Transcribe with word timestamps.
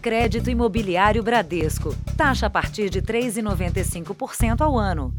Crédito 0.00 0.48
Imobiliário 0.48 1.22
Bradesco. 1.22 1.94
Taxa 2.16 2.46
a 2.46 2.50
partir 2.50 2.88
de 2.88 3.02
3,95% 3.02 4.62
ao 4.62 4.78
ano. 4.78 5.12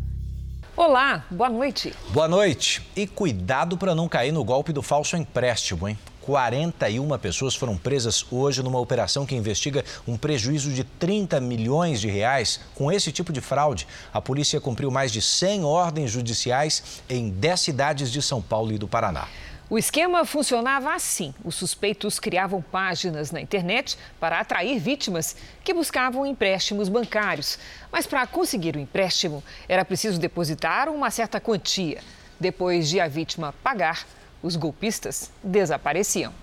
Olá, 0.76 1.24
boa 1.30 1.50
noite. 1.50 1.94
Boa 2.10 2.28
noite. 2.28 2.82
E 2.96 3.06
cuidado 3.06 3.78
para 3.78 3.94
não 3.94 4.10
cair 4.10 4.32
no 4.32 4.44
golpe 4.44 4.74
do 4.74 4.82
falso 4.82 5.16
empréstimo, 5.16 5.88
hein? 5.88 6.00
41 6.22 7.18
pessoas 7.20 7.56
foram 7.56 7.78
presas 7.78 8.26
hoje 8.32 8.64
numa 8.64 8.80
operação 8.80 9.26
que 9.26 9.36
investiga 9.36 9.84
um 10.08 10.18
prejuízo 10.18 10.72
de 10.72 10.84
30 10.84 11.40
milhões 11.40 12.00
de 12.00 12.08
reais 12.08 12.60
com 12.74 12.92
esse 12.92 13.12
tipo 13.12 13.32
de 13.32 13.42
fraude. 13.42 13.88
A 14.12 14.22
polícia 14.22 14.62
cumpriu 14.62 14.90
mais 14.90 15.12
de 15.12 15.22
100 15.22 15.64
ordens 15.64 16.12
judiciais 16.12 17.02
em 17.10 17.30
10 17.30 17.60
cidades 17.60 18.12
de 18.12 18.22
São 18.22 18.42
Paulo 18.42 18.72
e 18.72 18.78
do 18.78 18.88
Paraná. 18.88 19.28
O 19.72 19.78
esquema 19.78 20.26
funcionava 20.26 20.94
assim: 20.94 21.34
os 21.46 21.56
suspeitos 21.56 22.20
criavam 22.20 22.62
páginas 22.62 23.32
na 23.32 23.40
internet 23.40 23.98
para 24.20 24.38
atrair 24.38 24.78
vítimas 24.78 25.34
que 25.64 25.74
buscavam 25.74 26.26
empréstimos 26.26 26.90
bancários. 26.90 27.58
Mas 27.90 28.06
para 28.06 28.28
conseguir 28.28 28.76
o 28.76 28.80
empréstimo, 28.80 29.42
era 29.70 29.86
preciso 29.86 30.20
depositar 30.20 30.90
uma 30.90 31.10
certa 31.10 31.40
quantia. 31.40 32.02
Depois 32.38 32.90
de 32.90 33.00
a 33.00 33.08
vítima 33.08 33.56
pagar, 33.64 34.06
os 34.44 34.58
golpistas 34.58 35.32
desapareciam. 35.42 36.34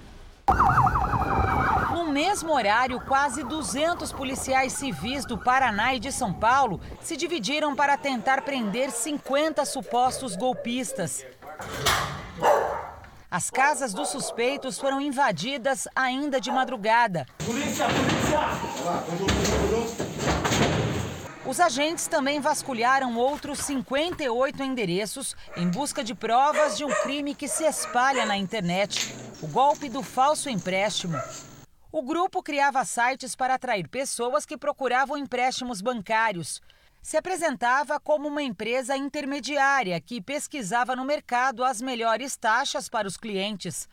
No 1.93 2.11
mesmo 2.11 2.55
horário, 2.55 2.99
quase 3.03 3.45
200 3.45 4.11
policiais 4.11 4.73
civis 4.73 5.27
do 5.27 5.37
Paraná 5.37 5.95
e 5.95 6.01
de 6.01 6.11
São 6.11 6.33
Paulo 6.33 6.81
se 7.03 7.15
dividiram 7.15 7.77
para 7.77 7.99
tentar 7.99 8.41
prender 8.41 8.91
50 8.91 9.67
supostos 9.67 10.35
golpistas. 10.35 11.27
As 13.31 13.51
casas 13.51 13.93
dos 13.93 14.09
suspeitos 14.09 14.79
foram 14.79 15.03
invadidas 15.03 15.87
ainda 15.95 16.41
de 16.41 16.51
madrugada. 16.51 17.27
Polícia, 17.45 17.85
polícia! 17.87 18.41
Os 21.45 21.61
agentes 21.61 22.07
também 22.07 22.41
vasculharam 22.41 23.19
outros 23.19 23.59
58 23.59 24.63
endereços 24.63 25.37
em 25.59 25.69
busca 25.69 26.03
de 26.03 26.15
provas 26.15 26.79
de 26.79 26.87
um 26.87 26.95
crime 27.03 27.35
que 27.35 27.49
se 27.49 27.65
espalha 27.65 28.25
na 28.25 28.35
internet: 28.35 29.15
o 29.43 29.47
golpe 29.47 29.91
do 29.91 30.03
falso 30.03 30.49
empréstimo. 30.49 31.19
O 31.93 32.03
grupo 32.03 32.43
criava 32.43 32.83
sites 32.87 33.37
para 33.37 33.55
atrair 33.55 33.89
pessoas 33.89 34.47
que 34.47 34.57
procuravam 34.57 35.19
empréstimos 35.19 35.83
bancários 35.83 36.63
se 37.03 37.17
apresentava 37.17 37.99
como 38.01 38.29
uma 38.29 38.43
empresa 38.43 38.97
intermediária 38.97 40.01
que 40.01 40.21
pesquisava 40.21 40.95
no 40.95 41.05
mercado 41.05 41.65
as 41.65 41.81
melhores 41.81 42.37
taxas 42.37 42.89
para 42.89 43.09
os 43.09 43.17
clientes. 43.17 43.89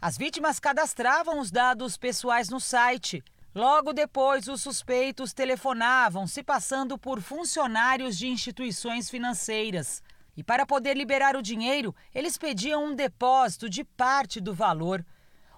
As 0.00 0.16
vítimas 0.16 0.58
cadastravam 0.58 1.38
os 1.38 1.50
dados 1.50 1.96
pessoais 1.96 2.48
no 2.48 2.60
site. 2.60 3.22
Logo 3.54 3.92
depois, 3.92 4.46
os 4.48 4.62
suspeitos 4.62 5.32
telefonavam, 5.32 6.26
se 6.26 6.42
passando 6.42 6.96
por 6.96 7.20
funcionários 7.20 8.16
de 8.16 8.28
instituições 8.28 9.10
financeiras. 9.10 10.02
E 10.36 10.44
para 10.44 10.64
poder 10.64 10.96
liberar 10.96 11.36
o 11.36 11.42
dinheiro, 11.42 11.94
eles 12.14 12.38
pediam 12.38 12.84
um 12.84 12.94
depósito 12.94 13.68
de 13.68 13.84
parte 13.84 14.40
do 14.40 14.54
valor. 14.54 15.04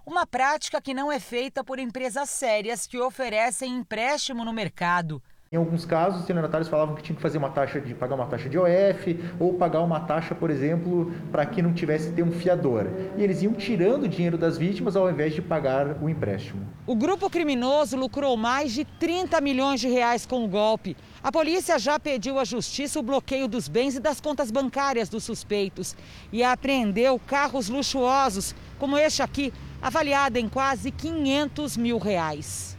Uma 0.04 0.26
prática 0.26 0.80
que 0.80 0.94
não 0.94 1.12
é 1.12 1.20
feita 1.20 1.62
por 1.62 1.78
empresas 1.78 2.30
sérias 2.30 2.86
que 2.86 2.98
oferecem 2.98 3.72
empréstimo 3.76 4.44
no 4.44 4.52
mercado. 4.52 5.22
Em 5.52 5.56
alguns 5.56 5.84
casos, 5.84 6.14
os 6.14 6.20
estelionatários 6.22 6.66
falavam 6.66 6.94
que 6.94 7.02
tinham 7.02 7.14
que 7.14 7.20
fazer 7.20 7.36
uma 7.36 7.50
taxa 7.50 7.78
de 7.78 7.92
pagar 7.92 8.14
uma 8.14 8.24
taxa 8.24 8.48
de 8.48 8.56
OF 8.58 9.20
ou 9.38 9.52
pagar 9.52 9.82
uma 9.82 10.00
taxa, 10.00 10.34
por 10.34 10.48
exemplo, 10.48 11.12
para 11.30 11.44
que 11.44 11.60
não 11.60 11.74
tivesse 11.74 12.10
ter 12.12 12.22
um 12.22 12.32
fiador. 12.32 12.86
E 13.18 13.22
eles 13.22 13.42
iam 13.42 13.52
tirando 13.52 14.04
o 14.04 14.08
dinheiro 14.08 14.38
das 14.38 14.56
vítimas 14.56 14.96
ao 14.96 15.10
invés 15.10 15.34
de 15.34 15.42
pagar 15.42 16.02
o 16.02 16.08
empréstimo. 16.08 16.66
O 16.86 16.96
grupo 16.96 17.28
criminoso 17.28 17.98
lucrou 17.98 18.34
mais 18.34 18.72
de 18.72 18.86
30 18.86 19.42
milhões 19.42 19.78
de 19.78 19.88
reais 19.88 20.24
com 20.24 20.42
o 20.42 20.48
golpe. 20.48 20.96
A 21.22 21.30
polícia 21.30 21.78
já 21.78 22.00
pediu 22.00 22.38
à 22.38 22.44
justiça 22.44 22.98
o 22.98 23.02
bloqueio 23.02 23.46
dos 23.46 23.68
bens 23.68 23.94
e 23.94 24.00
das 24.00 24.22
contas 24.22 24.50
bancárias 24.50 25.10
dos 25.10 25.22
suspeitos 25.22 25.94
e 26.32 26.42
apreendeu 26.42 27.20
carros 27.26 27.68
luxuosos, 27.68 28.54
como 28.78 28.96
este 28.96 29.22
aqui, 29.22 29.52
avaliado 29.82 30.38
em 30.38 30.48
quase 30.48 30.90
500 30.90 31.76
mil 31.76 31.98
reais. 31.98 32.71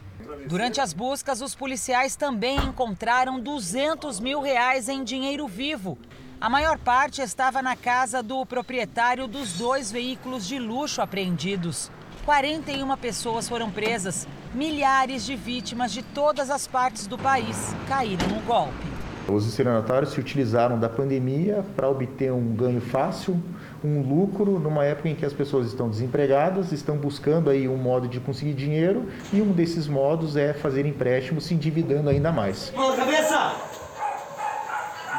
Durante 0.46 0.80
as 0.80 0.92
buscas, 0.92 1.40
os 1.40 1.54
policiais 1.54 2.16
também 2.16 2.56
encontraram 2.58 3.40
200 3.40 4.20
mil 4.20 4.40
reais 4.40 4.88
em 4.88 5.02
dinheiro 5.02 5.46
vivo. 5.46 5.96
A 6.40 6.50
maior 6.50 6.78
parte 6.78 7.22
estava 7.22 7.62
na 7.62 7.74
casa 7.74 8.22
do 8.22 8.44
proprietário 8.44 9.26
dos 9.26 9.54
dois 9.54 9.90
veículos 9.90 10.46
de 10.46 10.58
luxo 10.58 11.00
apreendidos. 11.00 11.90
41 12.24 12.96
pessoas 12.96 13.48
foram 13.48 13.70
presas. 13.70 14.26
Milhares 14.54 15.24
de 15.24 15.36
vítimas 15.36 15.92
de 15.92 16.02
todas 16.02 16.50
as 16.50 16.66
partes 16.66 17.06
do 17.06 17.16
país 17.16 17.74
caíram 17.88 18.26
no 18.28 18.40
golpe. 18.42 18.94
Os 19.26 19.46
estelionatários 19.46 20.12
se 20.12 20.20
utilizaram 20.20 20.78
da 20.78 20.88
pandemia 20.88 21.64
para 21.74 21.88
obter 21.88 22.30
um 22.30 22.54
ganho 22.54 22.80
fácil, 22.80 23.42
um 23.84 24.00
lucro 24.00 24.58
numa 24.58 24.82
época 24.82 25.10
em 25.10 25.14
que 25.14 25.26
as 25.26 25.34
pessoas 25.34 25.66
estão 25.66 25.90
desempregadas, 25.90 26.72
estão 26.72 26.96
buscando 26.96 27.50
aí 27.50 27.68
um 27.68 27.76
modo 27.76 28.08
de 28.08 28.18
conseguir 28.18 28.54
dinheiro 28.54 29.06
e 29.30 29.42
um 29.42 29.52
desses 29.52 29.86
modos 29.86 30.36
é 30.36 30.54
fazer 30.54 30.86
empréstimos 30.86 31.44
se 31.44 31.52
endividando 31.52 32.08
ainda 32.08 32.32
mais. 32.32 32.72
Mão 32.74 32.90
na 32.90 32.96
cabeça! 32.96 33.52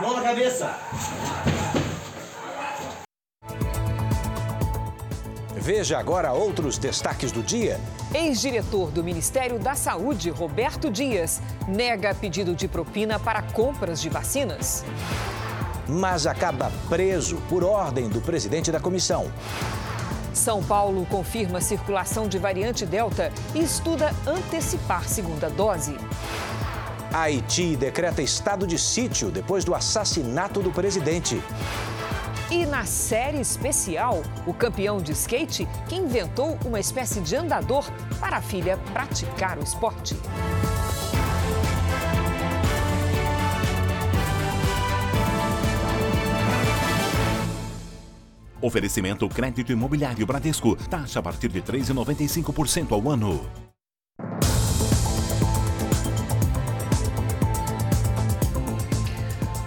Mão 0.01 0.15
na 0.15 0.21
cabeça! 0.23 0.75
Veja 5.55 5.97
agora 5.97 6.31
outros 6.31 6.77
destaques 6.77 7.31
do 7.31 7.41
dia. 7.41 7.79
Ex-diretor 8.13 8.91
do 8.91 9.03
Ministério 9.03 9.57
da 9.57 9.73
Saúde, 9.73 10.29
Roberto 10.29 10.91
Dias, 10.91 11.41
nega 11.67 12.13
pedido 12.13 12.55
de 12.55 12.67
propina 12.67 13.19
para 13.19 13.41
compras 13.41 13.99
de 13.99 14.09
vacinas. 14.09 14.85
Mas 15.88 16.25
acaba 16.25 16.72
preso 16.90 17.38
por 17.47 17.63
ordem 17.63 18.09
do 18.09 18.22
presidente 18.22 18.72
da 18.72 18.79
comissão. 18.79 19.31
São 20.34 20.62
Paulo 20.62 21.06
confirma 21.06 21.62
circulação 21.62 22.28
de 22.28 22.38
variante 22.38 22.85
Delta 22.85 23.31
e 23.53 23.59
estuda 23.59 24.13
antecipar 24.28 25.03
segunda 25.06 25.50
dose. 25.50 25.96
Haiti 27.13 27.78
decreta 27.78 28.22
estado 28.22 28.68
de 28.68 28.78
sítio 28.78 29.31
depois 29.31 29.63
do 29.63 29.73
assassinato 29.73 30.62
do 30.62 30.72
presidente. 30.72 31.41
E 32.52 32.66
na 32.66 32.85
série 32.85 33.40
especial, 33.40 34.22
o 34.46 34.53
campeão 34.53 34.97
de 34.97 35.13
skate 35.13 35.67
que 35.88 35.96
inventou 35.96 36.57
uma 36.66 36.79
espécie 36.79 37.22
de 37.22 37.35
andador 37.35 37.90
para 38.19 38.38
a 38.38 38.41
filha 38.41 38.78
praticar 38.94 39.57
o 39.57 39.63
esporte. 39.63 40.16
Oferecimento 48.65 49.29
crédito 49.29 49.71
imobiliário 49.71 50.25
Bradesco. 50.25 50.75
Taxa 50.89 51.19
a 51.19 51.21
partir 51.21 51.49
de 51.49 51.61
3,95% 51.61 52.93
ao 52.93 53.11
ano. 53.11 53.47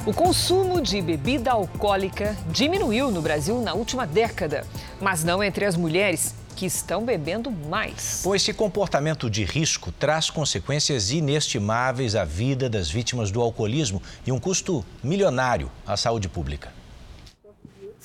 O 0.05 0.13
consumo 0.13 0.81
de 0.81 1.01
bebida 1.01 1.53
alcoólica 1.53 2.37
diminuiu 2.51 3.13
no 3.13 3.23
Brasil 3.23 3.61
na 3.61 3.73
última 3.73 4.05
década, 4.05 4.67
mas 5.01 5.23
não 5.23 5.45
entre 5.45 5.65
as 5.65 5.77
mulheres 5.77 6.35
que 6.57 6.67
estão 6.67 7.05
bebendo 7.05 7.53
mais. 7.53 8.23
Pois 8.25 8.43
esse 8.43 8.53
comportamento 8.53 9.31
de 9.31 9.45
risco 9.45 9.93
traz 9.93 10.29
consequências 10.29 11.13
inestimáveis 11.13 12.17
à 12.17 12.25
vida 12.25 12.69
das 12.69 12.91
vítimas 12.91 13.31
do 13.31 13.41
alcoolismo 13.41 14.03
e 14.27 14.33
um 14.33 14.41
custo 14.41 14.85
milionário 15.05 15.71
à 15.87 15.97
saúde 15.97 16.29
pública. 16.29 16.78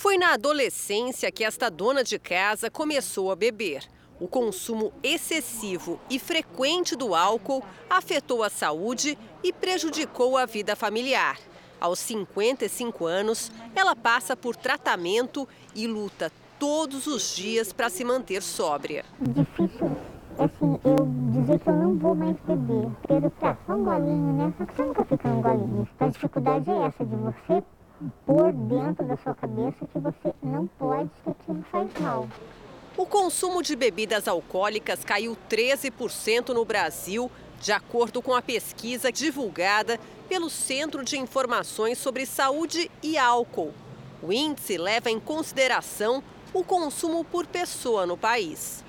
Foi 0.03 0.17
na 0.17 0.33
adolescência 0.33 1.31
que 1.31 1.45
esta 1.45 1.71
dona 1.71 2.03
de 2.03 2.19
casa 2.19 2.69
começou 2.69 3.31
a 3.31 3.37
beber. 3.37 3.87
O 4.19 4.27
consumo 4.27 4.91
excessivo 5.01 5.97
e 6.09 6.19
frequente 6.19 6.93
do 6.93 7.15
álcool 7.15 7.63
afetou 7.89 8.44
a 8.44 8.50
saúde 8.50 9.17
e 9.41 9.53
prejudicou 9.53 10.38
a 10.38 10.45
vida 10.45 10.75
familiar. 10.75 11.39
Aos 11.79 12.00
55 12.00 13.05
anos, 13.05 13.50
ela 13.73 13.95
passa 13.95 14.35
por 14.35 14.57
tratamento 14.57 15.47
e 15.73 15.88
luta 15.88 16.29
todos 16.59 17.07
os 17.07 17.33
dias 17.33 17.71
para 17.71 17.89
se 17.89 18.03
manter 18.03 18.41
sóbria. 18.41 19.06
Difícil, 19.21 19.89
assim, 20.38 20.79
eu 20.83 20.97
dizer 21.31 21.59
que 21.59 21.69
eu 21.69 21.75
não 21.75 21.97
vou 21.97 22.13
mais 22.13 22.35
beber. 22.45 22.91
Quero 23.07 23.29
tá, 23.39 23.57
só 23.65 23.73
um 23.73 23.85
golinho, 23.85 24.33
né? 24.33 24.53
Só 24.57 24.65
que 24.65 24.75
você 24.75 24.83
nunca 24.83 25.06
fica 25.06 25.29
um 25.29 25.41
golinho. 25.41 25.88
Então, 25.95 26.07
a 26.09 26.11
dificuldade 26.11 26.69
é 26.69 26.88
essa, 26.88 27.06
de 27.06 27.15
você 27.15 27.63
pôr 28.25 28.51
dentro 28.51 29.06
da 29.06 29.18
sua 29.18 29.36
cabeça 29.36 29.86
que 29.92 30.00
você 30.00 30.34
não 30.42 30.68
pode, 30.68 31.10
que 31.24 31.30
aquilo 31.30 31.63
faz 31.72 31.90
mal. 32.00 32.28
O 32.95 33.06
consumo 33.06 33.63
de 33.63 33.75
bebidas 33.75 34.28
alcoólicas 34.28 35.04
caiu 35.04 35.36
13% 35.50 36.50
no 36.50 36.63
Brasil, 36.63 37.31
de 37.60 37.72
acordo 37.72 38.22
com 38.22 38.36
a 38.36 38.42
pesquisa 38.42 39.12
divulgada 39.12 40.00
pelo 40.30 40.50
Centro 40.50 41.04
de 41.04 41.18
Informações 41.18 41.98
sobre 41.98 42.25
Saúde 42.25 42.92
e 43.01 43.18
Álcool. 43.18 43.74
O 44.22 44.31
índice 44.31 44.78
leva 44.78 45.10
em 45.10 45.19
consideração 45.19 46.24
o 46.54 46.63
consumo 46.63 47.24
por 47.24 47.48
pessoa 47.48 48.06
no 48.06 48.16
país. 48.16 48.84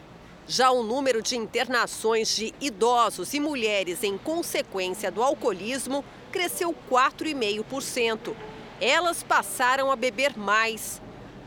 Já 0.47 0.71
o 0.71 0.83
número 0.83 1.23
de 1.23 1.37
internações 1.37 2.37
de 2.37 2.55
idosos 2.61 3.33
e 3.33 3.41
mulheres 3.41 4.05
em 4.05 4.19
consequência 4.19 5.11
do 5.11 5.23
alcoolismo 5.23 6.05
cresceu 6.31 6.75
4,5%. 6.91 8.35
Elas 8.81 9.23
passaram 9.23 9.91
a 9.91 9.97
beber 9.97 10.37
mais. 10.37 11.01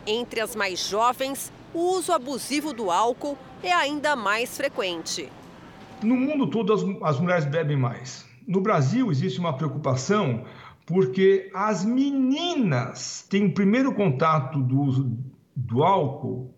Entre 0.05 0.39
as 0.39 0.55
mais 0.55 0.87
jovens, 0.87 1.51
o 1.73 1.79
uso 1.79 2.11
abusivo 2.13 2.73
do 2.73 2.89
álcool 2.89 3.37
é 3.61 3.71
ainda 3.71 4.15
mais 4.15 4.55
frequente. 4.55 5.29
No 6.01 6.15
mundo 6.15 6.47
todo, 6.47 6.73
as, 6.73 6.81
as 7.03 7.19
mulheres 7.19 7.45
bebem 7.45 7.75
mais. 7.75 8.25
No 8.47 8.61
Brasil, 8.61 9.11
existe 9.11 9.39
uma 9.39 9.57
preocupação 9.57 10.45
porque 10.85 11.51
as 11.53 11.83
meninas 11.83 13.25
têm 13.29 13.47
o 13.47 13.53
primeiro 13.53 13.93
contato 13.93 14.59
do 14.59 14.79
uso 14.79 15.17
do 15.53 15.83
álcool 15.83 16.53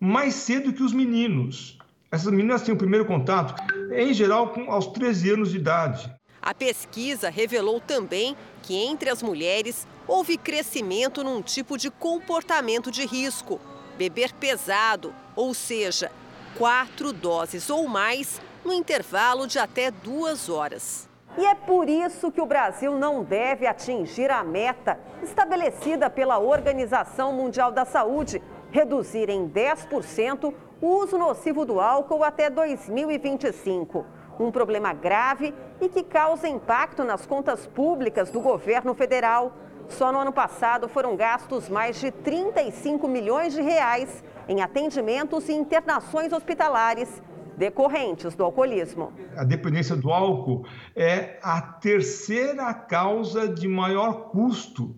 mais 0.00 0.34
cedo 0.34 0.72
que 0.72 0.82
os 0.82 0.94
meninos. 0.94 1.78
Essas 2.10 2.32
meninas 2.32 2.62
têm 2.62 2.74
o 2.74 2.78
primeiro 2.78 3.04
contato, 3.04 3.54
em 3.92 4.12
geral, 4.12 4.48
com, 4.48 4.72
aos 4.72 4.88
13 4.88 5.30
anos 5.30 5.50
de 5.52 5.58
idade. 5.58 6.10
A 6.42 6.54
pesquisa 6.54 7.28
revelou 7.28 7.80
também 7.80 8.34
que 8.62 8.74
entre 8.74 9.10
as 9.10 9.22
mulheres 9.22 9.86
houve 10.10 10.36
crescimento 10.36 11.22
num 11.22 11.40
tipo 11.40 11.78
de 11.78 11.88
comportamento 11.88 12.90
de 12.90 13.06
risco: 13.06 13.60
beber 13.96 14.34
pesado, 14.34 15.14
ou 15.36 15.54
seja, 15.54 16.10
quatro 16.58 17.12
doses 17.12 17.70
ou 17.70 17.86
mais 17.86 18.42
no 18.64 18.72
intervalo 18.72 19.46
de 19.46 19.58
até 19.58 19.90
duas 19.90 20.48
horas. 20.48 21.08
E 21.38 21.46
é 21.46 21.54
por 21.54 21.88
isso 21.88 22.32
que 22.32 22.40
o 22.40 22.46
Brasil 22.46 22.98
não 22.98 23.22
deve 23.22 23.64
atingir 23.64 24.32
a 24.32 24.42
meta 24.42 24.98
estabelecida 25.22 26.10
pela 26.10 26.40
Organização 26.40 27.32
Mundial 27.32 27.70
da 27.70 27.84
Saúde 27.84 28.42
reduzir 28.72 29.30
em 29.30 29.48
10% 29.48 30.52
o 30.82 30.86
uso 30.86 31.16
nocivo 31.16 31.64
do 31.64 31.78
álcool 31.80 32.24
até 32.24 32.50
2025. 32.50 34.04
Um 34.40 34.50
problema 34.50 34.92
grave 34.92 35.54
e 35.80 35.88
que 35.88 36.02
causa 36.02 36.48
impacto 36.48 37.04
nas 37.04 37.24
contas 37.26 37.66
públicas 37.66 38.30
do 38.30 38.40
governo 38.40 38.92
federal. 38.92 39.52
Só 39.90 40.12
no 40.12 40.20
ano 40.20 40.32
passado 40.32 40.88
foram 40.88 41.16
gastos 41.16 41.68
mais 41.68 42.00
de 42.00 42.10
35 42.10 43.06
milhões 43.08 43.52
de 43.52 43.60
reais 43.60 44.22
em 44.48 44.62
atendimentos 44.62 45.48
e 45.48 45.52
internações 45.52 46.32
hospitalares 46.32 47.22
decorrentes 47.56 48.34
do 48.34 48.44
alcoolismo. 48.44 49.12
A 49.36 49.44
dependência 49.44 49.94
do 49.94 50.10
álcool 50.10 50.64
é 50.96 51.38
a 51.42 51.60
terceira 51.60 52.72
causa 52.72 53.46
de 53.46 53.68
maior 53.68 54.30
custo 54.30 54.96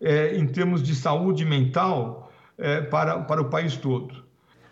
é, 0.00 0.36
em 0.36 0.46
termos 0.46 0.82
de 0.82 0.94
saúde 0.94 1.44
mental 1.44 2.30
é, 2.56 2.82
para, 2.82 3.20
para 3.20 3.40
o 3.40 3.50
país 3.50 3.76
todo. 3.76 4.24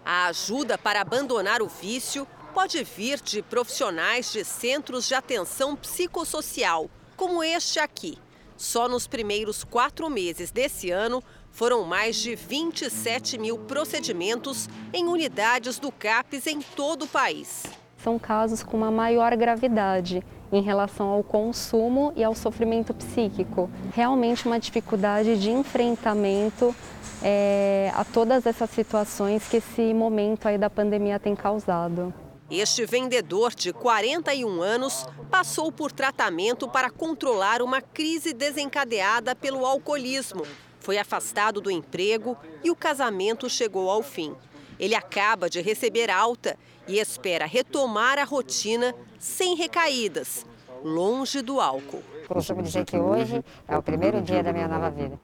A 0.05 0.27
ajuda 0.27 0.79
para 0.79 1.01
abandonar 1.01 1.63
o 1.63 1.67
vício 1.67 2.27
pode 2.53 2.85
vir 2.85 3.21
de 3.21 3.43
profissionais 3.43 4.31
de 4.33 4.45
centros 4.45 5.09
de 5.09 5.15
atenção 5.15 5.75
psicossocial, 5.75 6.89
como 7.17 7.43
este 7.43 7.81
aqui. 7.81 8.17
Só 8.65 8.89
nos 8.89 9.07
primeiros 9.07 9.63
quatro 9.63 10.09
meses 10.09 10.51
desse 10.51 10.91
ano, 10.91 11.23
foram 11.51 11.85
mais 11.85 12.17
de 12.17 12.35
27 12.35 13.37
mil 13.37 13.59
procedimentos 13.59 14.71
em 14.91 15.07
unidades 15.07 15.79
do 15.79 15.93
CAPES 15.93 16.47
em 16.47 16.63
todo 16.75 17.05
o 17.05 17.07
país. 17.07 17.63
São 17.99 18.19
casos 18.19 18.63
com 18.63 18.75
uma 18.75 18.91
maior 18.91 19.37
gravidade 19.37 20.23
em 20.51 20.63
relação 20.63 21.09
ao 21.09 21.23
consumo 21.23 22.15
e 22.17 22.25
ao 22.25 22.35
sofrimento 22.35 22.95
psíquico. 22.95 23.69
Realmente 23.93 24.47
uma 24.47 24.59
dificuldade 24.59 25.39
de 25.39 25.51
enfrentamento 25.51 26.75
é, 27.23 27.93
a 27.95 28.03
todas 28.03 28.47
essas 28.47 28.71
situações 28.71 29.47
que 29.47 29.59
esse 29.59 29.93
momento 29.93 30.49
aí 30.49 30.57
da 30.57 30.71
pandemia 30.71 31.21
tem 31.21 31.37
causado. 31.37 32.15
Este 32.57 32.87
vendedor 32.87 33.53
de 33.53 33.73
41 33.73 34.63
anos 34.63 35.05
passou 35.29 35.73
por 35.73 35.91
tratamento 35.91 36.69
para 36.69 36.89
controlar 36.89 37.61
uma 37.61 37.81
crise 37.81 38.33
desencadeada 38.33 39.35
pelo 39.35 39.67
alcoolismo. 39.67 40.47
Foi 40.79 40.97
afastado 40.97 41.61
do 41.61 41.69
emprego 41.69 42.37
e 42.63 42.71
o 42.71 42.77
casamento 42.77 43.51
chegou 43.51 43.91
ao 43.91 44.05
fim. 44.05 44.37
Ele 44.79 44.95
acaba 44.95 45.51
de 45.51 45.61
receber 45.61 46.09
alta 46.09 46.57
e 46.87 47.01
espera 47.01 47.45
retomar 47.45 48.21
a 48.21 48.25
rotina 48.25 48.95
sem 49.19 49.57
recaídas, 49.57 50.47
longe 50.85 51.43
do 51.43 51.61
álcool. 51.61 52.05
Costumo 52.29 52.63
dizer 52.63 52.85
que 52.85 52.97
hoje 52.97 53.45
é 53.67 53.77
o 53.77 53.83
primeiro 53.83 54.23
dia 54.23 54.45
da 54.45 54.53
minha 54.53 54.69
nova 54.69 54.91
vida. 54.91 55.19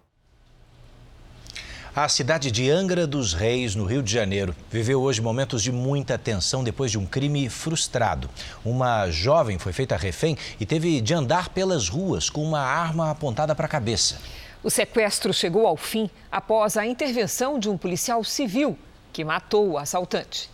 A 1.94 2.08
cidade 2.08 2.52
de 2.52 2.70
Angra 2.70 3.04
dos 3.04 3.34
Reis, 3.34 3.74
no 3.74 3.84
Rio 3.84 4.00
de 4.00 4.12
Janeiro, 4.12 4.54
viveu 4.70 5.02
hoje 5.02 5.20
momentos 5.20 5.60
de 5.60 5.72
muita 5.72 6.16
tensão 6.16 6.62
depois 6.62 6.88
de 6.92 6.96
um 6.96 7.04
crime 7.04 7.48
frustrado. 7.48 8.30
Uma 8.64 9.10
jovem 9.10 9.58
foi 9.58 9.72
feita 9.72 9.96
refém 9.96 10.38
e 10.60 10.64
teve 10.64 11.00
de 11.00 11.12
andar 11.12 11.48
pelas 11.48 11.88
ruas 11.88 12.30
com 12.30 12.44
uma 12.44 12.60
arma 12.60 13.10
apontada 13.10 13.56
para 13.56 13.66
a 13.66 13.68
cabeça. 13.68 14.20
O 14.62 14.70
sequestro 14.70 15.34
chegou 15.34 15.66
ao 15.66 15.76
fim 15.76 16.08
após 16.30 16.76
a 16.76 16.86
intervenção 16.86 17.58
de 17.58 17.68
um 17.68 17.76
policial 17.76 18.22
civil 18.22 18.78
que 19.12 19.24
matou 19.24 19.70
o 19.70 19.78
assaltante. 19.78 20.48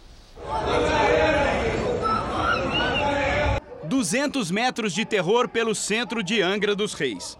200 3.84 4.50
metros 4.50 4.94
de 4.94 5.04
terror 5.04 5.50
pelo 5.50 5.74
centro 5.74 6.22
de 6.22 6.40
Angra 6.40 6.74
dos 6.74 6.94
Reis. 6.94 7.36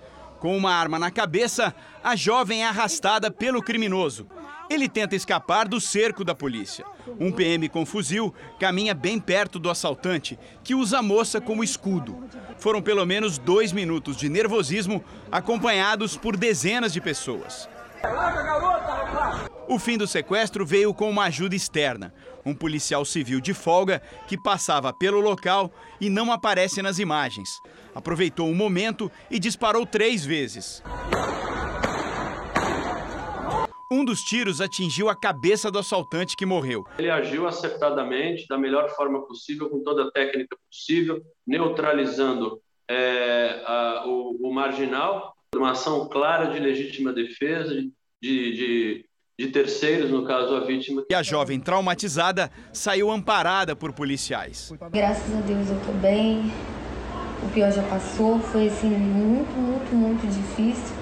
Com 0.46 0.56
uma 0.56 0.72
arma 0.72 0.96
na 0.96 1.10
cabeça, 1.10 1.74
a 2.04 2.14
jovem 2.14 2.62
é 2.62 2.68
arrastada 2.68 3.32
pelo 3.32 3.60
criminoso. 3.60 4.28
Ele 4.70 4.88
tenta 4.88 5.16
escapar 5.16 5.66
do 5.66 5.80
cerco 5.80 6.22
da 6.22 6.36
polícia. 6.36 6.84
Um 7.18 7.32
PM 7.32 7.68
com 7.68 7.84
fuzil 7.84 8.32
caminha 8.56 8.94
bem 8.94 9.18
perto 9.18 9.58
do 9.58 9.68
assaltante, 9.68 10.38
que 10.62 10.72
usa 10.72 10.98
a 10.98 11.02
moça 11.02 11.40
como 11.40 11.64
escudo. 11.64 12.28
Foram 12.58 12.80
pelo 12.80 13.04
menos 13.04 13.38
dois 13.38 13.72
minutos 13.72 14.16
de 14.16 14.28
nervosismo, 14.28 15.02
acompanhados 15.32 16.16
por 16.16 16.36
dezenas 16.36 16.92
de 16.92 17.00
pessoas. 17.00 17.68
O 19.66 19.80
fim 19.80 19.98
do 19.98 20.06
sequestro 20.06 20.64
veio 20.64 20.94
com 20.94 21.10
uma 21.10 21.24
ajuda 21.24 21.56
externa. 21.56 22.14
Um 22.46 22.54
policial 22.54 23.04
civil 23.04 23.40
de 23.40 23.52
folga 23.52 24.00
que 24.28 24.40
passava 24.40 24.92
pelo 24.92 25.20
local 25.20 25.70
e 26.00 26.08
não 26.08 26.32
aparece 26.32 26.80
nas 26.80 26.98
imagens 26.98 27.60
aproveitou 27.96 28.50
o 28.50 28.54
momento 28.54 29.10
e 29.30 29.38
disparou 29.38 29.86
três 29.86 30.22
vezes. 30.22 30.82
Um 33.90 34.04
dos 34.04 34.20
tiros 34.20 34.60
atingiu 34.60 35.08
a 35.08 35.16
cabeça 35.16 35.70
do 35.70 35.78
assaltante 35.78 36.36
que 36.36 36.44
morreu. 36.44 36.84
Ele 36.98 37.08
agiu 37.08 37.46
acertadamente, 37.46 38.46
da 38.48 38.58
melhor 38.58 38.90
forma 38.90 39.26
possível, 39.26 39.70
com 39.70 39.82
toda 39.82 40.04
a 40.04 40.10
técnica 40.10 40.58
possível, 40.68 41.22
neutralizando 41.46 42.60
é, 42.86 43.62
a, 43.64 44.04
o, 44.06 44.48
o, 44.48 44.52
marginal, 44.52 45.34
uma 45.54 45.70
ação 45.70 46.06
clara 46.08 46.52
de 46.52 46.58
legítima 46.58 47.14
defesa, 47.14 47.74
de, 47.74 47.90
de, 48.20 49.08
de 49.38 49.48
terceiros, 49.48 50.10
no 50.10 50.24
caso 50.24 50.54
a 50.54 50.60
vítima. 50.60 51.04
E 51.10 51.14
a 51.14 51.22
jovem 51.22 51.60
traumatizada 51.60 52.50
saiu 52.72 53.10
amparada 53.10 53.76
por 53.76 53.92
policiais. 53.92 54.72
Graças 54.90 55.34
a 55.36 55.40
Deus 55.40 55.68
eu 55.68 55.76
estou 55.76 55.94
bem, 55.96 56.50
o 57.42 57.48
pior 57.52 57.70
já 57.70 57.82
passou, 57.82 58.40
foi 58.40 58.68
assim 58.68 58.88
muito, 58.88 59.54
muito, 59.54 59.94
muito 59.94 60.26
difícil. 60.26 60.96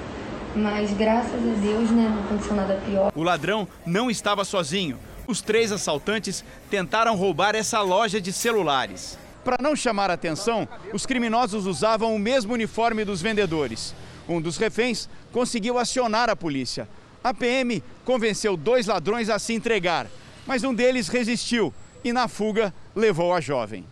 Mas 0.57 0.93
graças 0.93 1.33
a 1.35 1.61
Deus, 1.61 1.91
né, 1.91 2.09
não 2.09 2.25
aconteceu 2.25 2.57
nada 2.57 2.81
pior. 2.85 3.13
O 3.15 3.23
ladrão 3.23 3.69
não 3.87 4.11
estava 4.11 4.45
sozinho. 4.45 4.99
Os 5.29 5.41
três 5.41 5.71
assaltantes 5.71 6.45
tentaram 6.69 7.17
roubar 7.17 7.55
essa 7.55 7.81
loja 7.83 8.21
de 8.21 8.33
celulares. 8.33 9.17
Para 9.45 9.59
não 9.61 9.77
chamar 9.77 10.11
a 10.11 10.15
atenção, 10.15 10.67
os 10.93 11.07
criminosos 11.07 11.67
usavam 11.67 12.15
o 12.15 12.19
mesmo 12.19 12.53
uniforme 12.53 13.05
dos 13.05 13.23
vendedores. 13.23 13.95
Um 14.29 14.41
dos 14.41 14.57
reféns 14.57 15.09
conseguiu 15.33 15.79
acionar 15.79 16.29
a 16.29 16.37
polícia. 16.37 16.89
A 17.25 17.33
PM 17.33 17.83
convenceu 18.05 18.55
dois 18.55 18.87
ladrões 18.87 19.31
a 19.31 19.39
se 19.39 19.55
entregar, 19.55 20.09
mas 20.47 20.63
um 20.63 20.75
deles 20.75 21.09
resistiu 21.09 21.73
e, 22.05 22.13
na 22.13 22.29
fuga, 22.29 22.75
levou 22.95 23.33
a 23.33 23.41
jovem. 23.41 23.87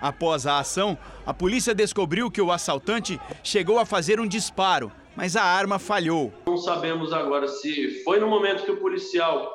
Após 0.00 0.48
a 0.48 0.58
ação, 0.58 0.98
a 1.24 1.32
polícia 1.32 1.76
descobriu 1.76 2.28
que 2.28 2.42
o 2.42 2.50
assaltante 2.50 3.20
chegou 3.40 3.78
a 3.78 3.86
fazer 3.86 4.18
um 4.18 4.26
disparo, 4.26 4.90
mas 5.14 5.36
a 5.36 5.44
arma 5.44 5.78
falhou. 5.78 6.34
Não 6.44 6.56
sabemos 6.56 7.12
agora 7.12 7.46
se 7.46 8.02
foi 8.02 8.18
no 8.18 8.26
momento 8.26 8.64
que 8.64 8.72
o 8.72 8.78
policial 8.78 9.48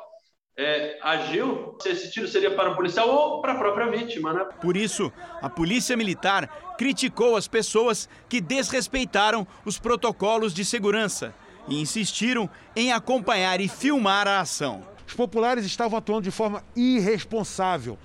é, 0.56 0.98
agiu, 1.02 1.76
se 1.82 1.90
esse 1.90 2.10
tiro 2.10 2.26
seria 2.26 2.52
para 2.52 2.70
o 2.70 2.76
policial 2.76 3.10
ou 3.10 3.42
para 3.42 3.52
a 3.52 3.58
própria 3.58 3.90
vítima, 3.90 4.32
né? 4.32 4.46
Por 4.58 4.74
isso, 4.74 5.12
a 5.42 5.50
polícia 5.50 5.94
militar 5.98 6.74
criticou 6.78 7.36
as 7.36 7.46
pessoas 7.46 8.08
que 8.26 8.40
desrespeitaram 8.40 9.46
os 9.66 9.78
protocolos 9.78 10.54
de 10.54 10.64
segurança 10.64 11.34
e 11.68 11.80
insistiram 11.80 12.48
em 12.74 12.92
acompanhar 12.92 13.60
e 13.60 13.68
filmar 13.68 14.26
a 14.26 14.40
ação. 14.40 14.82
Os 15.06 15.14
populares 15.14 15.64
estavam 15.64 15.98
atuando 15.98 16.22
de 16.22 16.30
forma 16.30 16.62
irresponsável 16.76 17.98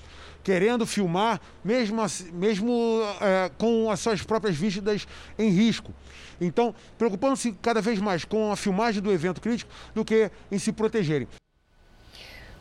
querendo 0.43 0.85
filmar, 0.85 1.39
mesmo, 1.63 2.01
mesmo 2.33 3.01
é, 3.21 3.49
com 3.57 3.89
as 3.89 3.99
suas 4.01 4.21
próprias 4.21 4.55
vítimas 4.55 5.07
em 5.39 5.49
risco. 5.49 5.93
Então, 6.39 6.75
preocupando-se 6.97 7.53
cada 7.61 7.81
vez 7.81 7.99
mais 7.99 8.25
com 8.25 8.51
a 8.51 8.55
filmagem 8.55 9.01
do 9.01 9.11
evento 9.11 9.39
crítico 9.39 9.71
do 9.95 10.03
que 10.03 10.29
em 10.51 10.59
se 10.59 10.73
protegerem. 10.73 11.27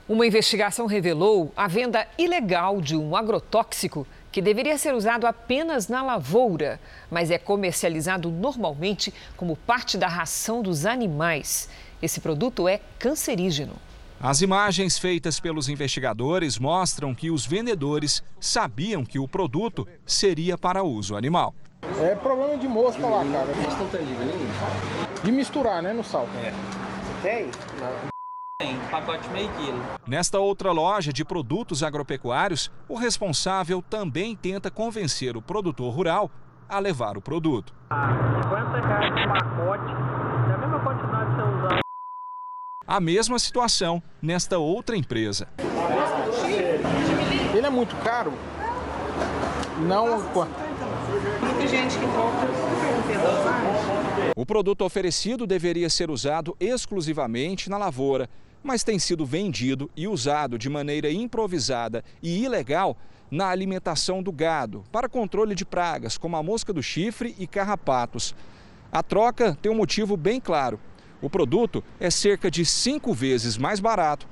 Uma 0.08 0.26
investigação 0.26 0.86
revelou 0.86 1.52
a 1.56 1.66
venda 1.66 2.06
ilegal 2.18 2.80
de 2.80 2.96
um 2.96 3.16
agrotóxico 3.16 4.06
que 4.32 4.40
deveria 4.40 4.78
ser 4.78 4.94
usado 4.94 5.26
apenas 5.26 5.86
na 5.88 6.02
lavoura, 6.02 6.80
mas 7.10 7.30
é 7.30 7.38
comercializado 7.38 8.30
normalmente 8.30 9.12
como 9.36 9.54
parte 9.54 9.98
da 9.98 10.08
ração 10.08 10.62
dos 10.62 10.86
animais. 10.86 11.68
Esse 12.00 12.18
produto 12.18 12.66
é 12.66 12.80
cancerígeno. 12.98 13.74
As 14.18 14.40
imagens 14.40 14.98
feitas 14.98 15.38
pelos 15.38 15.68
investigadores 15.68 16.58
mostram 16.58 17.14
que 17.14 17.30
os 17.30 17.44
vendedores 17.44 18.22
sabiam 18.40 19.04
que 19.04 19.18
o 19.18 19.28
produto 19.28 19.86
seria 20.06 20.56
para 20.56 20.82
uso 20.82 21.16
animal. 21.16 21.54
É 22.00 22.14
problema 22.14 22.56
de 22.56 22.68
mosca 22.68 23.04
lá, 23.04 23.24
cara. 23.24 23.52
De 25.24 25.32
misturar, 25.32 25.82
né, 25.82 25.92
no 25.92 26.04
sal. 26.04 26.28
É. 26.44 26.52
Tem? 27.20 27.50
Tem, 28.62 28.78
pacote 28.92 29.28
meio 29.30 29.50
quilo. 29.54 29.82
Nesta 30.06 30.38
outra 30.38 30.70
loja 30.70 31.12
de 31.12 31.24
produtos 31.24 31.82
agropecuários, 31.82 32.70
o 32.88 32.96
responsável 32.96 33.82
também 33.82 34.36
tenta 34.36 34.70
convencer 34.70 35.36
o 35.36 35.42
produtor 35.42 35.92
rural 35.92 36.30
a 36.68 36.78
levar 36.78 37.18
o 37.18 37.20
produto. 37.20 37.74
50 37.90 38.86
reais 38.86 39.10
o 39.10 39.28
pacote, 39.32 39.92
é 40.48 40.54
a 40.54 40.58
mesma 40.58 40.78
quantidade 40.78 41.30
que 41.30 41.36
você 41.42 41.66
usar. 41.66 41.80
A 42.86 43.00
mesma 43.00 43.36
situação 43.40 44.00
nesta 44.22 44.58
outra 44.58 44.96
empresa. 44.96 45.48
Ele 47.52 47.66
é 47.66 47.70
muito 47.70 47.96
caro? 47.96 48.32
Não 49.88 50.22
quanto? 50.28 50.54
Muita 51.40 51.66
gente 51.66 51.98
que 51.98 52.06
compra 52.06 52.48
O 54.36 54.46
produto 54.46 54.84
oferecido 54.84 55.48
deveria 55.48 55.90
ser 55.90 56.10
usado 56.10 56.56
exclusivamente 56.60 57.68
na 57.68 57.76
lavoura, 57.76 58.30
mas 58.62 58.84
tem 58.84 58.98
sido 58.98 59.26
vendido 59.26 59.90
e 59.96 60.06
usado 60.06 60.58
de 60.58 60.68
maneira 60.68 61.10
improvisada 61.10 62.04
e 62.22 62.44
ilegal 62.44 62.96
na 63.30 63.48
alimentação 63.48 64.22
do 64.22 64.30
gado, 64.30 64.84
para 64.92 65.08
controle 65.08 65.54
de 65.54 65.64
pragas 65.64 66.18
como 66.18 66.36
a 66.36 66.42
mosca 66.42 66.72
do 66.72 66.82
chifre 66.82 67.34
e 67.38 67.46
carrapatos. 67.46 68.34
A 68.92 69.02
troca 69.02 69.56
tem 69.62 69.72
um 69.72 69.76
motivo 69.76 70.18
bem 70.18 70.38
claro. 70.38 70.78
O 71.20 71.30
produto 71.30 71.82
é 71.98 72.10
cerca 72.10 72.50
de 72.50 72.64
cinco 72.66 73.14
vezes 73.14 73.56
mais 73.56 73.80
barato 73.80 74.28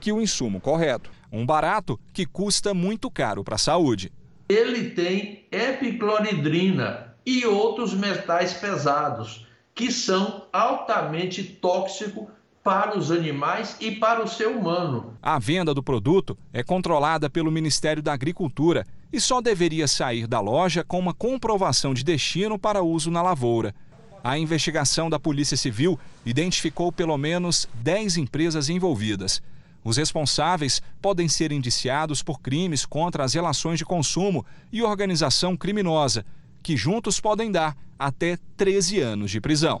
que 0.00 0.10
o 0.10 0.20
insumo 0.20 0.60
correto. 0.60 1.10
Um 1.30 1.46
barato 1.46 2.00
que 2.12 2.26
custa 2.26 2.74
muito 2.74 3.08
caro 3.08 3.44
para 3.44 3.54
a 3.54 3.58
saúde. 3.58 4.10
Ele 4.48 4.90
tem 4.90 5.46
epicloridrina 5.52 7.14
e 7.24 7.46
outros 7.46 7.94
metais 7.94 8.54
pesados, 8.54 9.46
que 9.72 9.92
são 9.92 10.48
altamente 10.52 11.44
tóxicos 11.44 12.26
para 12.62 12.98
os 12.98 13.10
animais 13.10 13.76
e 13.80 13.92
para 13.92 14.22
o 14.22 14.28
ser 14.28 14.48
humano. 14.48 15.14
A 15.22 15.38
venda 15.38 15.72
do 15.72 15.82
produto 15.82 16.36
é 16.52 16.62
controlada 16.62 17.30
pelo 17.30 17.50
Ministério 17.50 18.02
da 18.02 18.12
Agricultura 18.12 18.86
e 19.12 19.20
só 19.20 19.40
deveria 19.40 19.88
sair 19.88 20.26
da 20.26 20.40
loja 20.40 20.84
com 20.84 20.98
uma 20.98 21.14
comprovação 21.14 21.94
de 21.94 22.04
destino 22.04 22.58
para 22.58 22.82
uso 22.82 23.10
na 23.10 23.22
lavoura. 23.22 23.74
A 24.22 24.38
investigação 24.38 25.08
da 25.08 25.18
Polícia 25.18 25.56
Civil 25.56 25.98
identificou 26.26 26.92
pelo 26.92 27.16
menos 27.16 27.66
10 27.74 28.18
empresas 28.18 28.68
envolvidas. 28.68 29.42
Os 29.82 29.96
responsáveis 29.96 30.82
podem 31.00 31.26
ser 31.26 31.52
indiciados 31.52 32.22
por 32.22 32.40
crimes 32.40 32.84
contra 32.84 33.24
as 33.24 33.32
relações 33.32 33.78
de 33.78 33.84
consumo 33.86 34.44
e 34.70 34.82
organização 34.82 35.56
criminosa, 35.56 36.26
que 36.62 36.76
juntos 36.76 37.18
podem 37.18 37.50
dar 37.50 37.74
até 37.98 38.38
13 38.58 39.00
anos 39.00 39.30
de 39.30 39.40
prisão. 39.40 39.80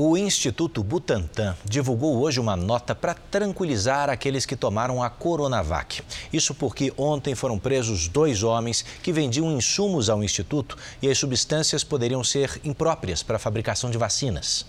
O 0.00 0.16
Instituto 0.16 0.84
Butantan 0.84 1.56
divulgou 1.64 2.20
hoje 2.20 2.38
uma 2.38 2.54
nota 2.54 2.94
para 2.94 3.14
tranquilizar 3.14 4.08
aqueles 4.08 4.46
que 4.46 4.54
tomaram 4.54 5.02
a 5.02 5.10
Coronavac. 5.10 6.02
Isso 6.32 6.54
porque 6.54 6.92
ontem 6.96 7.34
foram 7.34 7.58
presos 7.58 8.06
dois 8.06 8.44
homens 8.44 8.84
que 9.02 9.12
vendiam 9.12 9.50
insumos 9.50 10.08
ao 10.08 10.22
Instituto 10.22 10.78
e 11.02 11.10
as 11.10 11.18
substâncias 11.18 11.82
poderiam 11.82 12.22
ser 12.22 12.60
impróprias 12.62 13.24
para 13.24 13.34
a 13.34 13.40
fabricação 13.40 13.90
de 13.90 13.98
vacinas. 13.98 14.64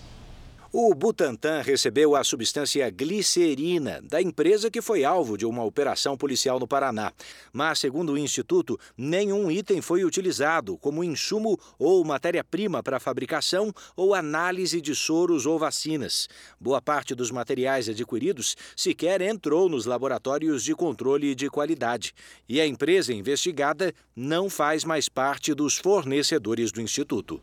O 0.72 0.94
Butantan 0.94 1.62
recebeu 1.62 2.14
a 2.14 2.22
substância 2.22 2.88
glicerina 2.90 4.00
da 4.02 4.22
empresa 4.22 4.70
que 4.70 4.80
foi 4.80 5.04
alvo 5.04 5.36
de 5.36 5.44
uma 5.44 5.64
operação 5.64 6.16
policial 6.16 6.60
no 6.60 6.68
Paraná. 6.68 7.12
Mas, 7.52 7.80
segundo 7.80 8.12
o 8.12 8.18
Instituto, 8.18 8.78
nenhum 8.96 9.50
item 9.50 9.80
foi 9.80 10.04
utilizado 10.04 10.78
como 10.78 11.02
insumo 11.02 11.58
ou 11.76 12.04
matéria-prima 12.04 12.84
para 12.84 13.00
fabricação 13.00 13.74
ou 13.96 14.14
análise 14.14 14.80
de 14.80 14.94
soros 14.94 15.44
ou 15.44 15.58
vacinas. 15.58 16.28
Boa 16.60 16.80
parte 16.80 17.16
dos 17.16 17.32
materiais 17.32 17.88
adquiridos 17.88 18.56
sequer 18.76 19.20
entrou 19.22 19.68
nos 19.68 19.86
laboratórios 19.86 20.62
de 20.62 20.72
controle 20.76 21.34
de 21.34 21.50
qualidade. 21.50 22.14
E 22.48 22.60
a 22.60 22.66
empresa 22.66 23.12
investigada 23.12 23.92
não 24.14 24.48
faz 24.48 24.84
mais 24.84 25.08
parte 25.08 25.52
dos 25.52 25.76
fornecedores 25.76 26.70
do 26.70 26.80
Instituto. 26.80 27.42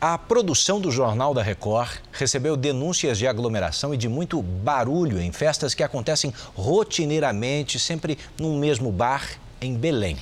A 0.00 0.18
produção 0.18 0.80
do 0.80 0.90
Jornal 0.90 1.32
da 1.32 1.42
Record 1.42 1.98
recebeu 2.12 2.56
denúncias 2.56 3.18
de 3.18 3.26
aglomeração 3.26 3.94
e 3.94 3.96
de 3.96 4.08
muito 4.08 4.42
barulho 4.42 5.20
em 5.20 5.30
festas 5.32 5.74
que 5.74 5.82
acontecem 5.82 6.32
rotineiramente, 6.54 7.78
sempre 7.78 8.18
num 8.38 8.58
mesmo 8.58 8.90
bar 8.90 9.24
em 9.60 9.74
Belém. 9.74 10.16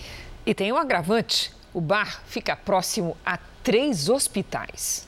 E 0.45 0.55
tem 0.55 0.73
um 0.73 0.77
agravante: 0.77 1.53
o 1.73 1.81
bar 1.81 2.23
fica 2.27 2.55
próximo 2.55 3.17
a 3.25 3.39
três 3.63 4.09
hospitais. 4.09 5.07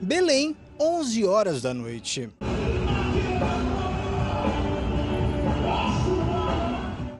Belém, 0.00 0.56
11 0.78 1.24
horas 1.24 1.62
da 1.62 1.74
noite. 1.74 2.30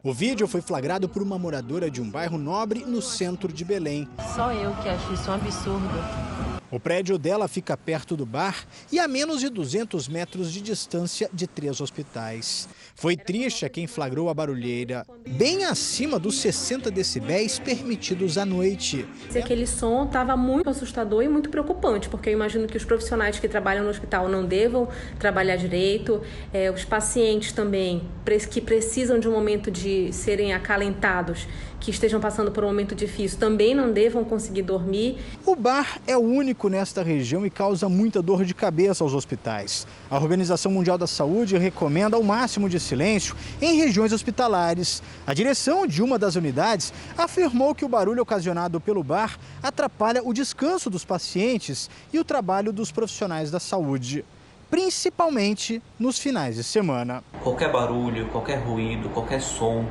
O 0.03 0.13
vídeo 0.13 0.47
foi 0.47 0.61
flagrado 0.61 1.09
por 1.09 1.23
uma 1.23 1.39
moradora 1.39 1.91
de 1.91 2.01
um 2.01 2.09
bairro 2.09 2.39
nobre 2.39 2.85
no 2.85 3.03
centro 3.03 3.53
de 3.53 3.65
Belém. 3.65 4.09
Só 4.35 4.53
eu 4.53 4.73
que 4.77 4.89
acho 4.89 5.13
isso 5.13 5.31
um 5.31 5.35
absurdo. 5.35 6.58
O 6.71 6.79
prédio 6.79 7.17
dela 7.17 7.49
fica 7.49 7.79
perto 7.79 8.15
do 8.15 8.27
bar 8.27 8.67
e 8.93 8.99
a 8.99 9.09
menos 9.09 9.41
de 9.41 9.49
200 9.49 10.07
metros 10.07 10.53
de 10.53 10.61
distância 10.61 11.31
de 11.33 11.47
três 11.47 11.81
hospitais. 11.81 12.69
Foi 12.95 13.17
triste 13.17 13.65
a 13.65 13.71
quem 13.71 13.87
flagrou 13.87 14.29
a 14.29 14.35
barulheira, 14.35 15.07
bem 15.27 15.65
acima 15.65 16.19
dos 16.19 16.39
60 16.41 16.91
decibéis 16.91 17.59
permitidos 17.59 18.37
à 18.37 18.45
noite. 18.45 19.07
Aquele 19.35 19.67
som 19.67 20.05
estava 20.05 20.37
muito 20.37 20.69
assustador 20.69 21.23
e 21.23 21.29
muito 21.29 21.49
preocupante, 21.49 22.07
porque 22.09 22.29
eu 22.29 22.35
imagino 22.35 22.67
que 22.67 22.77
os 22.77 22.85
profissionais 22.85 23.39
que 23.39 23.49
trabalham 23.49 23.85
no 23.85 23.91
hospital 23.91 24.29
não 24.29 24.45
devam 24.45 24.89
trabalhar 25.19 25.57
direito, 25.57 26.21
é, 26.53 26.71
os 26.71 26.85
pacientes 26.85 27.51
também 27.51 28.03
que 28.51 28.61
precisam 28.61 29.19
de 29.19 29.27
um 29.27 29.33
momento 29.33 29.71
de 29.71 30.13
serem 30.13 30.53
acalentados 30.53 31.47
que 31.81 31.91
estejam 31.91 32.21
passando 32.21 32.51
por 32.51 32.65
um 32.65 32.69
momento 32.69 32.95
difícil 32.95 33.39
também 33.39 33.75
não 33.75 33.93
devam 33.93 34.25
conseguir 34.25 34.63
dormir. 34.63 35.19
O 35.47 35.55
bar 35.55 36.01
é 36.07 36.17
o 36.17 36.21
único 36.21 36.69
nesta 36.69 37.03
região 37.03 37.47
e 37.47 37.51
causa 37.51 37.89
muita 37.89 38.21
dor 38.21 38.45
de 38.45 38.55
cabeça 38.55 39.05
aos 39.05 39.15
hospitais. 39.15 39.87
A 40.11 40.17
Organização 40.17 40.73
Mundial 40.73 40.99
da 40.99 41.07
Saúde 41.07 41.57
recomenda 41.57 42.19
o 42.19 42.25
máximo 42.25 42.69
de 42.69 42.81
silêncio 42.81 43.37
em 43.61 43.77
regiões 43.77 44.13
hospitalares. 44.13 45.03
A 45.27 45.35
direção 45.35 45.87
de 45.87 46.03
uma 46.03 46.19
das 46.19 46.35
unidades 46.35 46.93
afirmou 47.17 47.75
que 47.75 47.85
o 47.85 47.89
barulho 47.89 48.23
ocasionado 48.23 48.81
pelo 48.81 49.03
bar 49.03 49.39
atrapalha 49.63 50.23
o 50.25 50.33
descanso 50.33 50.91
dos 50.91 51.05
pacientes 51.05 51.89
e 52.13 52.19
o 52.19 52.25
trabalho 52.25 52.73
dos 52.73 52.91
profissionais 52.91 53.51
da 53.51 53.61
saúde 53.61 54.25
principalmente 54.71 55.83
nos 55.99 56.19
finais 56.19 56.57
de 56.57 56.63
semana. 56.63 57.23
Qualquer 57.43 57.73
barulho, 57.73 58.29
qualquer 58.29 58.57
ruído, 58.57 59.09
qualquer 59.09 59.41
som 59.41 59.87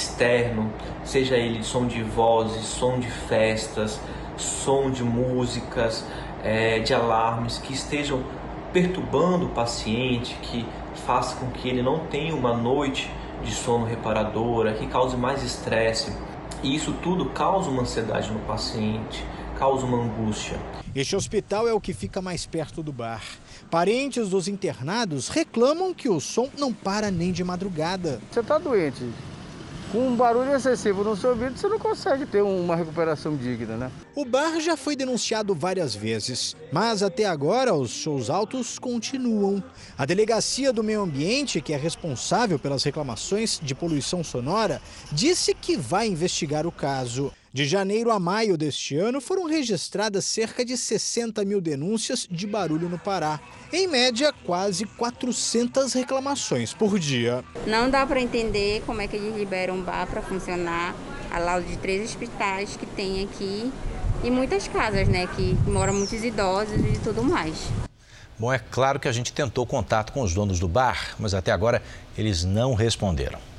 externo, 0.00 0.72
seja 1.04 1.36
ele 1.36 1.62
som 1.62 1.86
de 1.86 2.02
vozes, 2.02 2.64
som 2.64 2.98
de 2.98 3.10
festas, 3.10 4.00
som 4.36 4.90
de 4.90 5.04
músicas, 5.04 6.04
é, 6.42 6.78
de 6.78 6.94
alarmes 6.94 7.58
que 7.58 7.72
estejam 7.72 8.24
perturbando 8.72 9.46
o 9.46 9.48
paciente, 9.50 10.34
que 10.42 10.66
faça 11.06 11.36
com 11.36 11.50
que 11.50 11.68
ele 11.68 11.82
não 11.82 12.06
tenha 12.06 12.34
uma 12.34 12.56
noite 12.56 13.10
de 13.44 13.52
sono 13.52 13.84
reparadora, 13.84 14.74
que 14.74 14.86
cause 14.86 15.16
mais 15.16 15.42
estresse. 15.42 16.12
E 16.62 16.74
isso 16.74 16.92
tudo 17.02 17.26
causa 17.30 17.70
uma 17.70 17.82
ansiedade 17.82 18.30
no 18.30 18.40
paciente, 18.40 19.24
causa 19.58 19.84
uma 19.84 19.98
angústia. 19.98 20.58
Este 20.94 21.14
hospital 21.14 21.68
é 21.68 21.72
o 21.72 21.80
que 21.80 21.92
fica 21.92 22.20
mais 22.20 22.46
perto 22.46 22.82
do 22.82 22.92
bar. 22.92 23.22
Parentes 23.70 24.28
dos 24.28 24.48
internados 24.48 25.28
reclamam 25.28 25.94
que 25.94 26.08
o 26.08 26.20
som 26.20 26.48
não 26.58 26.72
para 26.72 27.10
nem 27.10 27.32
de 27.32 27.44
madrugada. 27.44 28.20
Você 28.30 28.40
está 28.40 28.58
doente, 28.58 29.08
com 29.92 30.06
um 30.06 30.14
barulho 30.14 30.54
excessivo 30.54 31.02
no 31.02 31.16
seu 31.16 31.30
ouvido, 31.30 31.58
você 31.58 31.68
não 31.68 31.78
consegue 31.78 32.24
ter 32.24 32.42
uma 32.42 32.76
recuperação 32.76 33.36
digna, 33.36 33.76
né? 33.76 33.90
O 34.14 34.24
bar 34.24 34.60
já 34.60 34.76
foi 34.76 34.94
denunciado 34.94 35.54
várias 35.54 35.94
vezes, 35.94 36.56
mas 36.72 37.02
até 37.02 37.26
agora 37.26 37.74
os 37.74 37.90
shows 37.90 38.30
altos 38.30 38.78
continuam. 38.78 39.62
A 39.98 40.06
Delegacia 40.06 40.72
do 40.72 40.84
Meio 40.84 41.02
Ambiente, 41.02 41.60
que 41.60 41.72
é 41.72 41.76
responsável 41.76 42.58
pelas 42.58 42.84
reclamações 42.84 43.58
de 43.62 43.74
poluição 43.74 44.22
sonora, 44.22 44.80
disse 45.10 45.54
que 45.54 45.76
vai 45.76 46.06
investigar 46.06 46.66
o 46.66 46.72
caso. 46.72 47.32
De 47.52 47.64
janeiro 47.64 48.12
a 48.12 48.20
maio 48.20 48.56
deste 48.56 48.96
ano, 48.96 49.20
foram 49.20 49.44
registradas 49.44 50.24
cerca 50.24 50.64
de 50.64 50.76
60 50.76 51.44
mil 51.44 51.60
denúncias 51.60 52.28
de 52.30 52.46
barulho 52.46 52.88
no 52.88 52.96
Pará. 52.96 53.40
Em 53.72 53.88
média, 53.88 54.32
quase 54.46 54.86
400 54.86 55.92
reclamações 55.92 56.72
por 56.72 56.96
dia. 56.96 57.42
Não 57.66 57.90
dá 57.90 58.06
para 58.06 58.20
entender 58.20 58.84
como 58.86 59.00
é 59.00 59.08
que 59.08 59.16
eles 59.16 59.36
liberam 59.36 59.78
um 59.78 59.82
bar 59.82 60.06
para 60.06 60.22
funcionar 60.22 60.94
ao 61.28 61.42
lado 61.42 61.66
de 61.66 61.76
três 61.78 62.08
hospitais 62.08 62.76
que 62.76 62.86
tem 62.86 63.24
aqui 63.24 63.72
e 64.22 64.30
muitas 64.30 64.68
casas, 64.68 65.08
né, 65.08 65.26
que 65.26 65.56
moram 65.68 65.94
muitos 65.94 66.22
idosos 66.22 66.78
e 66.78 67.00
tudo 67.02 67.24
mais. 67.24 67.56
Bom, 68.38 68.52
é 68.52 68.60
claro 68.60 69.00
que 69.00 69.08
a 69.08 69.12
gente 69.12 69.32
tentou 69.32 69.66
contato 69.66 70.12
com 70.12 70.22
os 70.22 70.32
donos 70.32 70.60
do 70.60 70.68
bar, 70.68 71.16
mas 71.18 71.34
até 71.34 71.50
agora 71.50 71.82
eles 72.16 72.44
não 72.44 72.74
responderam. 72.74 73.49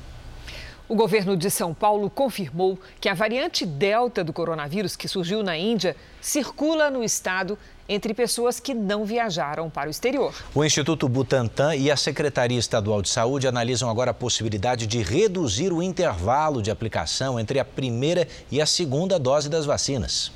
O 0.92 0.94
governo 0.94 1.38
de 1.38 1.50
São 1.50 1.72
Paulo 1.72 2.10
confirmou 2.10 2.78
que 3.00 3.08
a 3.08 3.14
variante 3.14 3.64
Delta 3.64 4.22
do 4.22 4.30
coronavírus, 4.30 4.94
que 4.94 5.08
surgiu 5.08 5.42
na 5.42 5.56
Índia, 5.56 5.96
circula 6.20 6.90
no 6.90 7.02
estado 7.02 7.58
entre 7.88 8.12
pessoas 8.12 8.60
que 8.60 8.74
não 8.74 9.06
viajaram 9.06 9.70
para 9.70 9.88
o 9.88 9.90
exterior. 9.90 10.34
O 10.54 10.62
Instituto 10.62 11.08
Butantan 11.08 11.74
e 11.74 11.90
a 11.90 11.96
Secretaria 11.96 12.58
Estadual 12.58 13.00
de 13.00 13.08
Saúde 13.08 13.48
analisam 13.48 13.88
agora 13.88 14.10
a 14.10 14.14
possibilidade 14.14 14.86
de 14.86 15.00
reduzir 15.00 15.72
o 15.72 15.82
intervalo 15.82 16.60
de 16.60 16.70
aplicação 16.70 17.40
entre 17.40 17.58
a 17.58 17.64
primeira 17.64 18.28
e 18.50 18.60
a 18.60 18.66
segunda 18.66 19.18
dose 19.18 19.48
das 19.48 19.64
vacinas. 19.64 20.30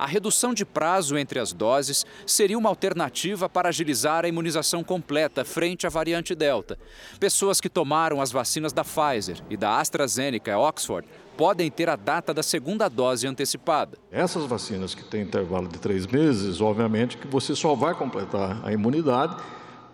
A 0.00 0.06
redução 0.06 0.54
de 0.54 0.64
prazo 0.64 1.18
entre 1.18 1.38
as 1.38 1.52
doses 1.52 2.06
seria 2.24 2.56
uma 2.56 2.70
alternativa 2.70 3.50
para 3.50 3.68
agilizar 3.68 4.24
a 4.24 4.28
imunização 4.28 4.82
completa 4.82 5.44
frente 5.44 5.86
à 5.86 5.90
variante 5.90 6.34
Delta. 6.34 6.78
Pessoas 7.18 7.60
que 7.60 7.68
tomaram 7.68 8.18
as 8.18 8.32
vacinas 8.32 8.72
da 8.72 8.82
Pfizer 8.82 9.36
e 9.50 9.58
da 9.58 9.78
AstraZeneca 9.78 10.58
Oxford 10.58 11.06
podem 11.36 11.70
ter 11.70 11.90
a 11.90 11.96
data 11.96 12.32
da 12.32 12.42
segunda 12.42 12.88
dose 12.88 13.26
antecipada. 13.26 13.98
Essas 14.10 14.46
vacinas 14.46 14.94
que 14.94 15.04
têm 15.04 15.20
intervalo 15.20 15.68
de 15.68 15.78
três 15.78 16.06
meses, 16.06 16.62
obviamente 16.62 17.18
que 17.18 17.28
você 17.28 17.54
só 17.54 17.74
vai 17.74 17.92
completar 17.92 18.58
a 18.64 18.72
imunidade 18.72 19.36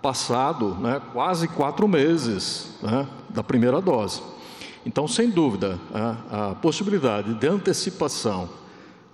passado 0.01 0.77
né, 0.77 1.03
quase 1.13 1.49
quatro 1.49 1.89
meses 1.89 2.77
né, 2.81 3.09
da 3.29 3.43
primeira 3.43 3.81
dose. 3.81 4.23
Então, 4.85 5.09
sem 5.09 5.29
dúvida, 5.29 5.81
a, 5.93 6.51
a 6.51 6.55
possibilidade 6.55 7.35
de 7.35 7.49
antecipação 7.49 8.49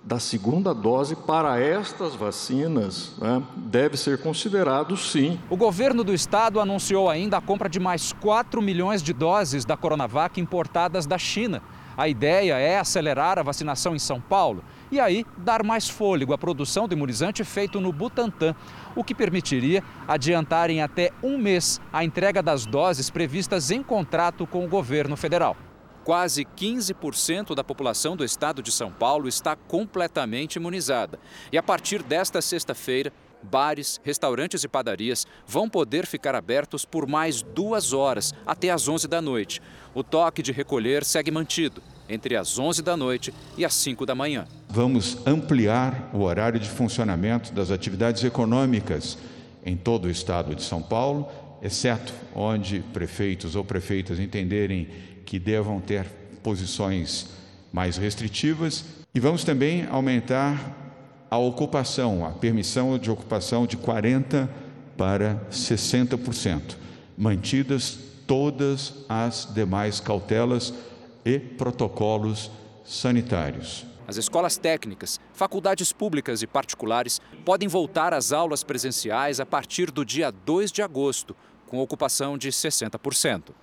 da 0.03 0.19
segunda 0.19 0.73
dose 0.73 1.15
para 1.15 1.59
estas 1.59 2.13
vacinas 2.13 3.13
né, 3.19 3.41
deve 3.55 3.95
ser 3.95 4.21
considerado 4.21 4.97
sim. 4.97 5.39
O 5.49 5.55
governo 5.55 6.03
do 6.03 6.13
estado 6.13 6.59
anunciou 6.59 7.09
ainda 7.09 7.37
a 7.37 7.41
compra 7.41 7.69
de 7.69 7.79
mais 7.79 8.11
4 8.13 8.61
milhões 8.61 9.01
de 9.01 9.13
doses 9.13 9.63
da 9.63 9.77
Coronavac 9.77 10.39
importadas 10.39 11.05
da 11.05 11.17
China. 11.17 11.61
A 11.95 12.07
ideia 12.07 12.57
é 12.57 12.79
acelerar 12.79 13.39
a 13.39 13.43
vacinação 13.43 13.95
em 13.95 13.99
São 13.99 14.19
Paulo 14.19 14.63
e 14.91 14.99
aí 14.99 15.25
dar 15.37 15.63
mais 15.63 15.87
fôlego 15.87 16.33
à 16.33 16.37
produção 16.37 16.87
do 16.87 16.93
imunizante 16.93 17.43
feito 17.43 17.79
no 17.79 17.93
Butantan, 17.93 18.55
o 18.95 19.03
que 19.03 19.15
permitiria 19.15 19.83
adiantar 20.07 20.69
em 20.69 20.81
até 20.81 21.11
um 21.21 21.37
mês 21.37 21.79
a 21.93 22.03
entrega 22.03 22.41
das 22.41 22.65
doses 22.65 23.09
previstas 23.09 23.71
em 23.71 23.81
contrato 23.81 24.45
com 24.45 24.65
o 24.65 24.67
governo 24.69 25.15
federal. 25.15 25.55
Quase 26.03 26.43
15% 26.43 27.55
da 27.55 27.63
população 27.63 28.17
do 28.17 28.25
estado 28.25 28.61
de 28.61 28.71
São 28.73 28.91
Paulo 28.91 29.27
está 29.27 29.55
completamente 29.55 30.57
imunizada. 30.57 31.17
E 31.49 31.57
a 31.57 31.63
partir 31.63 32.03
desta 32.03 32.41
sexta-feira, 32.41 33.11
bares, 33.41 34.01
restaurantes 34.03 34.65
e 34.65 34.67
padarias 34.67 35.25
vão 35.47 35.69
poder 35.69 36.05
ficar 36.05 36.35
abertos 36.35 36.83
por 36.83 37.07
mais 37.07 37.41
duas 37.41 37.93
horas, 37.93 38.33
até 38.45 38.69
às 38.69 38.89
11 38.89 39.07
da 39.07 39.21
noite. 39.21 39.61
O 39.93 40.03
toque 40.03 40.41
de 40.41 40.51
recolher 40.51 41.05
segue 41.05 41.31
mantido, 41.31 41.81
entre 42.09 42.35
as 42.35 42.59
11 42.59 42.81
da 42.81 42.97
noite 42.97 43.33
e 43.57 43.63
as 43.63 43.73
5 43.73 44.05
da 44.05 44.13
manhã. 44.13 44.45
Vamos 44.67 45.25
ampliar 45.25 46.09
o 46.13 46.21
horário 46.21 46.59
de 46.59 46.69
funcionamento 46.69 47.53
das 47.53 47.71
atividades 47.71 48.25
econômicas 48.25 49.17
em 49.65 49.77
todo 49.77 50.05
o 50.05 50.11
estado 50.11 50.53
de 50.53 50.63
São 50.63 50.81
Paulo, 50.81 51.29
exceto 51.61 52.13
onde 52.35 52.81
prefeitos 52.91 53.55
ou 53.55 53.63
prefeitas 53.63 54.19
entenderem 54.19 55.12
que 55.33 55.39
devam 55.39 55.81
ter 55.81 56.05
posições 56.43 57.27
mais 57.71 57.97
restritivas 57.97 58.85
e 59.15 59.19
vamos 59.19 59.43
também 59.43 59.87
aumentar 59.87 60.77
a 61.27 61.39
ocupação, 61.39 62.23
a 62.23 62.29
permissão 62.29 62.99
de 62.99 63.09
ocupação 63.09 63.65
de 63.65 63.75
40 63.75 64.47
para 64.95 65.43
60%, 65.49 66.75
mantidas 67.17 67.97
todas 68.27 68.93
as 69.09 69.51
demais 69.51 69.99
cautelas 69.99 70.71
e 71.25 71.39
protocolos 71.39 72.51
sanitários. 72.85 73.87
As 74.07 74.17
escolas 74.17 74.55
técnicas, 74.55 75.19
faculdades 75.33 75.91
públicas 75.91 76.43
e 76.43 76.45
particulares 76.45 77.19
podem 77.43 77.67
voltar 77.67 78.13
às 78.13 78.31
aulas 78.31 78.63
presenciais 78.63 79.39
a 79.39 79.47
partir 79.47 79.89
do 79.89 80.05
dia 80.05 80.29
2 80.29 80.71
de 80.71 80.83
agosto, 80.83 81.35
com 81.65 81.79
ocupação 81.79 82.37
de 82.37 82.49
60%. 82.49 83.62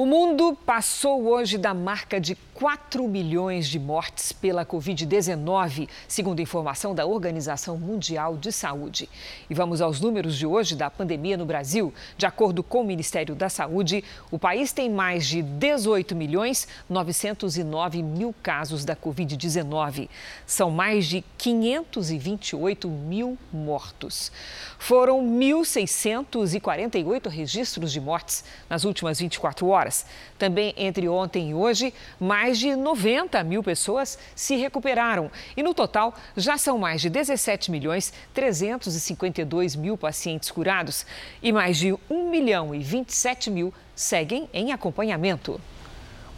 O 0.00 0.06
mundo 0.06 0.56
passou 0.64 1.28
hoje 1.28 1.58
da 1.58 1.74
marca 1.74 2.18
de 2.18 2.34
4 2.54 3.06
milhões 3.06 3.68
de 3.68 3.78
mortes 3.78 4.32
pela 4.32 4.64
Covid-19, 4.64 5.90
segundo 6.08 6.40
informação 6.40 6.94
da 6.94 7.04
Organização 7.04 7.76
Mundial 7.76 8.34
de 8.38 8.50
Saúde. 8.50 9.10
E 9.50 9.52
vamos 9.52 9.82
aos 9.82 10.00
números 10.00 10.38
de 10.38 10.46
hoje 10.46 10.74
da 10.74 10.90
pandemia 10.90 11.36
no 11.36 11.44
Brasil. 11.44 11.92
De 12.16 12.24
acordo 12.24 12.62
com 12.62 12.80
o 12.80 12.84
Ministério 12.84 13.34
da 13.34 13.50
Saúde, 13.50 14.02
o 14.30 14.38
país 14.38 14.72
tem 14.72 14.88
mais 14.88 15.26
de 15.26 15.42
18 15.42 16.16
milhões 16.16 16.66
909 16.88 18.02
mil 18.02 18.34
casos 18.42 18.86
da 18.86 18.96
Covid-19. 18.96 20.08
São 20.46 20.70
mais 20.70 21.04
de 21.04 21.22
528 21.36 22.88
mil 22.88 23.36
mortos. 23.52 24.32
Foram 24.80 25.22
1.648 25.22 27.28
registros 27.28 27.92
de 27.92 28.00
mortes 28.00 28.42
nas 28.68 28.84
últimas 28.84 29.20
24 29.20 29.68
horas. 29.68 30.04
Também 30.38 30.72
entre 30.74 31.06
ontem 31.06 31.50
e 31.50 31.54
hoje, 31.54 31.92
mais 32.18 32.58
de 32.58 32.74
90 32.74 33.44
mil 33.44 33.62
pessoas 33.62 34.18
se 34.34 34.56
recuperaram. 34.56 35.30
E 35.54 35.62
no 35.62 35.74
total, 35.74 36.14
já 36.34 36.56
são 36.56 36.78
mais 36.78 37.02
de 37.02 37.10
17 37.10 37.70
milhões 37.70 38.10
352 38.32 39.76
mil 39.76 39.98
pacientes 39.98 40.50
curados. 40.50 41.04
E 41.42 41.52
mais 41.52 41.76
de 41.76 41.92
1 42.08 42.30
milhão 42.30 42.74
e 42.74 42.78
27 42.78 43.50
mil 43.50 43.74
seguem 43.94 44.48
em 44.50 44.72
acompanhamento. 44.72 45.60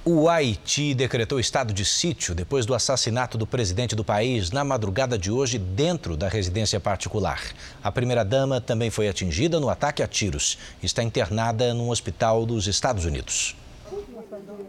O 0.05 0.29
Haiti 0.29 0.95
decretou 0.95 1.39
estado 1.39 1.73
de 1.73 1.85
sítio 1.85 2.35
depois 2.35 2.67
do 2.67 2.75
assassinato 2.75 3.39
do 3.39 3.47
presidente 3.47 3.95
do 3.95 4.03
país 4.03 4.51
na 4.51 4.65
madrugada 4.65 5.17
de 5.17 5.31
hoje 5.31 5.59
dentro 5.59 6.17
da 6.17 6.29
residência 6.29 6.81
particular. 6.81 7.41
A 7.81 7.93
primeira-dama 7.93 8.61
também 8.61 8.91
foi 8.91 9.07
atingida 9.07 9.61
no 9.61 9.71
ataque 9.71 10.03
a 10.03 10.09
tiros. 10.09 10.59
Está 10.83 11.05
internada 11.05 11.73
num 11.73 11.89
hospital 11.89 12.45
dos 12.45 12.67
Estados 12.67 13.05
Unidos. 13.05 13.55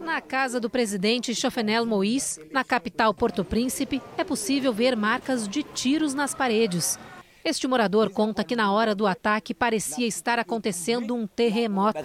Na 0.00 0.20
casa 0.20 0.60
do 0.60 0.70
presidente 0.70 1.34
Chofenel 1.34 1.84
Moïse, 1.84 2.40
na 2.52 2.62
capital 2.62 3.12
Porto 3.12 3.44
Príncipe, 3.44 4.00
é 4.16 4.22
possível 4.22 4.72
ver 4.72 4.96
marcas 4.96 5.48
de 5.48 5.64
tiros 5.64 6.14
nas 6.14 6.32
paredes. 6.32 6.96
Este 7.44 7.66
morador 7.66 8.08
conta 8.08 8.44
que 8.44 8.54
na 8.54 8.70
hora 8.70 8.94
do 8.94 9.04
ataque 9.04 9.52
parecia 9.52 10.06
estar 10.06 10.38
acontecendo 10.38 11.12
um 11.12 11.26
terremoto. 11.26 11.98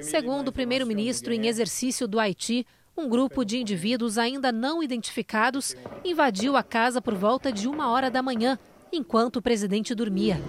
Segundo 0.00 0.48
o 0.48 0.52
primeiro-ministro 0.52 1.32
em 1.32 1.46
exercício 1.46 2.08
do 2.08 2.18
Haiti, 2.18 2.66
um 2.96 3.08
grupo 3.08 3.44
de 3.44 3.58
indivíduos 3.58 4.18
ainda 4.18 4.50
não 4.50 4.82
identificados 4.82 5.74
invadiu 6.04 6.56
a 6.56 6.62
casa 6.62 7.00
por 7.00 7.14
volta 7.14 7.52
de 7.52 7.68
uma 7.68 7.90
hora 7.90 8.10
da 8.10 8.22
manhã, 8.22 8.58
enquanto 8.92 9.36
o 9.36 9.42
presidente 9.42 9.94
dormia. 9.94 10.40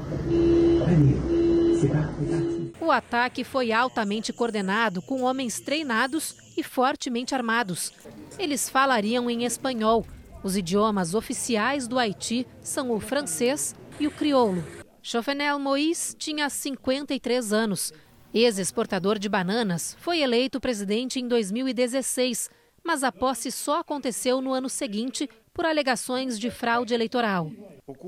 O 2.80 2.92
ataque 2.92 3.44
foi 3.44 3.72
altamente 3.72 4.34
coordenado 4.34 5.02
com 5.02 5.24
homens 5.24 5.60
treinados 5.60 6.36
e 6.58 6.64
fortemente 6.64 7.34
armados. 7.34 7.92
Eles 8.38 8.70
falariam 8.70 9.30
em 9.30 9.44
espanhol. 9.44 10.06
Os 10.44 10.56
idiomas 10.56 11.16
oficiais 11.16 11.88
do 11.88 11.98
Haiti 11.98 12.48
são 12.62 12.92
o 12.92 13.00
francês 13.00 13.76
e 14.00 14.08
o 14.08 14.12
crioulo. 14.12 14.64
Chauvenel 15.02 15.60
Moïse 15.60 16.16
tinha 16.16 16.50
53 16.50 17.54
anos 17.54 17.94
Ex-exportador 18.36 19.18
de 19.18 19.30
bananas, 19.30 19.96
foi 19.98 20.20
eleito 20.20 20.60
presidente 20.60 21.22
em 21.22 21.26
2016, 21.26 22.50
mas 22.84 23.02
a 23.02 23.10
posse 23.10 23.50
só 23.50 23.80
aconteceu 23.80 24.42
no 24.42 24.52
ano 24.52 24.68
seguinte 24.68 25.30
por 25.54 25.66
alegações 25.66 26.38
de 26.38 26.52
fraude 26.52 26.94
eleitoral. 26.94 27.50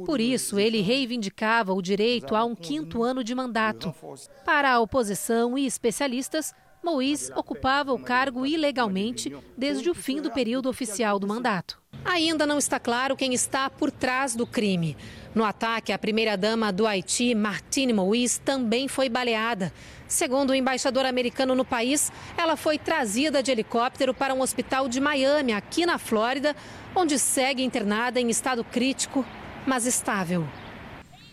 Por 0.06 0.20
isso, 0.20 0.60
ele 0.60 0.82
reivindicava 0.82 1.74
o 1.74 1.82
direito 1.82 2.36
a 2.36 2.44
um 2.44 2.56
quinto 2.56 3.04
ano 3.04 3.24
de 3.24 3.34
mandato. 3.34 3.96
Para 4.44 4.74
a 4.74 4.82
oposição 4.82 5.58
e 5.58 5.66
especialistas, 5.66 6.54
Moïse 6.84 7.32
ocupava 7.34 7.94
o 7.94 8.00
cargo 8.00 8.46
ilegalmente 8.46 9.34
desde 9.58 9.90
o 9.90 9.96
fim 9.96 10.22
do 10.22 10.30
período 10.30 10.68
oficial 10.68 11.20
do 11.20 11.28
mandato. 11.28 11.82
Ainda 12.06 12.46
não 12.46 12.58
está 12.58 12.80
claro 12.80 13.16
quem 13.16 13.34
está 13.34 13.70
por 13.70 13.92
trás 13.92 14.36
do 14.36 14.48
crime. 14.48 14.96
No 15.36 15.44
ataque, 15.44 15.92
a 15.92 16.00
primeira-dama 16.00 16.72
do 16.72 16.88
Haiti, 16.88 17.36
Martine 17.36 17.94
Moïse, 17.94 18.40
também 18.40 18.88
foi 18.88 19.10
baleada. 19.10 19.72
Segundo 20.08 20.52
o 20.52 20.56
embaixador 20.56 21.06
americano 21.06 21.54
no 21.54 21.66
país, 21.66 22.12
ela 22.38 22.56
foi 22.56 22.78
trazida 22.78 23.44
de 23.44 23.52
helicóptero 23.52 24.14
para 24.14 24.34
um 24.34 24.42
hospital 24.42 24.88
de 24.88 25.00
Miami, 25.00 25.54
aqui 25.54 25.86
na 25.86 25.98
Flórida, 25.98 26.56
onde 26.96 27.20
segue 27.20 27.64
internada 27.64 28.20
em 28.20 28.30
estado 28.30 28.64
crítico, 28.64 29.26
mas 29.66 29.86
estável. 29.86 30.48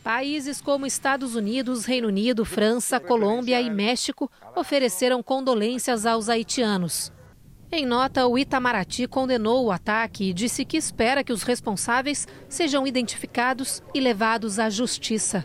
Países 0.03 0.61
como 0.61 0.85
Estados 0.85 1.35
Unidos, 1.35 1.87
Reino 1.87 2.09
Unido, 2.09 2.45
França, 2.45 3.01
Colômbia 3.01 3.59
e 3.59 3.71
México 3.71 4.31
ofereceram 4.55 5.23
condolências 5.23 6.05
aos 6.05 6.29
haitianos. 6.29 7.14
Em 7.77 7.85
nota, 7.85 8.25
o 8.29 8.39
Itamaraty 8.39 9.09
condenou 9.09 9.65
o 9.65 9.73
ataque 9.73 10.31
e 10.31 10.33
disse 10.33 10.65
que 10.65 10.77
espera 10.77 11.25
que 11.25 11.33
os 11.33 11.43
responsáveis 11.43 12.25
sejam 12.49 12.87
identificados 12.87 13.83
e 13.93 13.99
levados 13.99 14.61
à 14.61 14.71
justiça. 14.71 15.45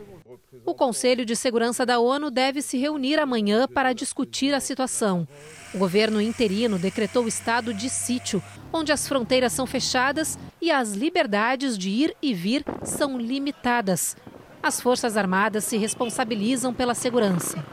O 0.64 0.76
Conselho 0.76 1.26
de 1.26 1.36
Segurança 1.36 1.88
da 1.88 1.98
ONU 2.00 2.30
deve 2.30 2.62
se 2.62 2.78
reunir 2.78 3.18
amanhã 3.18 3.68
para 3.68 3.94
discutir 3.94 4.54
a 4.54 4.60
situação. 4.60 5.28
O 5.74 5.80
governo 5.80 6.22
interino 6.22 6.78
decretou 6.78 7.28
estado 7.28 7.74
de 7.74 7.90
sítio, 7.90 8.44
onde 8.72 8.92
as 8.92 9.08
fronteiras 9.08 9.52
são 9.52 9.66
fechadas 9.66 10.38
e 10.62 10.70
as 10.70 10.94
liberdades 10.94 11.76
de 11.76 11.90
ir 11.90 12.16
e 12.22 12.32
vir 12.32 12.64
são 12.84 13.18
limitadas. 13.18 14.16
As 14.62 14.80
Forças 14.80 15.18
Armadas 15.18 15.64
se 15.64 15.78
responsabilizam 15.78 16.76
pela 16.76 16.94
segurança. 16.94 17.66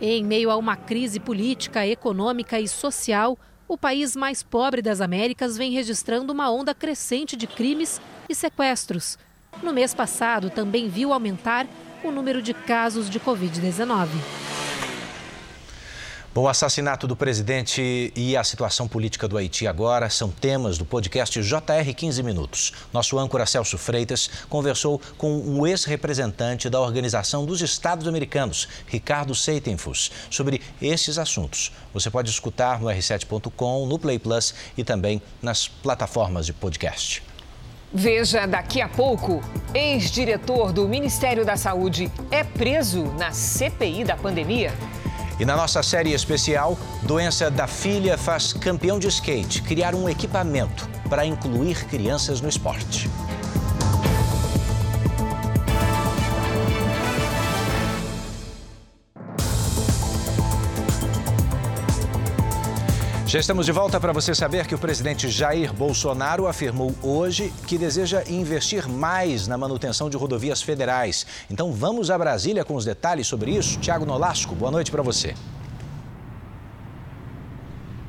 Em 0.00 0.22
meio 0.22 0.48
a 0.48 0.56
uma 0.56 0.76
crise 0.76 1.18
política, 1.18 1.84
econômica 1.84 2.60
e 2.60 2.68
social, 2.68 3.36
o 3.68 3.76
país 3.78 4.14
mais 4.14 4.42
pobre 4.42 4.82
das 4.82 5.00
Américas 5.00 5.56
vem 5.56 5.72
registrando 5.72 6.32
uma 6.32 6.50
onda 6.50 6.74
crescente 6.74 7.36
de 7.36 7.46
crimes 7.46 8.00
e 8.28 8.34
sequestros. 8.34 9.18
No 9.62 9.72
mês 9.72 9.94
passado, 9.94 10.50
também 10.50 10.88
viu 10.88 11.12
aumentar 11.12 11.66
o 12.02 12.10
número 12.10 12.42
de 12.42 12.52
casos 12.52 13.08
de 13.08 13.18
Covid-19. 13.18 14.08
O 16.36 16.48
assassinato 16.48 17.06
do 17.06 17.14
presidente 17.14 18.12
e 18.16 18.36
a 18.36 18.42
situação 18.42 18.88
política 18.88 19.28
do 19.28 19.38
Haiti 19.38 19.68
agora 19.68 20.10
são 20.10 20.32
temas 20.32 20.76
do 20.76 20.84
podcast 20.84 21.40
JR 21.40 21.94
15 21.96 22.24
Minutos. 22.24 22.72
Nosso 22.92 23.16
âncora 23.20 23.46
Celso 23.46 23.78
Freitas 23.78 24.28
conversou 24.48 25.00
com 25.16 25.32
um 25.32 25.64
ex-representante 25.64 26.68
da 26.68 26.80
Organização 26.80 27.46
dos 27.46 27.62
Estados 27.62 28.08
Americanos, 28.08 28.66
Ricardo 28.88 29.32
Seitenfus, 29.32 30.10
sobre 30.28 30.60
esses 30.82 31.18
assuntos. 31.18 31.70
Você 31.92 32.10
pode 32.10 32.30
escutar 32.30 32.80
no 32.80 32.88
r7.com, 32.88 33.86
no 33.86 33.96
Play 33.96 34.18
Plus 34.18 34.56
e 34.76 34.82
também 34.82 35.22
nas 35.40 35.68
plataformas 35.68 36.46
de 36.46 36.52
podcast. 36.52 37.22
Veja 37.92 38.44
daqui 38.44 38.80
a 38.80 38.88
pouco: 38.88 39.40
ex-diretor 39.72 40.72
do 40.72 40.88
Ministério 40.88 41.44
da 41.44 41.56
Saúde 41.56 42.10
é 42.32 42.42
preso 42.42 43.04
na 43.16 43.30
CPI 43.30 44.02
da 44.02 44.16
pandemia. 44.16 44.72
E 45.38 45.44
na 45.44 45.56
nossa 45.56 45.82
série 45.82 46.12
especial, 46.12 46.78
doença 47.02 47.50
da 47.50 47.66
filha 47.66 48.16
faz 48.16 48.52
campeão 48.52 48.98
de 48.98 49.08
skate 49.08 49.62
criar 49.62 49.94
um 49.94 50.08
equipamento 50.08 50.88
para 51.08 51.26
incluir 51.26 51.84
crianças 51.86 52.40
no 52.40 52.48
esporte. 52.48 53.10
Já 63.34 63.40
estamos 63.40 63.66
de 63.66 63.72
volta 63.72 63.98
para 63.98 64.12
você 64.12 64.32
saber 64.32 64.64
que 64.64 64.76
o 64.76 64.78
presidente 64.78 65.28
Jair 65.28 65.72
Bolsonaro 65.72 66.46
afirmou 66.46 66.94
hoje 67.02 67.52
que 67.66 67.76
deseja 67.76 68.22
investir 68.28 68.88
mais 68.88 69.48
na 69.48 69.58
manutenção 69.58 70.08
de 70.08 70.16
rodovias 70.16 70.62
federais. 70.62 71.26
Então 71.50 71.72
vamos 71.72 72.12
a 72.12 72.16
Brasília 72.16 72.64
com 72.64 72.76
os 72.76 72.84
detalhes 72.84 73.26
sobre 73.26 73.50
isso. 73.50 73.80
Tiago 73.80 74.06
Nolasco, 74.06 74.54
boa 74.54 74.70
noite 74.70 74.88
para 74.88 75.02
você. 75.02 75.34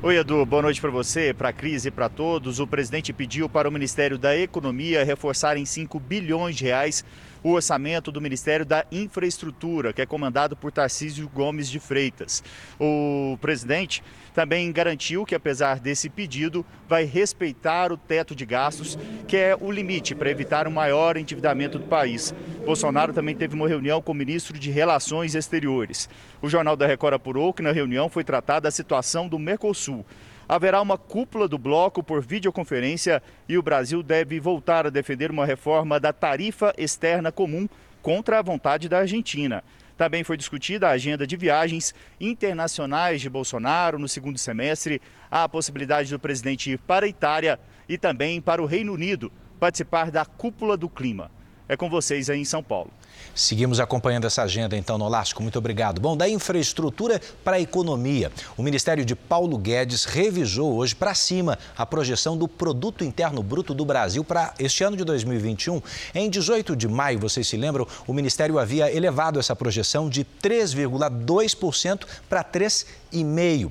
Oi, 0.00 0.16
Edu, 0.16 0.46
boa 0.46 0.62
noite 0.62 0.80
para 0.80 0.92
você, 0.92 1.34
para 1.34 1.48
a 1.48 1.52
crise 1.52 1.88
e 1.88 1.90
para 1.90 2.08
todos. 2.08 2.60
O 2.60 2.66
presidente 2.68 3.12
pediu 3.12 3.48
para 3.48 3.68
o 3.68 3.72
Ministério 3.72 4.16
da 4.16 4.36
Economia 4.36 5.04
reforçar 5.04 5.56
em 5.56 5.64
5 5.64 5.98
bilhões 5.98 6.54
de 6.54 6.62
reais 6.62 7.04
o 7.46 7.52
orçamento 7.52 8.10
do 8.10 8.20
Ministério 8.20 8.66
da 8.66 8.84
Infraestrutura, 8.90 9.92
que 9.92 10.02
é 10.02 10.06
comandado 10.06 10.56
por 10.56 10.72
Tarcísio 10.72 11.30
Gomes 11.32 11.70
de 11.70 11.78
Freitas. 11.78 12.42
O 12.76 13.38
presidente 13.40 14.02
também 14.34 14.72
garantiu 14.72 15.24
que, 15.24 15.32
apesar 15.32 15.78
desse 15.78 16.10
pedido, 16.10 16.66
vai 16.88 17.04
respeitar 17.04 17.92
o 17.92 17.96
teto 17.96 18.34
de 18.34 18.44
gastos, 18.44 18.98
que 19.28 19.36
é 19.36 19.56
o 19.60 19.70
limite 19.70 20.12
para 20.12 20.28
evitar 20.28 20.66
um 20.66 20.72
maior 20.72 21.16
endividamento 21.16 21.78
do 21.78 21.84
país. 21.84 22.34
Bolsonaro 22.64 23.12
também 23.12 23.36
teve 23.36 23.54
uma 23.54 23.68
reunião 23.68 24.02
com 24.02 24.10
o 24.10 24.14
ministro 24.14 24.58
de 24.58 24.72
Relações 24.72 25.36
Exteriores. 25.36 26.08
O 26.42 26.48
Jornal 26.48 26.76
da 26.76 26.84
Record 26.84 27.14
apurou 27.14 27.54
que 27.54 27.62
na 27.62 27.70
reunião 27.70 28.08
foi 28.08 28.24
tratada 28.24 28.66
a 28.66 28.72
situação 28.72 29.28
do 29.28 29.38
Mercosul 29.38 30.04
haverá 30.48 30.80
uma 30.80 30.96
cúpula 30.96 31.48
do 31.48 31.58
bloco 31.58 32.02
por 32.02 32.22
videoconferência 32.22 33.22
e 33.48 33.58
o 33.58 33.62
Brasil 33.62 34.02
deve 34.02 34.38
voltar 34.38 34.86
a 34.86 34.90
defender 34.90 35.30
uma 35.30 35.46
reforma 35.46 35.98
da 35.98 36.12
tarifa 36.12 36.72
externa 36.78 37.32
comum 37.32 37.68
contra 38.02 38.38
a 38.38 38.42
vontade 38.42 38.88
da 38.88 38.98
Argentina. 38.98 39.64
Também 39.96 40.22
foi 40.22 40.36
discutida 40.36 40.88
a 40.88 40.92
agenda 40.92 41.26
de 41.26 41.36
viagens 41.36 41.94
internacionais 42.20 43.20
de 43.20 43.30
Bolsonaro 43.30 43.98
no 43.98 44.08
segundo 44.08 44.38
semestre, 44.38 45.00
a 45.30 45.48
possibilidade 45.48 46.10
do 46.10 46.18
presidente 46.18 46.70
ir 46.70 46.78
para 46.78 47.06
a 47.06 47.08
Itália 47.08 47.58
e 47.88 47.96
também 47.96 48.40
para 48.40 48.62
o 48.62 48.66
Reino 48.66 48.92
Unido 48.92 49.32
participar 49.58 50.10
da 50.10 50.24
cúpula 50.24 50.76
do 50.76 50.88
clima. 50.88 51.30
É 51.68 51.76
com 51.76 51.88
vocês 51.88 52.30
aí 52.30 52.38
em 52.38 52.44
São 52.44 52.62
Paulo. 52.62 52.92
Seguimos 53.36 53.78
acompanhando 53.80 54.26
essa 54.26 54.42
agenda 54.42 54.78
então, 54.78 54.96
Nolasco. 54.96 55.42
Muito 55.42 55.58
obrigado. 55.58 56.00
Bom, 56.00 56.16
da 56.16 56.26
infraestrutura 56.26 57.20
para 57.44 57.56
a 57.56 57.60
economia. 57.60 58.32
O 58.56 58.62
Ministério 58.62 59.04
de 59.04 59.14
Paulo 59.14 59.58
Guedes 59.58 60.06
revisou 60.06 60.74
hoje 60.74 60.94
para 60.94 61.14
cima 61.14 61.58
a 61.76 61.84
projeção 61.84 62.38
do 62.38 62.48
Produto 62.48 63.04
Interno 63.04 63.42
Bruto 63.42 63.74
do 63.74 63.84
Brasil 63.84 64.24
para 64.24 64.54
este 64.58 64.82
ano 64.82 64.96
de 64.96 65.04
2021. 65.04 65.82
Em 66.14 66.30
18 66.30 66.74
de 66.74 66.88
maio, 66.88 67.18
vocês 67.18 67.46
se 67.46 67.58
lembram, 67.58 67.86
o 68.06 68.14
Ministério 68.14 68.58
havia 68.58 68.90
elevado 68.90 69.38
essa 69.38 69.54
projeção 69.54 70.08
de 70.08 70.24
3,2% 70.42 72.06
para 72.30 72.42
3,5%. 72.42 73.70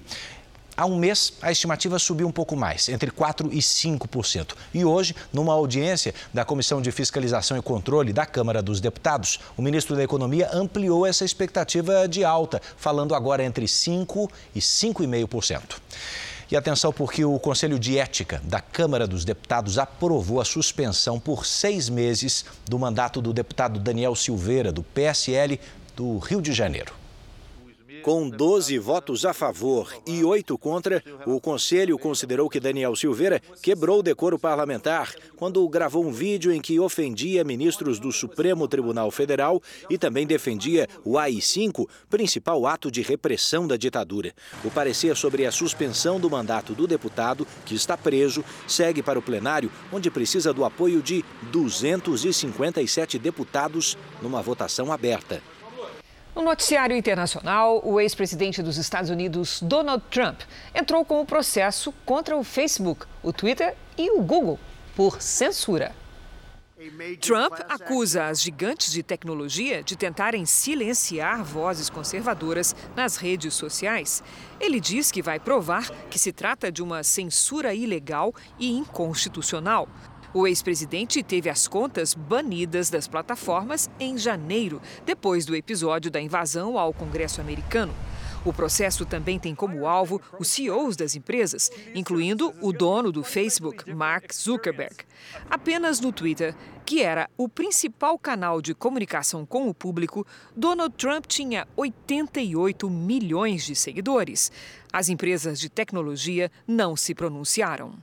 Há 0.78 0.86
um 0.86 0.98
mês, 0.98 1.32
a 1.42 1.54
estimativa 1.54 1.98
subiu 1.98 2.28
um 2.28 2.32
pouco 2.32 2.54
mais, 2.54 2.90
entre 2.90 3.10
4% 3.10 3.50
e 3.50 3.60
5%. 3.60 4.56
E 4.74 4.84
hoje, 4.84 5.16
numa 5.32 5.54
audiência 5.54 6.14
da 6.34 6.44
Comissão 6.44 6.82
de 6.82 6.92
Fiscalização 6.92 7.58
e 7.58 7.62
Controle 7.62 8.12
da 8.12 8.26
Câmara 8.26 8.62
dos 8.62 8.82
Deputados, 8.82 9.40
o 9.56 9.62
ministro 9.62 9.96
da 9.96 10.04
Economia 10.04 10.50
ampliou 10.52 11.06
essa 11.06 11.24
expectativa 11.24 12.10
de 12.10 12.26
alta, 12.26 12.62
falando 12.76 13.16
agora 13.16 13.42
entre 13.42 13.66
5% 13.66 14.30
e 14.54 14.60
5,5%. 14.60 15.62
E 16.52 16.58
atenção, 16.58 16.92
porque 16.92 17.24
o 17.24 17.40
Conselho 17.40 17.80
de 17.80 17.98
Ética 17.98 18.42
da 18.44 18.60
Câmara 18.60 19.08
dos 19.08 19.24
Deputados 19.24 19.80
aprovou 19.80 20.42
a 20.42 20.46
suspensão 20.46 21.20
por 21.22 21.46
seis 21.46 21.88
meses 21.88 22.44
do 22.66 22.78
mandato 22.78 23.22
do 23.22 23.32
deputado 23.32 23.80
Daniel 23.80 24.14
Silveira, 24.14 24.74
do 24.74 24.84
PSL 24.84 25.58
do 25.96 26.18
Rio 26.18 26.42
de 26.42 26.52
Janeiro. 26.52 27.05
Com 28.06 28.30
12 28.30 28.78
votos 28.78 29.26
a 29.26 29.34
favor 29.34 29.92
e 30.06 30.24
8 30.24 30.56
contra, 30.60 31.04
o 31.26 31.42
Conselho 31.42 31.98
considerou 31.98 32.48
que 32.48 32.60
Daniel 32.60 32.96
Silveira 32.96 33.42
quebrou 33.64 34.02
o 34.02 34.04
decoro 34.04 34.38
parlamentar 34.38 35.12
quando 35.36 35.68
gravou 35.68 36.06
um 36.06 36.12
vídeo 36.12 36.52
em 36.52 36.62
que 36.62 36.80
ofendia 36.80 37.44
ministros 37.44 37.98
do 37.98 38.12
Supremo 38.12 38.68
Tribunal 38.68 39.10
Federal 39.10 39.60
e 39.90 39.98
também 39.98 40.28
defendia 40.28 40.88
o 41.04 41.18
AI-5, 41.18 41.90
principal 42.08 42.68
ato 42.68 42.92
de 42.92 43.02
repressão 43.02 43.66
da 43.66 43.76
ditadura. 43.76 44.36
O 44.64 44.70
parecer 44.70 45.16
sobre 45.16 45.44
a 45.44 45.52
suspensão 45.52 46.20
do 46.20 46.30
mandato 46.30 46.76
do 46.76 46.86
deputado, 46.86 47.48
que 47.66 47.74
está 47.74 47.98
preso, 47.98 48.46
segue 48.68 49.02
para 49.02 49.18
o 49.18 49.24
plenário, 49.24 49.72
onde 49.92 50.12
precisa 50.12 50.54
do 50.54 50.64
apoio 50.64 51.02
de 51.02 51.26
257 51.52 53.18
deputados 53.18 53.98
numa 54.22 54.44
votação 54.44 54.94
aberta. 54.94 55.42
No 56.36 56.42
noticiário 56.42 56.98
internacional, 56.98 57.82
o 57.82 57.98
ex-presidente 57.98 58.62
dos 58.62 58.76
Estados 58.76 59.10
Unidos, 59.10 59.62
Donald 59.62 60.04
Trump, 60.12 60.42
entrou 60.74 61.06
com 61.06 61.22
o 61.22 61.26
processo 61.26 61.94
contra 62.06 62.36
o 62.36 62.44
Facebook, 62.44 63.06
o 63.24 63.32
Twitter 63.32 63.74
e 63.98 64.12
o 64.12 64.22
Google 64.22 64.60
por 64.98 65.22
censura. 65.22 65.96
Trump 67.22 67.54
acusa 67.70 68.26
as 68.26 68.42
gigantes 68.42 68.92
de 68.92 69.02
tecnologia 69.02 69.82
de 69.82 69.96
tentarem 69.96 70.46
silenciar 70.46 71.42
vozes 71.42 71.90
conservadoras 71.90 72.76
nas 72.98 73.16
redes 73.16 73.54
sociais. 73.54 74.22
Ele 74.60 74.82
diz 74.82 75.10
que 75.12 75.22
vai 75.22 75.40
provar 75.40 75.90
que 76.10 76.20
se 76.20 76.34
trata 76.34 76.70
de 76.70 76.84
uma 76.84 77.02
censura 77.02 77.74
ilegal 77.74 78.36
e 78.60 78.70
inconstitucional. 78.72 79.88
O 80.36 80.46
ex-presidente 80.46 81.24
teve 81.24 81.50
as 81.50 81.66
contas 81.66 82.14
banidas 82.14 82.90
das 82.90 83.08
plataformas 83.08 83.90
em 83.98 84.18
janeiro, 84.18 84.82
depois 85.06 85.46
do 85.46 85.56
episódio 85.56 86.12
da 86.12 86.20
invasão 86.20 86.78
ao 86.78 86.94
Congresso 86.94 87.40
americano. 87.40 87.96
O 88.44 88.52
processo 88.52 89.06
também 89.06 89.40
tem 89.40 89.56
como 89.56 89.88
alvo 89.88 90.22
os 90.38 90.50
CEOs 90.50 90.98
das 90.98 91.16
empresas, 91.16 91.72
incluindo 91.96 92.54
o 92.62 92.74
dono 92.74 93.14
do 93.14 93.24
Facebook, 93.24 93.90
Mark 93.94 94.34
Zuckerberg. 94.34 95.06
Apenas 95.50 96.02
no 96.02 96.12
Twitter, 96.12 96.54
que 96.86 97.02
era 97.02 97.30
o 97.38 97.48
principal 97.48 98.20
canal 98.20 98.62
de 98.62 98.76
comunicação 98.76 99.46
com 99.46 99.70
o 99.70 99.74
público, 99.74 100.28
Donald 100.54 100.94
Trump 100.98 101.28
tinha 101.28 101.66
88 101.78 102.90
milhões 102.90 103.64
de 103.64 103.74
seguidores. 103.74 104.52
As 104.92 105.08
empresas 105.08 105.62
de 105.62 105.70
tecnologia 105.70 106.52
não 106.68 106.98
se 106.98 107.16
pronunciaram. 107.16 107.96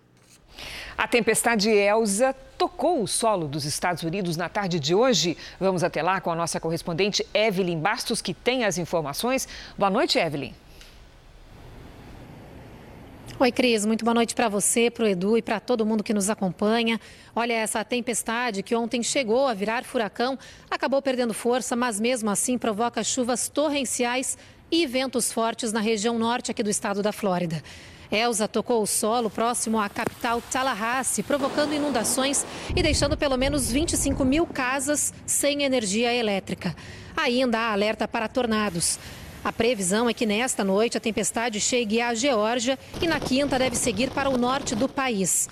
A 0.96 1.08
tempestade 1.08 1.68
Elsa 1.70 2.34
tocou 2.56 3.02
o 3.02 3.08
solo 3.08 3.48
dos 3.48 3.64
Estados 3.64 4.02
Unidos 4.02 4.36
na 4.36 4.48
tarde 4.48 4.78
de 4.78 4.94
hoje. 4.94 5.36
Vamos 5.58 5.82
até 5.82 6.02
lá 6.02 6.20
com 6.20 6.30
a 6.30 6.36
nossa 6.36 6.60
correspondente 6.60 7.26
Evelyn 7.34 7.78
Bastos, 7.78 8.22
que 8.22 8.32
tem 8.32 8.64
as 8.64 8.78
informações. 8.78 9.48
Boa 9.76 9.90
noite, 9.90 10.18
Evelyn. 10.18 10.52
Oi, 13.42 13.50
Cris. 13.50 13.84
Muito 13.84 14.04
boa 14.04 14.14
noite 14.14 14.36
para 14.36 14.48
você, 14.48 14.88
para 14.88 15.04
o 15.04 15.08
Edu 15.08 15.36
e 15.36 15.42
para 15.42 15.58
todo 15.58 15.84
mundo 15.84 16.04
que 16.04 16.14
nos 16.14 16.30
acompanha. 16.30 17.00
Olha, 17.34 17.54
essa 17.54 17.84
tempestade 17.84 18.62
que 18.62 18.72
ontem 18.72 19.02
chegou 19.02 19.48
a 19.48 19.54
virar 19.54 19.82
furacão 19.82 20.38
acabou 20.70 21.02
perdendo 21.02 21.34
força, 21.34 21.74
mas 21.74 21.98
mesmo 21.98 22.30
assim 22.30 22.56
provoca 22.56 23.02
chuvas 23.02 23.48
torrenciais 23.48 24.38
e 24.70 24.86
ventos 24.86 25.32
fortes 25.32 25.72
na 25.72 25.80
região 25.80 26.18
norte 26.18 26.52
aqui 26.52 26.62
do 26.62 26.70
estado 26.70 27.02
da 27.02 27.10
Flórida. 27.10 27.60
Elsa 28.12 28.46
tocou 28.46 28.82
o 28.82 28.86
solo 28.86 29.30
próximo 29.30 29.80
à 29.80 29.88
capital 29.88 30.42
Tallahassee, 30.42 31.22
provocando 31.22 31.72
inundações 31.72 32.44
e 32.76 32.82
deixando 32.82 33.16
pelo 33.16 33.38
menos 33.38 33.72
25 33.72 34.22
mil 34.22 34.46
casas 34.46 35.14
sem 35.24 35.62
energia 35.62 36.12
elétrica. 36.12 36.76
Ainda 37.16 37.58
há 37.58 37.72
alerta 37.72 38.06
para 38.06 38.28
tornados. 38.28 38.98
A 39.42 39.50
previsão 39.50 40.10
é 40.10 40.14
que 40.14 40.26
nesta 40.26 40.62
noite 40.62 40.98
a 40.98 41.00
tempestade 41.00 41.58
chegue 41.58 42.02
à 42.02 42.14
Geórgia 42.14 42.78
e 43.00 43.06
na 43.06 43.18
quinta 43.18 43.58
deve 43.58 43.76
seguir 43.76 44.10
para 44.10 44.28
o 44.28 44.36
norte 44.36 44.74
do 44.74 44.88
país. 44.88 45.48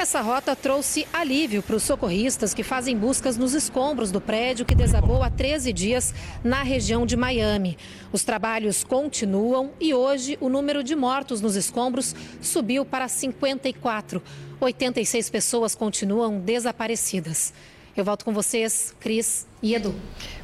Essa 0.00 0.22
rota 0.22 0.56
trouxe 0.56 1.06
alívio 1.12 1.62
para 1.62 1.76
os 1.76 1.82
socorristas 1.82 2.54
que 2.54 2.62
fazem 2.62 2.96
buscas 2.96 3.36
nos 3.36 3.52
escombros 3.52 4.10
do 4.10 4.18
prédio 4.18 4.64
que 4.64 4.74
desabou 4.74 5.22
há 5.22 5.28
13 5.28 5.74
dias 5.74 6.14
na 6.42 6.62
região 6.62 7.04
de 7.04 7.18
Miami. 7.18 7.76
Os 8.10 8.24
trabalhos 8.24 8.82
continuam 8.82 9.72
e 9.78 9.92
hoje 9.92 10.38
o 10.40 10.48
número 10.48 10.82
de 10.82 10.96
mortos 10.96 11.42
nos 11.42 11.54
escombros 11.54 12.16
subiu 12.40 12.82
para 12.82 13.08
54. 13.08 14.22
86 14.58 15.28
pessoas 15.28 15.74
continuam 15.74 16.40
desaparecidas. 16.40 17.52
Eu 17.94 18.02
volto 18.02 18.24
com 18.24 18.32
vocês, 18.32 18.96
Cris 18.98 19.46
e 19.62 19.74
Edu. 19.74 19.94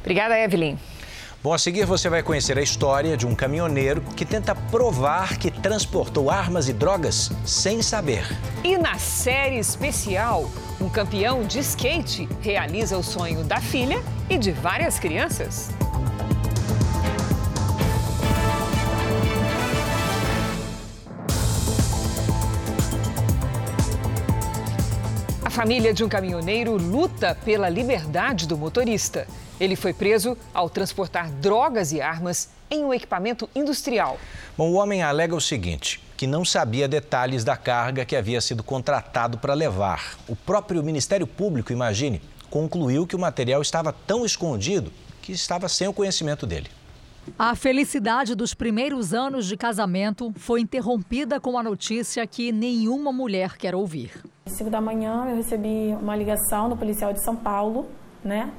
Obrigada, 0.01 0.37
Evelyn. 0.37 0.77
Bom, 1.43 1.53
a 1.53 1.57
seguir 1.59 1.85
você 1.85 2.09
vai 2.09 2.23
conhecer 2.23 2.57
a 2.57 2.63
história 2.63 3.15
de 3.15 3.27
um 3.27 3.35
caminhoneiro 3.35 4.01
que 4.01 4.25
tenta 4.25 4.55
provar 4.55 5.37
que 5.37 5.51
transportou 5.51 6.31
armas 6.31 6.67
e 6.67 6.73
drogas 6.73 7.31
sem 7.45 7.79
saber. 7.83 8.25
E 8.63 8.75
na 8.75 8.97
série 8.97 9.59
especial, 9.59 10.49
um 10.81 10.89
campeão 10.89 11.43
de 11.43 11.59
skate 11.59 12.27
realiza 12.41 12.97
o 12.97 13.03
sonho 13.03 13.43
da 13.43 13.61
filha 13.61 14.01
e 14.27 14.35
de 14.35 14.51
várias 14.51 14.97
crianças. 14.97 15.69
A 25.45 25.51
família 25.51 25.93
de 25.93 26.03
um 26.03 26.09
caminhoneiro 26.09 26.75
luta 26.77 27.37
pela 27.45 27.69
liberdade 27.69 28.47
do 28.47 28.57
motorista. 28.57 29.27
Ele 29.59 29.75
foi 29.75 29.93
preso 29.93 30.37
ao 30.53 30.69
transportar 30.69 31.31
drogas 31.31 31.91
e 31.91 32.01
armas 32.01 32.49
em 32.69 32.83
um 32.83 32.93
equipamento 32.93 33.49
industrial. 33.55 34.19
Bom, 34.57 34.71
o 34.71 34.73
homem 34.75 35.01
alega 35.01 35.35
o 35.35 35.41
seguinte: 35.41 36.01
que 36.15 36.27
não 36.27 36.43
sabia 36.43 36.87
detalhes 36.87 37.43
da 37.43 37.55
carga 37.55 38.05
que 38.05 38.15
havia 38.15 38.41
sido 38.41 38.63
contratado 38.63 39.37
para 39.37 39.53
levar. 39.53 40.17
O 40.27 40.35
próprio 40.35 40.83
Ministério 40.83 41.25
Público, 41.25 41.71
imagine, 41.71 42.21
concluiu 42.49 43.07
que 43.07 43.15
o 43.15 43.19
material 43.19 43.61
estava 43.61 43.91
tão 43.91 44.25
escondido 44.25 44.91
que 45.21 45.31
estava 45.31 45.67
sem 45.67 45.87
o 45.87 45.93
conhecimento 45.93 46.45
dele. 46.45 46.69
A 47.37 47.55
felicidade 47.55 48.35
dos 48.35 48.53
primeiros 48.53 49.13
anos 49.13 49.45
de 49.45 49.57
casamento 49.57 50.31
foi 50.37 50.61
interrompida 50.61 51.41
com 51.41 51.57
a 51.57 51.63
notícia 51.63 52.25
que 52.25 52.53
nenhuma 52.53 53.11
mulher 53.11 53.57
quer 53.57 53.75
ouvir. 53.75 54.11
Às 54.45 54.53
5 54.53 54.69
da 54.69 54.79
manhã 54.79 55.25
eu 55.29 55.35
recebi 55.35 55.93
uma 56.01 56.15
ligação 56.15 56.69
do 56.69 56.77
policial 56.77 57.11
de 57.11 57.21
São 57.21 57.35
Paulo, 57.35 57.89
né? 58.23 58.49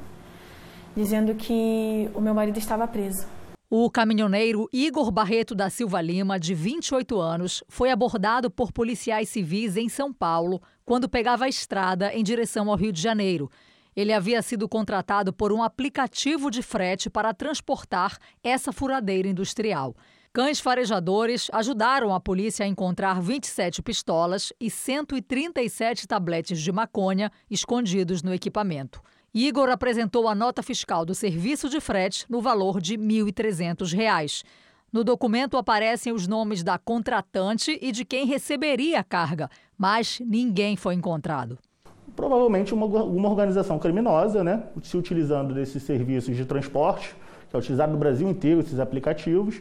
Dizendo 0.99 1.33
que 1.37 2.11
o 2.13 2.21
meu 2.21 2.35
marido 2.35 2.59
estava 2.59 2.85
preso. 2.89 3.25
O 3.71 3.89
caminhoneiro 3.89 4.69
Igor 4.73 5.13
Barreto 5.13 5.55
da 5.55 5.71
Silva 5.71 6.01
Lima, 6.01 6.41
de 6.41 6.55
28 6.55 7.21
anos, 7.21 7.63
foi 7.69 7.93
abordado 7.93 8.51
por 8.51 8.73
policiais 8.73 9.29
civis 9.29 9.77
em 9.77 9.89
São 9.89 10.13
Paulo 10.13 10.61
quando 10.85 11.09
pegava 11.09 11.45
a 11.45 11.49
estrada 11.49 12.13
em 12.13 12.25
direção 12.25 12.69
ao 12.69 12.77
Rio 12.77 12.93
de 12.93 13.01
Janeiro. 13.01 13.49
Ele 13.95 14.13
havia 14.13 14.43
sido 14.43 14.69
contratado 14.69 15.33
por 15.33 15.53
um 15.53 15.63
aplicativo 15.63 16.51
de 16.51 16.63
frete 16.63 17.09
para 17.09 17.33
transportar 17.33 18.19
essa 18.43 18.73
furadeira 18.73 19.29
industrial. 19.29 19.95
Cães 20.33 20.59
farejadores 20.59 21.49
ajudaram 21.53 22.13
a 22.13 22.19
polícia 22.19 22.65
a 22.65 22.69
encontrar 22.69 23.23
27 23.23 23.83
pistolas 23.83 24.53
e 24.61 24.69
137 24.69 26.09
tabletes 26.09 26.61
de 26.61 26.73
maconha 26.73 27.31
escondidos 27.49 28.21
no 28.21 28.35
equipamento. 28.35 29.01
Igor 29.35 29.69
apresentou 29.69 30.27
a 30.27 30.35
nota 30.35 30.63
fiscal 30.63 31.05
do 31.05 31.15
serviço 31.15 31.69
de 31.69 31.81
frete 31.81 32.25
no 32.29 32.41
valor 32.41 32.81
de 32.81 32.97
R$ 32.97 33.03
1.300. 33.03 34.43
No 34.93 35.05
documento 35.05 35.57
aparecem 35.57 36.13
os 36.13 36.27
nomes 36.27 36.63
da 36.63 36.79
contratante 36.79 37.79
e 37.83 37.93
de 37.93 38.05
quem 38.05 38.27
receberia 38.27 39.01
a 39.01 39.05
carga, 39.05 39.51
mas 39.77 40.21
ninguém 40.25 40.77
foi 40.77 40.95
encontrado 40.95 41.59
provavelmente 42.19 42.75
uma, 42.75 42.85
uma 42.85 43.29
organização 43.29 43.79
criminosa, 43.79 44.43
né, 44.43 44.65
se 44.83 44.97
utilizando 44.97 45.55
desses 45.55 45.85
serviços 45.85 46.35
de 46.37 46.45
transporte, 46.45 47.15
que 47.49 47.55
é 47.55 47.59
utilizado 47.59 47.93
no 47.93 47.99
Brasil 47.99 48.29
inteiro, 48.29 48.59
esses 48.59 48.81
aplicativos, 48.81 49.61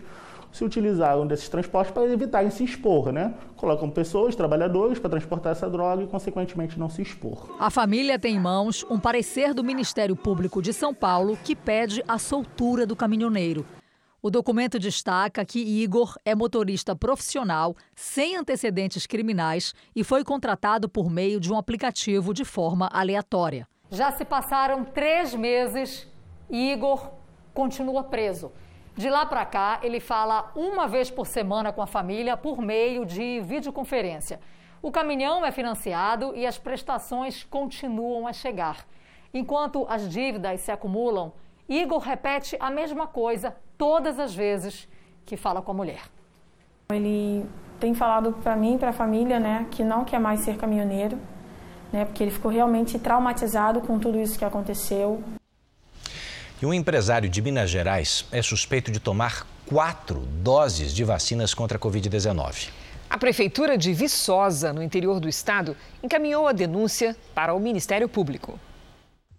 se 0.52 0.64
utilizaram 0.64 1.28
desses 1.28 1.50
transportes 1.50 1.94
para 1.94 2.12
evitarem 2.12 2.50
se 2.50 2.64
expor, 2.64 3.12
né? 3.12 3.34
Colocam 3.56 3.90
pessoas, 3.90 4.36
trabalhadores, 4.36 5.00
para 5.00 5.10
transportar 5.10 5.52
essa 5.52 5.70
droga 5.70 6.04
e, 6.04 6.08
consequentemente, 6.08 6.80
não 6.80 6.90
se 6.90 7.02
expor. 7.02 7.56
A 7.60 7.70
família 7.70 8.18
tem 8.18 8.36
em 8.36 8.40
mãos 8.40 8.86
um 8.90 9.00
parecer 9.00 9.54
do 9.54 9.64
Ministério 9.64 10.16
Público 10.16 10.62
de 10.62 10.74
São 10.74 10.94
Paulo 10.94 11.38
que 11.44 11.56
pede 11.56 12.04
a 12.08 12.18
soltura 12.18 12.86
do 12.86 12.96
caminhoneiro. 12.96 13.66
O 14.20 14.32
documento 14.32 14.80
destaca 14.80 15.46
que 15.46 15.60
Igor 15.60 16.16
é 16.26 16.34
motorista 16.34 16.96
profissional, 16.96 17.76
sem 17.96 18.36
antecedentes 18.36 19.06
criminais 19.06 19.74
e 19.96 20.04
foi 20.04 20.24
contratado 20.24 20.90
por 20.90 21.10
meio 21.10 21.40
de 21.40 21.54
um 21.54 21.58
aplicativo 21.58 22.34
de 22.34 22.44
forma 22.44 22.90
aleatória. 22.92 23.68
Já 23.92 24.12
se 24.12 24.26
passaram 24.26 24.84
três 24.84 25.34
meses 25.34 26.08
e 26.50 26.74
Igor 26.74 27.12
continua 27.54 28.04
preso. 28.04 28.52
De 28.98 29.12
lá 29.12 29.28
para 29.28 29.46
cá, 29.46 29.80
ele 29.84 30.00
fala 30.00 30.52
uma 30.56 30.88
vez 30.88 31.12
por 31.12 31.28
semana 31.28 31.72
com 31.72 31.84
a 31.84 31.86
família 31.86 32.36
por 32.36 32.60
meio 32.60 33.06
de 33.06 33.40
videoconferência. 33.42 34.40
O 34.82 34.92
caminhão 34.92 35.46
é 35.46 35.52
financiado 35.52 36.36
e 36.36 36.48
as 36.48 36.58
prestações 36.58 37.44
continuam 37.44 38.26
a 38.26 38.34
chegar. 38.34 38.88
Enquanto 39.32 39.86
as 39.88 40.10
dívidas 40.10 40.62
se 40.62 40.72
acumulam, 40.72 41.32
Igor 41.70 42.00
repete 42.00 42.58
a 42.60 42.72
mesma 42.72 43.06
coisa 43.06 43.56
todas 43.78 44.18
as 44.18 44.34
vezes 44.34 44.88
que 45.28 45.38
fala 45.38 45.62
com 45.62 45.70
a 45.70 45.76
mulher. 45.76 46.02
Ele 46.90 47.46
tem 47.80 47.94
falado 47.94 48.34
para 48.42 48.56
mim, 48.56 48.80
para 48.80 48.90
a 48.90 48.94
família, 48.94 49.40
né, 49.40 49.68
que 49.70 49.84
não 49.84 50.06
quer 50.06 50.20
mais 50.20 50.40
ser 50.40 50.58
caminhoneiro, 50.58 51.20
né, 51.94 52.04
porque 52.04 52.24
ele 52.24 52.32
ficou 52.32 52.50
realmente 52.50 52.98
traumatizado 52.98 53.80
com 53.82 54.00
tudo 54.00 54.20
isso 54.20 54.40
que 54.40 54.46
aconteceu. 54.46 55.22
E 56.60 56.66
um 56.66 56.74
empresário 56.74 57.30
de 57.30 57.40
Minas 57.40 57.70
Gerais 57.70 58.26
é 58.32 58.42
suspeito 58.42 58.92
de 58.92 59.00
tomar 59.00 59.46
quatro 59.68 60.22
doses 60.42 60.92
de 60.92 61.04
vacinas 61.04 61.54
contra 61.54 61.78
a 61.78 61.80
Covid-19. 61.80 62.70
A 63.08 63.16
Prefeitura 63.16 63.78
de 63.78 63.94
Viçosa, 63.94 64.74
no 64.74 64.82
interior 64.82 65.20
do 65.20 65.30
estado, 65.30 65.78
encaminhou 66.02 66.48
a 66.48 66.52
denúncia 66.52 67.16
para 67.36 67.54
o 67.54 67.60
Ministério 67.60 68.10
Público. 68.10 68.60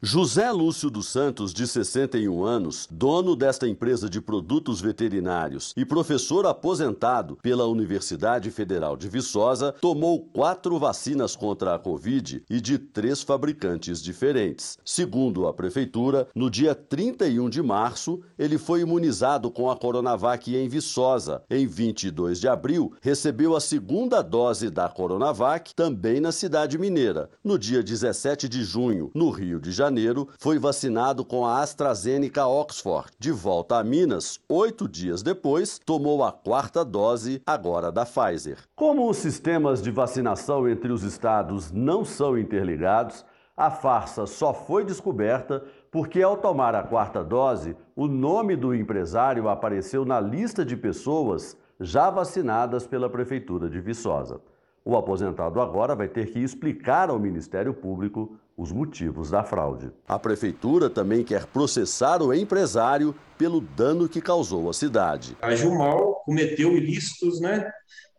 José 0.01 0.49
Lúcio 0.53 0.91
dos 0.91 1.09
Santos, 1.09 1.53
de 1.53 1.67
61 1.67 2.45
anos, 2.45 2.87
dono 2.89 3.35
desta 3.35 3.67
empresa 3.67 4.09
de 4.09 4.21
produtos 4.21 4.81
veterinários 4.81 5.75
e 5.77 5.85
professor 5.85 6.47
aposentado 6.47 7.37
pela 7.43 7.67
Universidade 7.67 8.49
Federal 8.53 8.97
de 8.97 9.09
Viçosa, 9.09 9.75
tomou 9.81 10.21
quatro 10.21 10.79
vacinas 10.79 11.35
contra 11.35 11.75
a 11.75 11.81
Covid 11.81 12.45
e 12.49 12.61
de 12.61 12.79
três 12.79 13.25
fabricantes 13.25 14.01
diferentes. 14.01 14.79
Segundo 14.85 15.49
a 15.49 15.53
Prefeitura, 15.53 16.29
no 16.33 16.49
dia 16.49 16.77
31 16.77 17.51
de 17.51 17.61
março, 17.61 18.21
ele 18.39 18.57
foi 18.57 18.83
imunizado 18.83 19.51
com 19.51 19.69
a 19.69 19.77
Coronavac 19.77 20.55
em 20.55 20.69
Viçosa. 20.69 21.43
Em 21.51 21.67
22 21.67 22.39
de 22.39 22.47
abril, 22.47 22.93
recebeu 23.01 23.57
a 23.57 23.61
segunda 23.61 24.23
dose 24.23 24.71
da 24.71 24.89
Coronavac, 24.89 25.75
também 25.75 26.21
na 26.21 26.31
cidade 26.31 26.79
mineira. 26.79 27.29
No 27.43 27.59
dia 27.59 27.83
17 27.83 28.49
de 28.49 28.63
junho, 28.63 29.11
no 29.13 29.31
Rio 29.31 29.59
de 29.59 29.73
Janeiro, 29.73 29.88
Janeiro, 29.89 30.29
foi 30.39 30.59
vacinado 30.59 31.25
com 31.25 31.47
a 31.47 31.63
AstraZeneca 31.63 32.47
Oxford. 32.47 33.11
De 33.19 33.33
volta 33.33 33.79
a 33.79 33.83
Minas, 33.83 34.39
oito 34.47 34.87
dias 34.87 35.23
depois, 35.23 35.79
tomou 35.79 36.23
a 36.23 36.31
quarta 36.31 36.85
dose, 36.85 37.41
agora 37.47 37.91
da 37.91 38.05
Pfizer. 38.05 38.59
Como 38.77 39.09
os 39.09 39.17
sistemas 39.17 39.81
de 39.81 39.91
vacinação 39.91 40.69
entre 40.69 40.93
os 40.93 41.03
estados 41.03 41.73
não 41.73 42.05
são 42.05 42.37
interligados, 42.37 43.25
a 43.57 43.71
farsa 43.71 44.27
só 44.27 44.53
foi 44.53 44.85
descoberta 44.85 45.65
porque, 45.91 46.21
ao 46.21 46.37
tomar 46.37 46.75
a 46.75 46.83
quarta 46.83 47.25
dose, 47.25 47.75
o 47.97 48.07
nome 48.07 48.57
do 48.57 48.75
empresário 48.75 49.49
apareceu 49.49 50.05
na 50.05 50.21
lista 50.21 50.67
de 50.67 50.77
pessoas 50.77 51.57
já 51.81 52.11
vacinadas 52.11 52.87
pela 52.87 53.09
Prefeitura 53.09 53.71
de 53.71 53.81
Viçosa. 53.81 54.39
O 54.85 54.97
aposentado 54.97 55.61
agora 55.61 55.95
vai 55.95 56.09
ter 56.09 56.33
que 56.33 56.39
explicar 56.39 57.11
ao 57.11 57.19
Ministério 57.19 57.75
Público 57.75 58.39
os 58.57 58.73
motivos 58.73 59.31
da 59.31 59.45
fraude. 59.45 59.91
A 60.07 60.19
Prefeitura 60.19 60.91
também 60.91 61.23
quer 61.23 61.47
processar 61.47 62.21
o 62.23 62.35
empresário 62.35 63.15
pelo 63.37 63.61
dano 63.61 64.09
que 64.09 64.21
causou 64.21 64.69
à 64.69 64.73
cidade. 64.73 65.37
A 65.41 65.55
Gilmal 65.55 66.23
cometeu 66.25 66.77
ilícitos 66.77 67.41
né, 67.41 67.71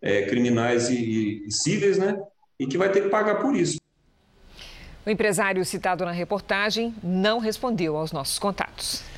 é, 0.02 0.24
criminais 0.28 0.90
e, 0.90 1.46
e 1.46 1.52
cíveis 1.52 1.98
né, 1.98 2.18
e 2.58 2.66
que 2.66 2.78
vai 2.78 2.90
ter 2.90 3.02
que 3.02 3.10
pagar 3.10 3.42
por 3.42 3.54
isso. 3.56 3.80
O 5.06 5.10
empresário 5.10 5.66
citado 5.66 6.06
na 6.06 6.12
reportagem 6.12 6.94
não 7.04 7.40
respondeu 7.40 7.98
aos 7.98 8.12
nossos 8.12 8.38
contatos. 8.38 9.09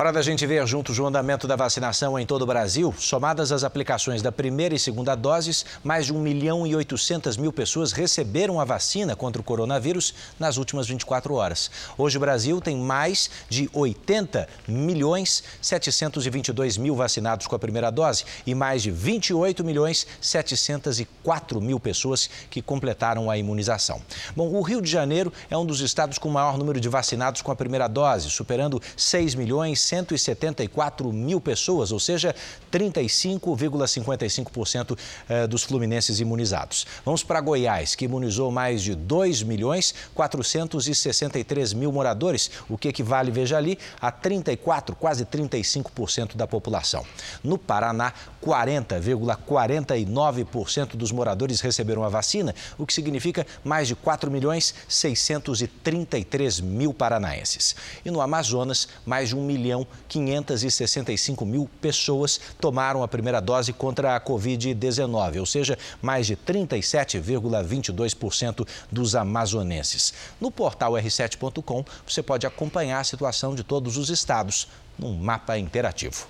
Hora 0.00 0.14
da 0.14 0.22
gente 0.22 0.46
ver 0.46 0.66
juntos 0.66 0.98
o 0.98 1.04
andamento 1.04 1.46
da 1.46 1.54
vacinação 1.54 2.18
em 2.18 2.24
todo 2.24 2.40
o 2.40 2.46
Brasil. 2.46 2.94
Somadas 2.96 3.52
as 3.52 3.64
aplicações 3.64 4.22
da 4.22 4.32
primeira 4.32 4.74
e 4.74 4.78
segunda 4.78 5.14
doses, 5.14 5.66
mais 5.84 6.06
de 6.06 6.14
1 6.14 6.18
milhão 6.18 6.66
e 6.66 6.74
800 6.74 7.36
mil 7.36 7.52
pessoas 7.52 7.92
receberam 7.92 8.58
a 8.58 8.64
vacina 8.64 9.14
contra 9.14 9.42
o 9.42 9.44
coronavírus 9.44 10.14
nas 10.38 10.56
últimas 10.56 10.86
24 10.86 11.34
horas. 11.34 11.70
Hoje 11.98 12.16
o 12.16 12.20
Brasil 12.20 12.62
tem 12.62 12.78
mais 12.78 13.28
de 13.46 13.68
80 13.74 14.48
milhões 14.66 15.44
722 15.60 16.78
mil 16.78 16.96
vacinados 16.96 17.46
com 17.46 17.54
a 17.54 17.58
primeira 17.58 17.90
dose 17.90 18.24
e 18.46 18.54
mais 18.54 18.82
de 18.82 18.90
28 18.90 19.62
milhões 19.62 20.06
704 20.18 21.60
mil 21.60 21.78
pessoas 21.78 22.30
que 22.48 22.62
completaram 22.62 23.30
a 23.30 23.36
imunização. 23.36 24.00
Bom, 24.34 24.48
o 24.48 24.62
Rio 24.62 24.80
de 24.80 24.90
Janeiro 24.90 25.30
é 25.50 25.58
um 25.58 25.66
dos 25.66 25.82
estados 25.82 26.16
com 26.16 26.30
maior 26.30 26.56
número 26.56 26.80
de 26.80 26.88
vacinados 26.88 27.42
com 27.42 27.52
a 27.52 27.56
primeira 27.56 27.86
dose, 27.86 28.30
superando 28.30 28.80
6 28.96 29.34
milhões 29.34 29.89
174 29.90 31.12
mil 31.12 31.40
pessoas, 31.40 31.90
ou 31.90 31.98
seja, 31.98 32.32
35,55% 32.72 34.96
eh, 35.28 35.48
dos 35.48 35.64
fluminenses 35.64 36.20
imunizados. 36.20 36.86
Vamos 37.04 37.24
para 37.24 37.40
Goiás, 37.40 37.96
que 37.96 38.04
imunizou 38.04 38.52
mais 38.52 38.82
de 38.82 38.94
2 38.94 39.42
milhões 39.42 39.92
463 40.14 41.72
mil 41.72 41.90
moradores, 41.90 42.52
o 42.68 42.78
que 42.78 42.86
equivale, 42.88 43.32
veja 43.32 43.56
ali, 43.56 43.76
a 44.00 44.12
34, 44.12 44.94
quase 44.94 45.24
35% 45.24 46.36
da 46.36 46.46
população. 46.46 47.04
No 47.42 47.58
Paraná, 47.58 48.12
40,49% 48.44 50.96
dos 50.96 51.10
moradores 51.10 51.60
receberam 51.60 52.04
a 52.04 52.08
vacina, 52.08 52.54
o 52.78 52.86
que 52.86 52.94
significa 52.94 53.44
mais 53.64 53.88
de 53.88 53.96
4 53.96 54.30
milhões 54.30 54.72
633 54.88 56.60
mil 56.60 56.94
paranaenses. 56.94 57.74
E 58.04 58.10
no 58.10 58.20
Amazonas, 58.20 58.86
mais 59.04 59.30
de 59.30 59.36
1 59.36 59.44
milhão 59.44 59.69
565 60.08 61.46
mil 61.46 61.70
pessoas 61.80 62.40
tomaram 62.60 63.02
a 63.02 63.08
primeira 63.08 63.40
dose 63.40 63.72
contra 63.72 64.14
a 64.16 64.20
Covid-19, 64.20 65.40
ou 65.40 65.46
seja, 65.46 65.78
mais 66.02 66.26
de 66.26 66.36
37,22% 66.36 68.68
dos 68.90 69.14
amazonenses. 69.14 70.12
No 70.40 70.50
portal 70.50 70.94
r7.com, 70.94 71.84
você 72.06 72.22
pode 72.22 72.46
acompanhar 72.46 73.00
a 73.00 73.04
situação 73.04 73.54
de 73.54 73.62
todos 73.62 73.96
os 73.96 74.10
estados 74.10 74.68
num 74.98 75.16
mapa 75.16 75.56
interativo. 75.58 76.26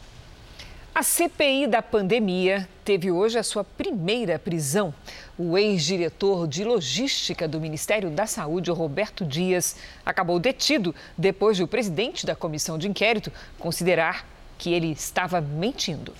A 0.92 1.04
CPI 1.04 1.68
da 1.68 1.80
pandemia 1.80 2.68
teve 2.84 3.12
hoje 3.12 3.38
a 3.38 3.44
sua 3.44 3.62
primeira 3.62 4.40
prisão. 4.40 4.92
O 5.38 5.56
ex-diretor 5.56 6.48
de 6.48 6.64
logística 6.64 7.46
do 7.46 7.60
Ministério 7.60 8.10
da 8.10 8.26
Saúde, 8.26 8.72
Roberto 8.72 9.24
Dias, 9.24 9.76
acabou 10.04 10.40
detido 10.40 10.92
depois 11.16 11.56
de 11.56 11.62
o 11.62 11.68
presidente 11.68 12.26
da 12.26 12.34
comissão 12.34 12.76
de 12.76 12.88
inquérito 12.88 13.32
considerar 13.58 14.26
que 14.58 14.72
ele 14.72 14.90
estava 14.90 15.40
mentindo. 15.40 16.12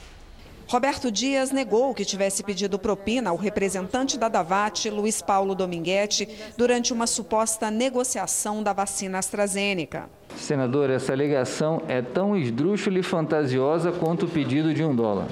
Roberto 0.71 1.11
Dias 1.11 1.51
negou 1.51 1.93
que 1.93 2.05
tivesse 2.05 2.45
pedido 2.45 2.79
propina 2.79 3.31
ao 3.31 3.37
representante 3.37 4.17
da 4.17 4.29
Davat, 4.29 4.89
Luiz 4.89 5.21
Paulo 5.21 5.53
Dominguete, 5.53 6.29
durante 6.57 6.93
uma 6.93 7.09
suposta 7.09 7.73
negociação 7.73 8.63
da 8.63 8.73
vacina 8.73 9.19
AstraZeneca. 9.19 10.09
Senador, 10.37 10.89
essa 10.89 11.13
alegação 11.13 11.83
é 11.89 12.01
tão 12.01 12.37
esdrúxula 12.37 13.01
e 13.01 13.03
fantasiosa 13.03 13.91
quanto 13.91 14.27
o 14.27 14.29
pedido 14.29 14.73
de 14.73 14.85
um 14.85 14.95
dólar. 14.95 15.27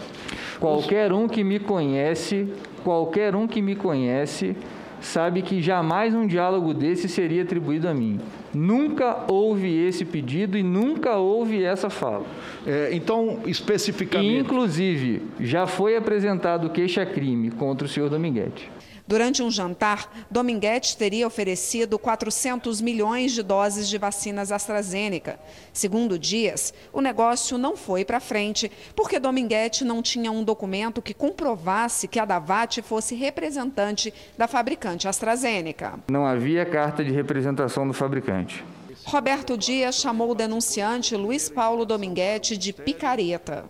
Qualquer 0.59 1.12
um 1.12 1.29
que 1.29 1.44
me 1.44 1.61
conhece, 1.61 2.53
qualquer 2.83 3.37
um 3.37 3.46
que 3.46 3.62
me 3.62 3.77
conhece, 3.77 4.57
sabe 5.01 5.43
que 5.43 5.61
jamais 5.63 6.15
um 6.15 6.27
diálogo 6.27 6.75
desse 6.75 7.09
seria 7.09 7.43
atribuído 7.43 7.89
a 7.89 7.95
mim. 7.95 8.21
Nunca 8.55 9.25
houve 9.29 9.75
esse 9.87 10.05
pedido 10.05 10.57
e 10.57 10.63
nunca 10.63 11.17
houve 11.17 11.63
essa 11.63 11.91
fala. 11.91 12.25
É, 12.67 12.91
então, 12.93 13.41
especificamente. 13.47 14.35
E, 14.35 14.39
inclusive, 14.39 15.23
já 15.41 15.67
foi 15.67 15.97
apresentado 15.97 16.71
queixa-crime 16.71 17.51
contra 17.51 17.87
o 17.87 17.89
senhor 17.89 18.09
Dominguete. 18.09 18.71
Durante 19.09 19.42
um 19.42 19.51
jantar, 19.51 20.27
Dominguete 20.31 20.94
teria 20.94 21.27
oferecido 21.27 21.99
400 21.99 22.83
milhões 22.83 23.33
de 23.33 23.42
doses 23.42 23.88
de 23.88 23.97
vacinas 23.97 24.53
AstraZeneca. 24.53 25.40
Segundo 25.73 26.18
Dias, 26.18 26.75
o 26.92 27.01
negócio 27.01 27.57
não 27.57 27.75
foi 27.75 28.05
para 28.05 28.21
frente, 28.21 28.71
porque 28.94 29.18
Dominguete 29.18 29.83
não 29.83 30.03
tinha 30.03 30.31
um 30.31 30.44
documento 30.44 31.01
que 31.01 31.14
comprovasse 31.14 32.07
que 32.07 32.21
a 32.21 32.27
Davat 32.27 32.83
fosse 32.83 33.14
representante 33.14 34.12
da 34.37 34.47
fabricante 34.47 35.09
AstraZeneca. 35.09 35.99
Não 36.11 36.27
havia 36.27 36.66
carta 36.66 37.03
de 37.03 37.11
representação 37.11 37.88
do 37.88 37.94
fabricante. 37.94 38.62
Roberto 39.07 39.57
Dias 39.57 39.94
chamou 39.94 40.33
o 40.33 40.35
denunciante 40.35 41.16
Luiz 41.16 41.49
Paulo 41.49 41.87
Dominguete 41.87 42.59
de 42.59 42.75
picareta. 42.75 43.64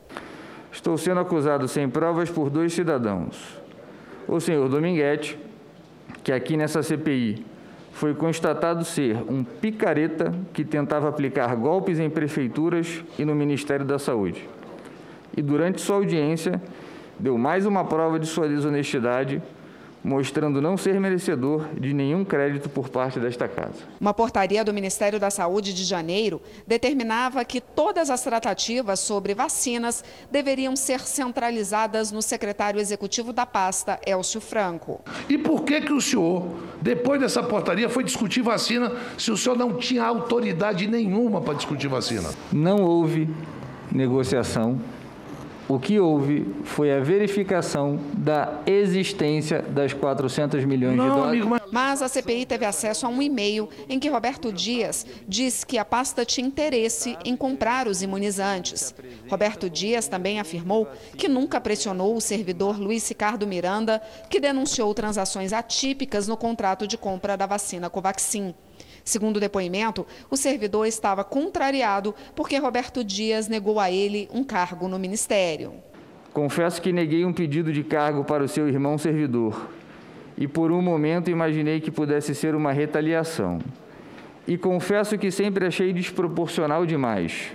Estou 0.73 0.99
sendo 0.99 1.21
acusado 1.21 1.69
sem 1.69 1.89
provas 1.89 2.29
por 2.29 2.51
dois 2.51 2.73
cidadãos 2.73 3.68
o 4.29 4.39
senhor 4.39 4.69
Dominguete, 4.69 5.39
que 6.23 6.31
aqui 6.31 6.57
nessa 6.57 6.83
CPI 6.83 7.45
foi 7.93 8.15
constatado 8.15 8.85
ser 8.85 9.17
um 9.29 9.43
picareta 9.43 10.33
que 10.53 10.65
tentava 10.65 11.09
aplicar 11.09 11.53
golpes 11.57 11.99
em 11.99 12.09
prefeituras 12.09 13.03
e 13.19 13.25
no 13.25 13.35
Ministério 13.35 13.85
da 13.85 13.99
Saúde. 13.99 14.47
E 15.37 15.43
durante 15.43 15.81
sua 15.81 15.97
audiência, 15.97 16.63
deu 17.19 17.37
mais 17.37 17.67
uma 17.67 17.85
prova 17.85 18.19
de 18.19 18.27
sua 18.27 18.47
desonestidade 18.47 19.43
mostrando 20.03 20.61
não 20.61 20.77
ser 20.77 21.01
merecedor 21.01 21.67
de 21.75 21.93
nenhum 21.93 22.25
crédito 22.25 22.69
por 22.69 22.89
parte 22.89 23.19
desta 23.19 23.49
casa. 23.49 23.75
Uma 24.01 24.15
portaria 24.15 24.65
do 24.65 24.73
Ministério 24.73 25.19
da 25.19 25.31
Saúde 25.31 25.73
de 25.73 25.85
janeiro 25.85 26.41
determinava 26.67 27.45
que 27.45 27.61
todas 27.61 28.11
as 28.11 28.23
tratativas 28.23 29.01
sobre 29.01 29.35
vacinas 29.35 30.05
deveriam 30.31 30.77
ser 30.77 31.01
centralizadas 31.01 32.13
no 32.13 32.23
secretário 32.23 32.81
executivo 32.81 33.33
da 33.33 33.45
pasta, 33.45 33.99
Elcio 34.07 34.41
Franco. 34.41 35.01
E 35.29 35.37
por 35.37 35.65
que 35.65 35.81
que 35.81 35.93
o 35.93 36.01
senhor, 36.01 36.47
depois 36.81 37.21
dessa 37.21 37.43
portaria, 37.43 37.89
foi 37.89 38.05
discutir 38.05 38.43
vacina 38.43 38.93
se 39.17 39.31
o 39.31 39.37
senhor 39.37 39.57
não 39.57 39.75
tinha 39.75 40.05
autoridade 40.05 40.87
nenhuma 40.87 41.41
para 41.41 41.55
discutir 41.55 41.89
vacina? 41.89 42.31
Não 42.53 42.83
houve 42.83 43.29
negociação 43.93 44.81
o 45.69 45.79
que 45.79 46.01
houve 46.01 46.47
foi 46.65 46.91
a 46.91 46.99
verificação 47.01 48.01
da 48.15 48.61
existência 48.67 49.61
das 49.61 49.93
400 49.93 50.65
milhões 50.65 50.97
Não, 50.97 51.05
de 51.05 51.11
dólares. 51.11 51.43
Amigo, 51.43 51.49
mas... 51.49 51.63
mas 51.71 52.03
a 52.03 52.09
CPI 52.09 52.47
teve 52.47 52.65
acesso 52.65 53.05
a 53.05 53.09
um 53.11 53.21
e-mail 53.21 53.69
em 53.89 53.99
que 54.01 54.09
Roberto 54.09 54.51
Dias 54.51 55.05
disse 55.29 55.67
que 55.67 55.77
a 55.77 55.85
pasta 55.85 56.25
tinha 56.25 56.47
interesse 56.47 57.19
em 57.25 57.37
comprar 57.37 57.87
os 57.87 58.03
imunizantes. 58.03 58.95
Roberto 59.29 59.69
Dias 59.69 60.09
também 60.09 60.41
afirmou 60.41 60.89
que 61.17 61.29
nunca 61.29 61.61
pressionou 61.61 62.17
o 62.17 62.21
servidor 62.21 62.79
Luiz 62.79 63.07
Ricardo 63.07 63.47
Miranda, 63.47 64.01
que 64.31 64.41
denunciou 64.41 64.95
transações 64.95 65.53
atípicas 65.53 66.27
no 66.27 66.37
contrato 66.37 66.87
de 66.87 66.97
compra 66.97 67.37
da 67.37 67.45
vacina 67.45 67.91
Covaxin. 67.91 68.55
Segundo 69.09 69.39
o 69.39 69.41
depoimento, 69.41 70.07
o 70.31 70.37
servidor 70.37 70.87
estava 70.87 71.25
contrariado 71.25 72.15
porque 72.37 72.59
Roberto 72.59 73.03
Dias 73.03 73.49
negou 73.49 73.81
a 73.81 73.91
ele 73.91 74.29
um 74.31 74.45
cargo 74.45 74.87
no 74.87 74.99
ministério. 74.99 75.73
Confesso 76.31 76.83
que 76.83 76.93
neguei 76.93 77.25
um 77.25 77.33
pedido 77.33 77.73
de 77.73 77.83
cargo 77.83 78.23
para 78.23 78.45
o 78.45 78.49
seu 78.49 78.69
irmão 78.69 78.99
servidor 78.99 79.71
e 80.37 80.47
por 80.47 80.71
um 80.71 80.83
momento 80.83 81.31
imaginei 81.31 81.81
que 81.81 81.91
pudesse 81.91 82.35
ser 82.35 82.55
uma 82.55 82.71
retaliação. 82.71 83.61
E 84.47 84.59
confesso 84.59 85.17
que 85.17 85.31
sempre 85.31 85.65
achei 85.65 85.91
desproporcional 85.91 86.85
demais. 86.85 87.51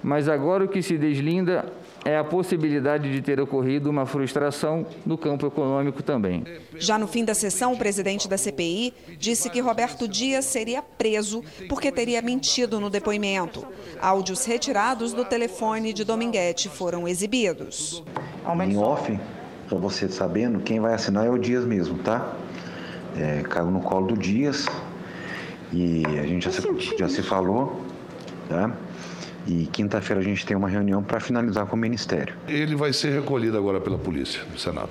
Mas 0.00 0.28
agora 0.28 0.66
o 0.66 0.68
que 0.68 0.82
se 0.82 0.96
deslinda 0.96 1.66
é 2.08 2.16
a 2.16 2.24
possibilidade 2.24 3.12
de 3.12 3.20
ter 3.20 3.38
ocorrido 3.38 3.90
uma 3.90 4.06
frustração 4.06 4.86
no 5.04 5.18
campo 5.18 5.46
econômico 5.46 6.02
também. 6.02 6.42
Já 6.76 6.98
no 6.98 7.06
fim 7.06 7.22
da 7.22 7.34
sessão, 7.34 7.74
o 7.74 7.76
presidente 7.76 8.26
da 8.26 8.38
CPI 8.38 8.94
disse 9.18 9.50
que 9.50 9.60
Roberto 9.60 10.08
Dias 10.08 10.46
seria 10.46 10.80
preso 10.80 11.44
porque 11.68 11.92
teria 11.92 12.22
mentido 12.22 12.80
no 12.80 12.88
depoimento. 12.88 13.66
Áudios 14.00 14.46
retirados 14.46 15.12
do 15.12 15.22
telefone 15.22 15.92
de 15.92 16.02
Dominguete 16.02 16.70
foram 16.70 17.06
exibidos. 17.06 18.02
Em 18.66 18.76
off, 18.78 19.20
para 19.68 19.76
você 19.76 20.08
sabendo, 20.08 20.60
quem 20.60 20.80
vai 20.80 20.94
assinar 20.94 21.26
é 21.26 21.30
o 21.30 21.36
Dias 21.36 21.66
mesmo, 21.66 21.98
tá? 21.98 22.32
É, 23.18 23.42
caiu 23.42 23.70
no 23.70 23.80
colo 23.80 24.06
do 24.06 24.16
Dias 24.16 24.66
e 25.70 26.04
a 26.18 26.26
gente 26.26 26.46
já 26.46 26.52
se, 26.52 26.96
já 26.98 27.08
se 27.08 27.22
falou, 27.22 27.82
tá? 28.48 28.74
E 29.48 29.66
quinta-feira 29.72 30.20
a 30.20 30.24
gente 30.24 30.44
tem 30.44 30.54
uma 30.54 30.68
reunião 30.68 31.02
para 31.02 31.18
finalizar 31.20 31.64
com 31.64 31.74
o 31.74 31.78
Ministério. 31.78 32.34
Ele 32.46 32.76
vai 32.76 32.92
ser 32.92 33.14
recolhido 33.14 33.56
agora 33.56 33.80
pela 33.80 33.96
polícia 33.96 34.42
do 34.44 34.60
Senado. 34.60 34.90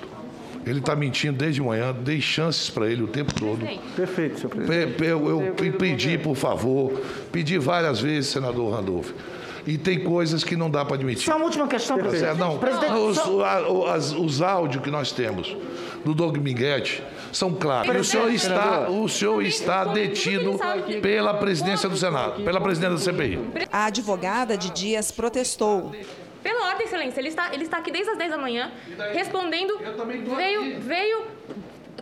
Ele 0.66 0.80
está 0.80 0.96
mentindo 0.96 1.38
desde 1.38 1.62
manhã, 1.62 1.94
dei 1.94 2.20
chances 2.20 2.68
para 2.68 2.90
ele 2.90 3.04
o 3.04 3.06
tempo 3.06 3.32
todo. 3.32 3.64
Perfeito, 3.94 4.40
senhor 4.40 4.50
presidente. 4.50 5.04
Eu, 5.04 5.30
eu 5.30 5.72
pedi, 5.78 6.18
por 6.18 6.34
favor, 6.34 7.00
pedi 7.30 7.56
várias 7.56 8.00
vezes, 8.00 8.30
senador 8.30 8.74
Randolph. 8.74 9.10
E 9.64 9.78
tem 9.78 10.00
coisas 10.00 10.42
que 10.42 10.56
não 10.56 10.68
dá 10.68 10.84
para 10.84 10.96
admitir. 10.96 11.26
Só 11.26 11.36
uma 11.36 11.44
última 11.44 11.68
questão, 11.68 11.96
presidente. 11.96 12.38
Não, 12.38 12.58
presidente, 12.58 12.92
os, 12.92 13.16
só... 13.16 13.96
os, 13.96 14.12
os 14.12 14.42
áudios 14.42 14.82
que 14.82 14.90
nós 14.90 15.12
temos 15.12 15.56
do 16.04 16.14
Doug 16.14 16.36
Minguete 16.38 17.02
são 17.32 17.54
claros. 17.54 17.94
E 17.94 17.98
o 17.98 18.04
senhor 18.04 18.30
está, 18.32 18.90
o 18.90 19.08
senhor 19.08 19.42
está 19.42 19.84
detido 19.84 20.58
pela 21.02 21.34
presidência 21.34 21.88
do 21.88 21.96
Senado, 21.96 22.42
pela 22.42 22.60
presidência 22.60 23.12
da 23.12 23.18
CPI. 23.18 23.38
A 23.70 23.86
advogada 23.86 24.56
de 24.56 24.70
Dias 24.70 25.10
protestou. 25.10 25.92
Pela 26.42 26.68
ordem, 26.68 26.86
excelência, 26.86 27.20
ele 27.20 27.28
está, 27.28 27.52
ele 27.52 27.64
está 27.64 27.78
aqui 27.78 27.90
desde 27.90 28.10
as 28.12 28.18
10 28.18 28.30
da 28.30 28.38
manhã, 28.38 28.70
respondendo, 29.12 29.78
veio, 30.36 30.80
veio, 30.80 31.26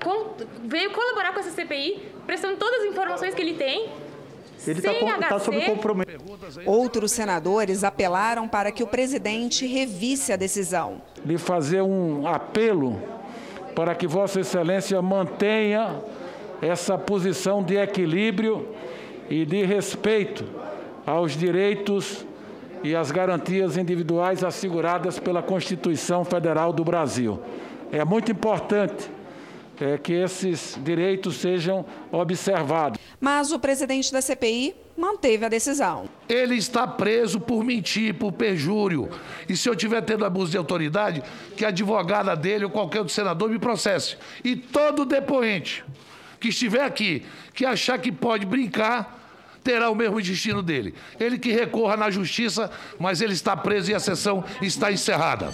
com, 0.04 0.34
veio 0.64 0.90
colaborar 0.90 1.32
com 1.32 1.40
essa 1.40 1.50
CPI, 1.50 2.02
prestando 2.26 2.56
todas 2.56 2.82
as 2.82 2.86
informações 2.88 3.34
que 3.34 3.40
ele 3.40 3.54
tem, 3.54 3.88
ele 4.66 4.78
está 4.78 5.28
tá 5.28 5.38
sob 5.38 5.60
compromisso. 5.64 6.10
Outros 6.64 7.12
senadores 7.12 7.84
apelaram 7.84 8.48
para 8.48 8.72
que 8.72 8.82
o 8.82 8.86
presidente 8.86 9.66
revisse 9.66 10.32
a 10.32 10.36
decisão. 10.36 11.02
Lhe 11.24 11.38
fazer 11.38 11.82
um 11.82 12.26
apelo 12.26 13.00
para 13.76 13.94
que 13.94 14.06
Vossa 14.06 14.40
Excelência 14.40 15.00
mantenha 15.02 16.00
essa 16.62 16.96
posição 16.96 17.62
de 17.62 17.76
equilíbrio 17.76 18.74
e 19.28 19.44
de 19.44 19.62
respeito 19.66 20.46
aos 21.06 21.36
direitos 21.36 22.26
e 22.82 22.96
às 22.96 23.10
garantias 23.10 23.76
individuais 23.76 24.42
asseguradas 24.42 25.18
pela 25.18 25.42
Constituição 25.42 26.24
Federal 26.24 26.72
do 26.72 26.82
Brasil. 26.82 27.38
É 27.92 28.02
muito 28.02 28.32
importante 28.32 29.10
é, 29.78 29.98
que 29.98 30.14
esses 30.14 30.78
direitos 30.82 31.36
sejam 31.36 31.84
observados. 32.10 32.98
Mas 33.20 33.52
o 33.52 33.58
presidente 33.58 34.10
da 34.10 34.22
CPI 34.22 34.74
manteve 34.96 35.44
a 35.44 35.48
decisão. 35.48 36.08
Ele 36.28 36.56
está 36.56 36.86
preso 36.86 37.38
por 37.38 37.62
mentir, 37.62 38.14
por 38.14 38.32
perjúrio. 38.32 39.08
E 39.48 39.56
se 39.56 39.68
eu 39.68 39.76
tiver 39.76 40.00
tendo 40.00 40.24
abuso 40.24 40.50
de 40.50 40.56
autoridade, 40.56 41.22
que 41.56 41.64
a 41.64 41.68
advogada 41.68 42.34
dele 42.34 42.64
ou 42.64 42.70
qualquer 42.70 43.00
outro 43.00 43.14
senador 43.14 43.50
me 43.50 43.58
processe. 43.58 44.16
E 44.42 44.56
todo 44.56 45.04
depoente 45.04 45.84
que 46.40 46.48
estiver 46.48 46.82
aqui, 46.82 47.24
que 47.54 47.64
achar 47.64 47.98
que 47.98 48.12
pode 48.12 48.46
brincar, 48.46 49.16
terá 49.62 49.90
o 49.90 49.94
mesmo 49.94 50.20
destino 50.22 50.62
dele. 50.62 50.94
Ele 51.18 51.38
que 51.38 51.50
recorra 51.50 51.96
na 51.96 52.10
justiça, 52.10 52.70
mas 52.98 53.20
ele 53.20 53.32
está 53.32 53.56
preso 53.56 53.90
e 53.90 53.94
a 53.94 54.00
sessão 54.00 54.44
está 54.62 54.92
encerrada. 54.92 55.52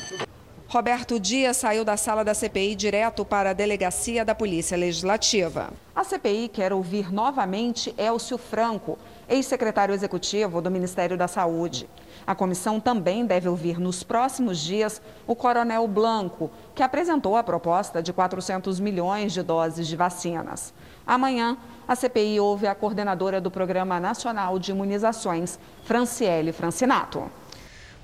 Roberto 0.73 1.20
Dias 1.20 1.59
saiu 1.59 1.85
da 1.85 1.99
sala 1.99 2.25
da 2.25 2.33
CPI 2.33 2.75
direto 2.75 3.27
para 3.27 3.51
a 3.51 3.53
delegacia 3.53 4.25
da 4.25 4.35
Polícia 4.35 4.75
Legislativa. 4.75 5.70
A 5.95 6.03
CPI 6.03 6.49
quer 6.49 6.73
ouvir 6.73 7.12
novamente 7.12 7.95
Elcio 7.99 8.39
Franco, 8.39 8.99
ex-secretário 9.29 9.95
executivo 9.95 10.62
do 10.62 10.70
Ministério 10.70 11.14
da 11.14 11.29
Saúde. 11.29 11.87
A 12.27 12.35
comissão 12.35 12.81
também 12.81 13.27
deve 13.27 13.51
ouvir 13.51 13.79
nos 13.79 14.03
próximos 14.03 14.61
dias 14.61 15.03
o 15.27 15.37
Coronel 15.37 15.87
Blanco, 15.87 16.51
que 16.75 16.83
apresentou 16.83 17.37
a 17.37 17.43
proposta 17.43 18.03
de 18.03 18.11
400 18.11 18.81
milhões 18.81 19.35
de 19.35 19.43
doses 19.43 19.87
de 19.87 19.95
vacinas. 19.95 20.73
Amanhã, 21.07 21.59
a 21.87 21.95
CPI 21.95 22.41
ouve 22.41 22.66
a 22.66 22.75
coordenadora 22.75 23.43
do 23.43 23.51
Programa 23.51 24.01
Nacional 24.01 24.59
de 24.59 24.70
Imunizações, 24.70 25.59
Franciele 25.85 26.51
Francinato. 26.51 27.31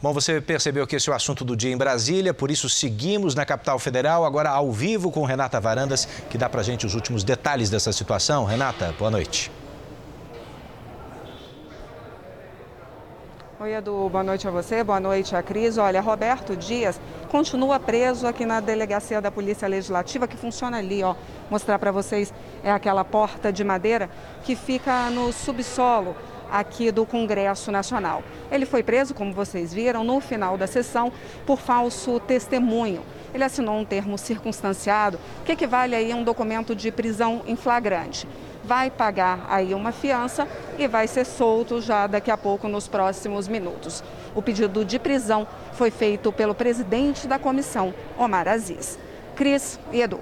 Bom, 0.00 0.12
você 0.12 0.40
percebeu 0.40 0.86
que 0.86 0.94
esse 0.94 1.08
é 1.08 1.12
o 1.12 1.16
assunto 1.16 1.44
do 1.44 1.56
dia 1.56 1.72
em 1.72 1.76
Brasília, 1.76 2.32
por 2.32 2.52
isso 2.52 2.68
seguimos 2.68 3.34
na 3.34 3.44
capital 3.44 3.80
federal, 3.80 4.24
agora 4.24 4.48
ao 4.48 4.70
vivo 4.70 5.10
com 5.10 5.24
Renata 5.24 5.58
Varandas, 5.60 6.06
que 6.30 6.38
dá 6.38 6.48
pra 6.48 6.62
gente 6.62 6.86
os 6.86 6.94
últimos 6.94 7.24
detalhes 7.24 7.68
dessa 7.68 7.92
situação. 7.92 8.44
Renata, 8.44 8.94
boa 8.96 9.10
noite. 9.10 9.50
Oi, 13.58 13.74
Edu, 13.74 14.08
boa 14.08 14.22
noite 14.22 14.46
a 14.46 14.52
você, 14.52 14.84
boa 14.84 15.00
noite 15.00 15.34
a 15.34 15.42
Cris. 15.42 15.78
Olha, 15.78 16.00
Roberto 16.00 16.54
Dias 16.54 17.00
continua 17.28 17.80
preso 17.80 18.24
aqui 18.24 18.46
na 18.46 18.60
delegacia 18.60 19.20
da 19.20 19.32
Polícia 19.32 19.66
Legislativa, 19.66 20.28
que 20.28 20.36
funciona 20.36 20.78
ali, 20.78 21.02
ó. 21.02 21.16
Mostrar 21.50 21.76
para 21.76 21.90
vocês, 21.90 22.32
é 22.62 22.70
aquela 22.70 23.04
porta 23.04 23.52
de 23.52 23.64
madeira 23.64 24.08
que 24.44 24.54
fica 24.54 25.10
no 25.10 25.32
subsolo 25.32 26.14
aqui 26.50 26.90
do 26.90 27.04
Congresso 27.06 27.70
Nacional. 27.70 28.22
Ele 28.50 28.66
foi 28.66 28.82
preso, 28.82 29.14
como 29.14 29.32
vocês 29.32 29.72
viram, 29.72 30.04
no 30.04 30.20
final 30.20 30.56
da 30.56 30.66
sessão 30.66 31.12
por 31.46 31.58
falso 31.58 32.20
testemunho. 32.20 33.02
Ele 33.32 33.44
assinou 33.44 33.76
um 33.76 33.84
termo 33.84 34.16
circunstanciado 34.16 35.18
que 35.44 35.52
equivale 35.52 35.94
aí 35.94 36.12
a 36.12 36.16
um 36.16 36.24
documento 36.24 36.74
de 36.74 36.90
prisão 36.90 37.42
em 37.46 37.56
flagrante. 37.56 38.26
Vai 38.64 38.90
pagar 38.90 39.46
aí 39.48 39.74
uma 39.74 39.92
fiança 39.92 40.46
e 40.78 40.86
vai 40.86 41.06
ser 41.06 41.24
solto 41.24 41.80
já 41.80 42.06
daqui 42.06 42.30
a 42.30 42.36
pouco 42.36 42.68
nos 42.68 42.88
próximos 42.88 43.48
minutos. 43.48 44.02
O 44.34 44.42
pedido 44.42 44.84
de 44.84 44.98
prisão 44.98 45.46
foi 45.72 45.90
feito 45.90 46.32
pelo 46.32 46.54
presidente 46.54 47.26
da 47.26 47.38
comissão, 47.38 47.94
Omar 48.18 48.48
Aziz. 48.48 48.98
Cris 49.36 49.78
e 49.92 50.00
Edu. 50.02 50.20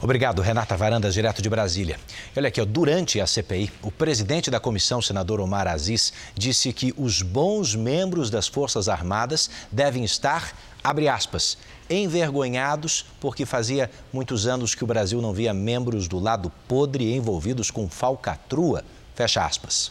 Obrigado, 0.00 0.40
Renata 0.40 0.76
Varandas, 0.76 1.12
direto 1.12 1.42
de 1.42 1.50
Brasília. 1.50 1.98
Olha 2.36 2.46
aqui, 2.46 2.64
durante 2.64 3.20
a 3.20 3.26
CPI, 3.26 3.72
o 3.82 3.90
presidente 3.90 4.48
da 4.48 4.60
comissão, 4.60 5.02
senador 5.02 5.40
Omar 5.40 5.66
Aziz, 5.66 6.12
disse 6.36 6.72
que 6.72 6.94
os 6.96 7.20
bons 7.20 7.74
membros 7.74 8.30
das 8.30 8.46
Forças 8.46 8.88
Armadas 8.88 9.50
devem 9.72 10.04
estar, 10.04 10.56
abre 10.84 11.08
aspas, 11.08 11.58
envergonhados 11.90 13.06
porque 13.18 13.44
fazia 13.44 13.90
muitos 14.12 14.46
anos 14.46 14.72
que 14.72 14.84
o 14.84 14.86
Brasil 14.86 15.20
não 15.20 15.32
via 15.32 15.52
membros 15.52 16.06
do 16.06 16.20
lado 16.20 16.52
podre 16.68 17.12
envolvidos 17.12 17.68
com 17.68 17.88
falcatrua, 17.88 18.84
fecha 19.16 19.44
aspas. 19.44 19.90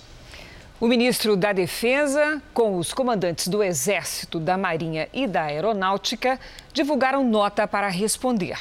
O 0.79 0.87
ministro 0.87 1.35
da 1.35 1.51
Defesa, 1.51 2.41
com 2.53 2.77
os 2.77 2.93
comandantes 2.93 3.49
do 3.49 3.61
Exército, 3.61 4.39
da 4.39 4.57
Marinha 4.57 5.09
e 5.11 5.27
da 5.27 5.41
Aeronáutica, 5.43 6.39
divulgaram 6.71 7.27
nota 7.27 7.67
para 7.67 7.89
responder. 7.89 8.57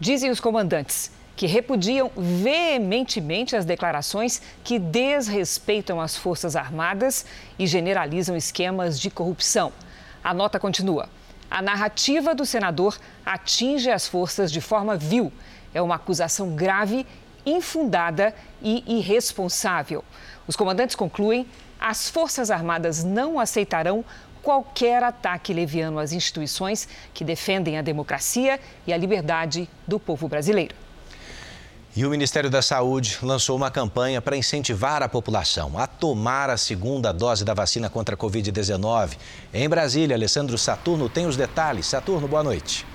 Dizem 0.00 0.30
os 0.30 0.40
comandantes 0.40 1.12
que 1.36 1.46
repudiam 1.46 2.10
veementemente 2.16 3.54
as 3.54 3.66
declarações 3.66 4.40
que 4.64 4.78
desrespeitam 4.78 6.00
as 6.00 6.16
Forças 6.16 6.56
Armadas 6.56 7.26
e 7.58 7.66
generalizam 7.66 8.34
esquemas 8.34 8.98
de 8.98 9.10
corrupção. 9.10 9.72
A 10.24 10.32
nota 10.32 10.58
continua. 10.58 11.06
A 11.50 11.60
narrativa 11.60 12.34
do 12.34 12.46
senador 12.46 12.98
atinge 13.26 13.90
as 13.90 14.08
forças 14.08 14.50
de 14.50 14.60
forma 14.62 14.96
vil. 14.96 15.30
É 15.74 15.82
uma 15.82 15.96
acusação 15.96 16.56
grave, 16.56 17.06
infundada 17.44 18.34
e 18.62 18.82
irresponsável. 18.86 20.02
Os 20.46 20.56
comandantes 20.56 20.96
concluem: 20.96 21.46
as 21.78 22.08
Forças 22.08 22.50
Armadas 22.50 23.04
não 23.04 23.38
aceitarão 23.38 24.04
qualquer 24.42 25.02
ataque 25.02 25.52
leviano 25.52 25.98
às 25.98 26.12
instituições 26.12 26.88
que 27.12 27.24
defendem 27.24 27.78
a 27.78 27.82
democracia 27.82 28.60
e 28.86 28.92
a 28.92 28.96
liberdade 28.96 29.68
do 29.86 29.98
povo 29.98 30.28
brasileiro. 30.28 30.74
E 31.96 32.06
o 32.06 32.10
Ministério 32.10 32.48
da 32.48 32.62
Saúde 32.62 33.18
lançou 33.20 33.56
uma 33.56 33.68
campanha 33.68 34.22
para 34.22 34.36
incentivar 34.36 35.02
a 35.02 35.08
população 35.08 35.76
a 35.76 35.88
tomar 35.88 36.48
a 36.48 36.56
segunda 36.56 37.12
dose 37.12 37.44
da 37.44 37.52
vacina 37.52 37.90
contra 37.90 38.14
a 38.14 38.18
Covid-19. 38.18 39.16
Em 39.52 39.68
Brasília, 39.68 40.14
Alessandro 40.14 40.56
Saturno 40.56 41.08
tem 41.08 41.26
os 41.26 41.36
detalhes. 41.36 41.86
Saturno, 41.86 42.28
boa 42.28 42.44
noite. 42.44 42.86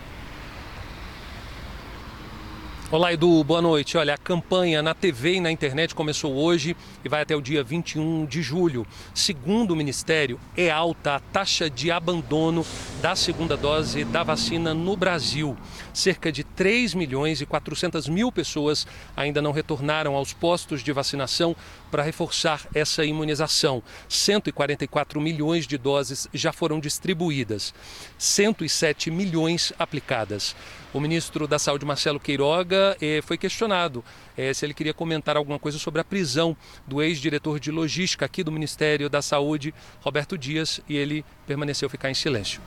Olá, 2.91 3.11
Edu, 3.11 3.43
boa 3.43 3.63
noite. 3.63 3.97
Olha, 3.97 4.13
a 4.13 4.17
campanha 4.17 4.83
na 4.83 4.93
TV 4.93 5.37
e 5.37 5.41
na 5.41 5.51
internet 5.51 5.95
começou 5.95 6.35
hoje 6.35 6.77
e 7.03 7.09
vai 7.09 7.23
até 7.23 7.35
o 7.35 7.41
dia 7.41 7.63
21 7.63 8.27
de 8.27 8.43
julho. 8.43 8.85
Segundo 9.11 9.71
o 9.71 9.75
Ministério, 9.75 10.39
é 10.55 10.69
alta 10.69 11.15
a 11.15 11.19
taxa 11.19 11.67
de 11.67 11.89
abandono 11.89 12.63
da 13.01 13.15
segunda 13.15 13.57
dose 13.57 14.03
da 14.03 14.21
vacina 14.21 14.71
no 14.75 14.95
Brasil. 14.95 15.57
Cerca 15.95 16.29
de 16.29 16.43
3 16.43 16.93
milhões 16.93 17.39
e 17.39 17.45
400 17.45 18.09
mil 18.09 18.29
pessoas 18.29 18.85
ainda 19.15 19.41
não 19.41 19.53
retornaram 19.53 20.13
aos 20.13 20.33
postos 20.33 20.83
de 20.83 20.91
vacinação 20.91 21.55
para 21.89 22.03
reforçar 22.03 22.67
essa 22.73 23.05
imunização. 23.05 23.81
144 24.09 25.21
milhões 25.21 25.65
de 25.65 25.77
doses 25.77 26.27
já 26.33 26.51
foram 26.51 26.81
distribuídas, 26.81 27.73
107 28.17 29.09
milhões 29.09 29.71
aplicadas. 29.79 30.53
O 30.93 30.99
ministro 30.99 31.47
da 31.47 31.57
Saúde, 31.57 31.85
Marcelo 31.85 32.19
Queiroga, 32.19 32.97
eh, 33.01 33.21
foi 33.23 33.37
questionado 33.37 34.03
eh, 34.37 34.53
se 34.53 34.65
ele 34.65 34.73
queria 34.73 34.93
comentar 34.93 35.37
alguma 35.37 35.57
coisa 35.57 35.79
sobre 35.79 36.01
a 36.01 36.03
prisão 36.03 36.57
do 36.85 37.01
ex-diretor 37.01 37.57
de 37.57 37.71
logística 37.71 38.25
aqui 38.25 38.43
do 38.43 38.51
Ministério 38.51 39.09
da 39.09 39.21
Saúde, 39.21 39.73
Roberto 40.01 40.37
Dias, 40.37 40.81
e 40.89 40.97
ele 40.97 41.23
permaneceu 41.47 41.89
ficar 41.89 42.11
em 42.11 42.13
silêncio 42.13 42.59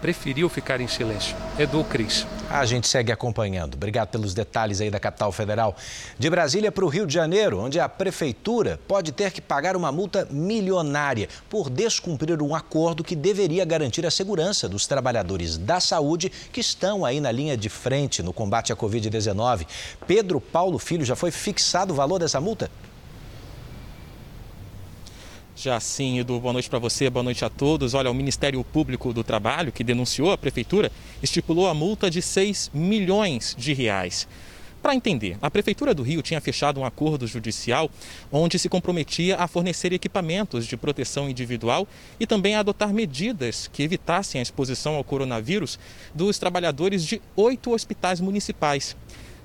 preferiu 0.00 0.48
ficar 0.48 0.80
em 0.80 0.88
silêncio. 0.88 1.36
Edu 1.58 1.84
Cris. 1.84 2.26
A 2.50 2.64
gente 2.66 2.86
segue 2.86 3.10
acompanhando. 3.10 3.74
Obrigado 3.74 4.10
pelos 4.10 4.34
detalhes 4.34 4.80
aí 4.80 4.90
da 4.90 5.00
capital 5.00 5.32
federal. 5.32 5.76
De 6.18 6.28
Brasília 6.28 6.70
para 6.70 6.84
o 6.84 6.88
Rio 6.88 7.06
de 7.06 7.14
Janeiro, 7.14 7.58
onde 7.58 7.80
a 7.80 7.88
prefeitura 7.88 8.78
pode 8.86 9.12
ter 9.12 9.30
que 9.32 9.40
pagar 9.40 9.76
uma 9.76 9.90
multa 9.90 10.28
milionária 10.30 11.28
por 11.48 11.70
descumprir 11.70 12.40
um 12.42 12.54
acordo 12.54 13.02
que 13.02 13.16
deveria 13.16 13.64
garantir 13.64 14.06
a 14.06 14.10
segurança 14.10 14.68
dos 14.68 14.86
trabalhadores 14.86 15.56
da 15.56 15.80
saúde 15.80 16.30
que 16.52 16.60
estão 16.60 17.04
aí 17.04 17.20
na 17.20 17.32
linha 17.32 17.56
de 17.56 17.68
frente 17.68 18.22
no 18.22 18.32
combate 18.32 18.72
à 18.72 18.76
Covid-19. 18.76 19.66
Pedro 20.06 20.40
Paulo 20.40 20.78
Filho, 20.78 21.04
já 21.04 21.16
foi 21.16 21.30
fixado 21.30 21.92
o 21.92 21.96
valor 21.96 22.18
dessa 22.18 22.40
multa? 22.40 22.70
Já 25.56 25.78
sim, 25.78 26.18
Edu, 26.18 26.40
boa 26.40 26.52
noite 26.52 26.68
para 26.68 26.80
você, 26.80 27.08
boa 27.08 27.22
noite 27.22 27.44
a 27.44 27.48
todos. 27.48 27.94
Olha, 27.94 28.10
o 28.10 28.14
Ministério 28.14 28.62
Público 28.64 29.12
do 29.12 29.22
Trabalho, 29.22 29.70
que 29.70 29.84
denunciou 29.84 30.32
a 30.32 30.38
Prefeitura, 30.38 30.90
estipulou 31.22 31.68
a 31.68 31.74
multa 31.74 32.10
de 32.10 32.20
6 32.20 32.72
milhões 32.74 33.54
de 33.56 33.72
reais. 33.72 34.26
Para 34.82 34.96
entender, 34.96 35.38
a 35.40 35.48
Prefeitura 35.48 35.94
do 35.94 36.02
Rio 36.02 36.22
tinha 36.22 36.40
fechado 36.40 36.80
um 36.80 36.84
acordo 36.84 37.24
judicial 37.24 37.88
onde 38.32 38.58
se 38.58 38.68
comprometia 38.68 39.36
a 39.36 39.46
fornecer 39.46 39.92
equipamentos 39.92 40.66
de 40.66 40.76
proteção 40.76 41.30
individual 41.30 41.86
e 42.18 42.26
também 42.26 42.56
a 42.56 42.60
adotar 42.60 42.92
medidas 42.92 43.70
que 43.72 43.84
evitassem 43.84 44.40
a 44.40 44.42
exposição 44.42 44.96
ao 44.96 45.04
coronavírus 45.04 45.78
dos 46.12 46.36
trabalhadores 46.36 47.04
de 47.04 47.22
oito 47.36 47.72
hospitais 47.72 48.20
municipais. 48.20 48.96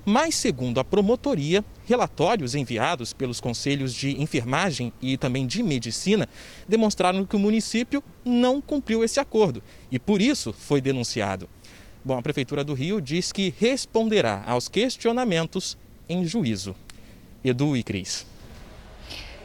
Mas, 0.04 0.34
segundo 0.34 0.80
a 0.80 0.84
promotoria, 0.84 1.64
relatórios 1.86 2.54
enviados 2.54 3.12
pelos 3.12 3.40
conselhos 3.40 3.94
de 3.94 4.20
enfermagem 4.20 4.92
e 5.00 5.16
também 5.16 5.46
de 5.46 5.62
medicina 5.62 6.28
demonstraram 6.66 7.24
que 7.26 7.36
o 7.36 7.38
município 7.38 8.02
não 8.24 8.60
cumpriu 8.60 9.04
esse 9.04 9.20
acordo 9.20 9.62
e, 9.90 9.98
por 9.98 10.22
isso, 10.22 10.52
foi 10.52 10.80
denunciado. 10.80 11.48
Bom, 12.02 12.18
a 12.18 12.22
Prefeitura 12.22 12.64
do 12.64 12.72
Rio 12.72 13.00
diz 13.00 13.30
que 13.30 13.54
responderá 13.58 14.42
aos 14.46 14.68
questionamentos 14.68 15.76
em 16.08 16.24
juízo. 16.24 16.74
Edu 17.44 17.76
e 17.76 17.82
Cris. 17.82 18.26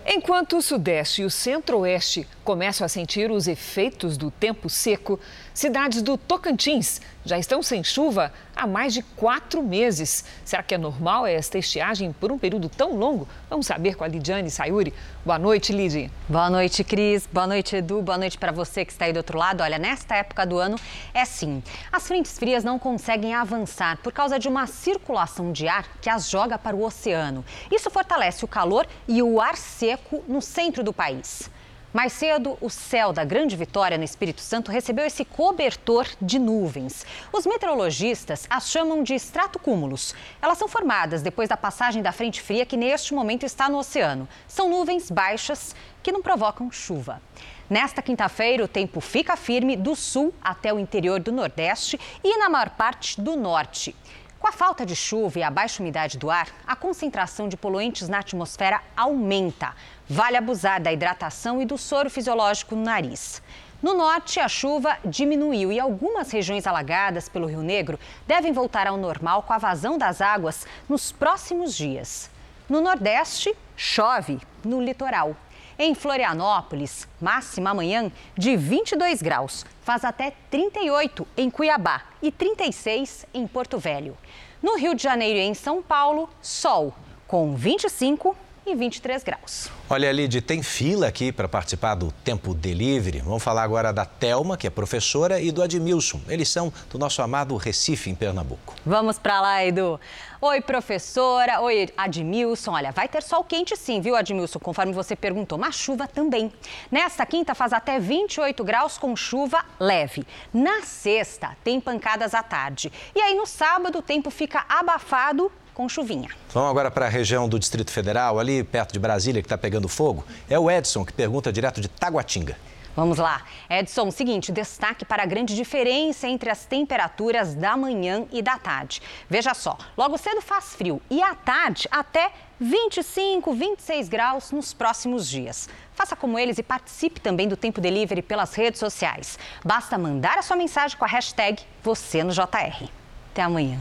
Enquanto 0.07 0.57
o 0.57 0.61
Sudeste 0.61 1.21
e 1.21 1.25
o 1.25 1.31
Centro-Oeste 1.31 2.27
começam 2.45 2.85
a 2.85 2.87
sentir 2.87 3.31
os 3.31 3.47
efeitos 3.47 4.17
do 4.17 4.29
tempo 4.29 4.69
seco, 4.69 5.19
cidades 5.51 6.03
do 6.03 6.15
Tocantins 6.15 7.01
já 7.25 7.39
estão 7.39 7.63
sem 7.63 7.83
chuva 7.83 8.31
há 8.55 8.67
mais 8.67 8.93
de 8.93 9.01
quatro 9.01 9.63
meses. 9.63 10.23
Será 10.45 10.61
que 10.61 10.75
é 10.75 10.77
normal 10.77 11.25
esta 11.25 11.57
estiagem 11.57 12.13
por 12.13 12.31
um 12.31 12.37
período 12.37 12.69
tão 12.69 12.95
longo? 12.95 13.27
Vamos 13.49 13.65
saber 13.65 13.95
com 13.95 14.03
a 14.03 14.07
Lidiane 14.07 14.51
Sayuri. 14.51 14.93
Boa 15.25 15.39
noite, 15.39 15.73
Lidy. 15.73 16.11
Boa 16.29 16.51
noite, 16.51 16.83
Cris. 16.83 17.27
Boa 17.33 17.47
noite, 17.47 17.77
Edu. 17.77 18.03
Boa 18.03 18.17
noite 18.19 18.37
para 18.37 18.51
você 18.51 18.85
que 18.85 18.91
está 18.91 19.05
aí 19.05 19.13
do 19.13 19.17
outro 19.17 19.39
lado. 19.39 19.61
Olha, 19.61 19.79
nesta 19.79 20.15
época 20.15 20.45
do 20.45 20.59
ano 20.59 20.77
é 21.15 21.21
assim: 21.21 21.63
as 21.91 22.07
frentes 22.07 22.37
frias 22.37 22.63
não 22.63 22.77
conseguem 22.77 23.33
avançar 23.33 23.97
por 24.03 24.13
causa 24.13 24.37
de 24.37 24.47
uma 24.47 24.67
circulação 24.67 25.51
de 25.51 25.67
ar 25.67 25.87
que 25.99 26.11
as 26.11 26.29
joga 26.29 26.59
para 26.59 26.75
o 26.75 26.83
oceano. 26.83 27.43
Isso 27.71 27.89
fortalece 27.89 28.45
o 28.45 28.47
calor 28.47 28.85
e 29.07 29.23
o 29.23 29.41
ar 29.41 29.57
seco 29.57 30.23
no 30.27 30.43
centro 30.43 30.83
do 30.83 30.93
país. 30.93 31.49
Mais 31.95 32.11
cedo, 32.11 32.57
o 32.59 32.69
céu 32.69 33.13
da 33.13 33.23
Grande 33.23 33.55
Vitória, 33.55 33.97
no 33.97 34.03
Espírito 34.03 34.41
Santo, 34.41 34.69
recebeu 34.69 35.05
esse 35.05 35.23
cobertor 35.23 36.05
de 36.21 36.37
nuvens. 36.37 37.05
Os 37.31 37.45
meteorologistas 37.45 38.45
as 38.49 38.69
chamam 38.69 39.01
de 39.01 39.15
estratocúmulos. 39.15 40.13
Elas 40.41 40.57
são 40.57 40.67
formadas 40.67 41.21
depois 41.21 41.47
da 41.47 41.55
passagem 41.55 42.03
da 42.03 42.11
frente 42.11 42.41
fria 42.41 42.65
que 42.65 42.75
neste 42.75 43.13
momento 43.13 43.45
está 43.45 43.69
no 43.69 43.77
oceano. 43.77 44.27
São 44.45 44.69
nuvens 44.69 45.09
baixas 45.09 45.73
que 46.03 46.11
não 46.11 46.21
provocam 46.21 46.69
chuva. 46.69 47.21
Nesta 47.69 48.01
quinta-feira, 48.01 48.65
o 48.65 48.67
tempo 48.67 48.99
fica 48.99 49.37
firme 49.37 49.77
do 49.77 49.95
sul 49.95 50.33
até 50.43 50.73
o 50.73 50.79
interior 50.79 51.21
do 51.21 51.31
Nordeste 51.31 51.97
e 52.21 52.37
na 52.37 52.49
maior 52.49 52.71
parte 52.71 53.21
do 53.21 53.37
Norte. 53.37 53.95
Com 54.39 54.47
a 54.47 54.51
falta 54.51 54.85
de 54.85 54.95
chuva 54.95 55.39
e 55.39 55.43
a 55.43 55.49
baixa 55.49 55.81
umidade 55.81 56.17
do 56.17 56.29
ar, 56.29 56.47
a 56.67 56.75
concentração 56.75 57.47
de 57.47 57.57
poluentes 57.57 58.07
na 58.09 58.19
atmosfera 58.19 58.81
aumenta. 58.95 59.73
Vale 60.07 60.37
abusar 60.37 60.81
da 60.81 60.91
hidratação 60.93 61.61
e 61.61 61.65
do 61.65 61.77
soro 61.77 62.09
fisiológico 62.09 62.75
no 62.75 62.83
nariz. 62.83 63.41
No 63.81 63.93
norte, 63.93 64.39
a 64.39 64.47
chuva 64.47 64.97
diminuiu 65.03 65.71
e 65.71 65.79
algumas 65.79 66.31
regiões 66.31 66.65
alagadas 66.65 67.29
pelo 67.29 67.47
Rio 67.47 67.61
Negro 67.61 67.99
devem 68.27 68.51
voltar 68.51 68.87
ao 68.87 68.97
normal 68.97 69.43
com 69.43 69.53
a 69.53 69.57
vazão 69.57 69.97
das 69.97 70.21
águas 70.21 70.65
nos 70.87 71.11
próximos 71.11 71.75
dias. 71.75 72.29
No 72.67 72.81
nordeste, 72.81 73.55
chove 73.75 74.39
no 74.63 74.81
litoral. 74.81 75.35
Em 75.77 75.93
Florianópolis, 75.93 77.05
máxima 77.19 77.71
amanhã 77.71 78.09
de 78.37 78.55
22 78.55 79.21
graus, 79.21 79.65
faz 79.81 80.05
até 80.05 80.31
38 80.49 81.27
em 81.35 81.49
Cuiabá 81.49 82.03
e 82.21 82.31
36 82.31 83.25
em 83.33 83.45
Porto 83.45 83.77
Velho. 83.77 84.17
No 84.63 84.77
Rio 84.77 84.95
de 84.95 85.03
Janeiro 85.03 85.37
e 85.37 85.41
em 85.41 85.53
São 85.53 85.81
Paulo, 85.81 86.29
sol 86.41 86.93
com 87.27 87.55
25 87.55 88.37
e 88.65 88.75
23 88.75 89.23
graus. 89.23 89.69
Olha, 89.89 90.11
Lid, 90.11 90.41
tem 90.41 90.63
fila 90.63 91.07
aqui 91.07 91.31
para 91.31 91.47
participar 91.47 91.93
do 91.95 92.11
Tempo 92.23 92.53
Delivery. 92.53 93.19
Vamos 93.19 93.43
falar 93.43 93.63
agora 93.63 93.93
da 93.93 94.05
Telma, 94.05 94.57
que 94.57 94.65
é 94.65 94.69
professora, 94.69 95.39
e 95.39 95.51
do 95.51 95.61
Admilson. 95.61 96.19
Eles 96.27 96.49
são 96.49 96.73
do 96.89 96.97
nosso 96.97 97.21
amado 97.21 97.55
Recife, 97.55 98.09
em 98.09 98.15
Pernambuco. 98.15 98.73
Vamos 98.85 99.19
para 99.19 99.39
lá, 99.39 99.63
Edu. 99.63 99.99
Oi, 100.41 100.61
professora. 100.61 101.61
Oi, 101.61 101.89
Admilson. 101.95 102.71
Olha, 102.71 102.91
vai 102.91 103.07
ter 103.07 103.21
sol 103.21 103.43
quente 103.43 103.77
sim, 103.77 104.01
viu, 104.01 104.15
Admilson? 104.15 104.59
Conforme 104.59 104.93
você 104.93 105.15
perguntou, 105.15 105.57
mas 105.57 105.75
chuva 105.75 106.07
também. 106.07 106.51
Nesta 106.91 107.25
quinta 107.25 107.53
faz 107.53 107.73
até 107.73 107.99
28 107.99 108.63
graus 108.63 108.97
com 108.97 109.15
chuva 109.15 109.63
leve. 109.79 110.25
Na 110.53 110.81
sexta, 110.81 111.55
tem 111.63 111.79
pancadas 111.79 112.33
à 112.33 112.41
tarde. 112.41 112.91
E 113.13 113.21
aí 113.21 113.35
no 113.35 113.45
sábado, 113.45 113.99
o 113.99 114.01
tempo 114.01 114.31
fica 114.31 114.65
abafado 114.67 115.51
com 115.75 115.87
chuvinha. 115.87 116.29
Vamos 116.51 116.71
agora 116.71 116.89
para 116.89 117.05
a 117.05 117.09
região 117.09 117.47
do 117.47 117.59
Distrito 117.59 117.91
Federal, 117.91 118.39
ali 118.39 118.63
perto 118.63 118.93
de 118.93 118.99
Brasília, 118.99 119.41
que 119.41 119.45
está 119.45 119.57
pegando 119.57 119.87
fogo. 119.87 120.25
É 120.49 120.57
o 120.57 120.71
Edson 120.71 121.05
que 121.05 121.13
pergunta 121.13 121.51
direto 121.51 121.79
de 121.79 121.87
Taguatinga. 121.87 122.57
Vamos 122.95 123.17
lá. 123.17 123.43
Edson, 123.69 124.09
seguinte, 124.09 124.53
destaque 124.53 125.03
para 125.03 125.23
a 125.23 125.25
grande 125.25 125.53
diferença 125.53 126.27
entre 126.27 126.49
as 126.49 126.65
temperaturas 126.65 127.53
da 127.53 127.75
manhã 127.75 128.25
e 128.31 128.41
da 128.41 128.57
tarde. 128.57 129.01
Veja 129.29 129.53
só, 129.53 129.77
logo 129.97 130.17
cedo 130.17 130.41
faz 130.41 130.73
frio 130.75 131.01
e 131.09 131.21
à 131.21 131.35
tarde 131.35 131.89
até 131.91 132.31
25, 132.57 133.53
26 133.53 134.07
graus 134.07 134.51
nos 134.53 134.73
próximos 134.73 135.27
dias. 135.27 135.67
Faça 135.93 136.15
como 136.15 136.39
eles 136.39 136.57
e 136.57 136.63
participe 136.63 137.19
também 137.19 137.49
do 137.49 137.57
Tempo 137.57 137.81
Delivery 137.81 138.21
pelas 138.21 138.53
redes 138.53 138.79
sociais. 138.79 139.37
Basta 139.63 139.97
mandar 139.97 140.37
a 140.37 140.41
sua 140.41 140.55
mensagem 140.55 140.97
com 140.97 141.03
a 141.03 141.07
hashtag 141.09 141.61
você 141.83 142.23
no 142.23 142.31
JR. 142.31 142.89
Até 143.33 143.41
amanhã. 143.41 143.77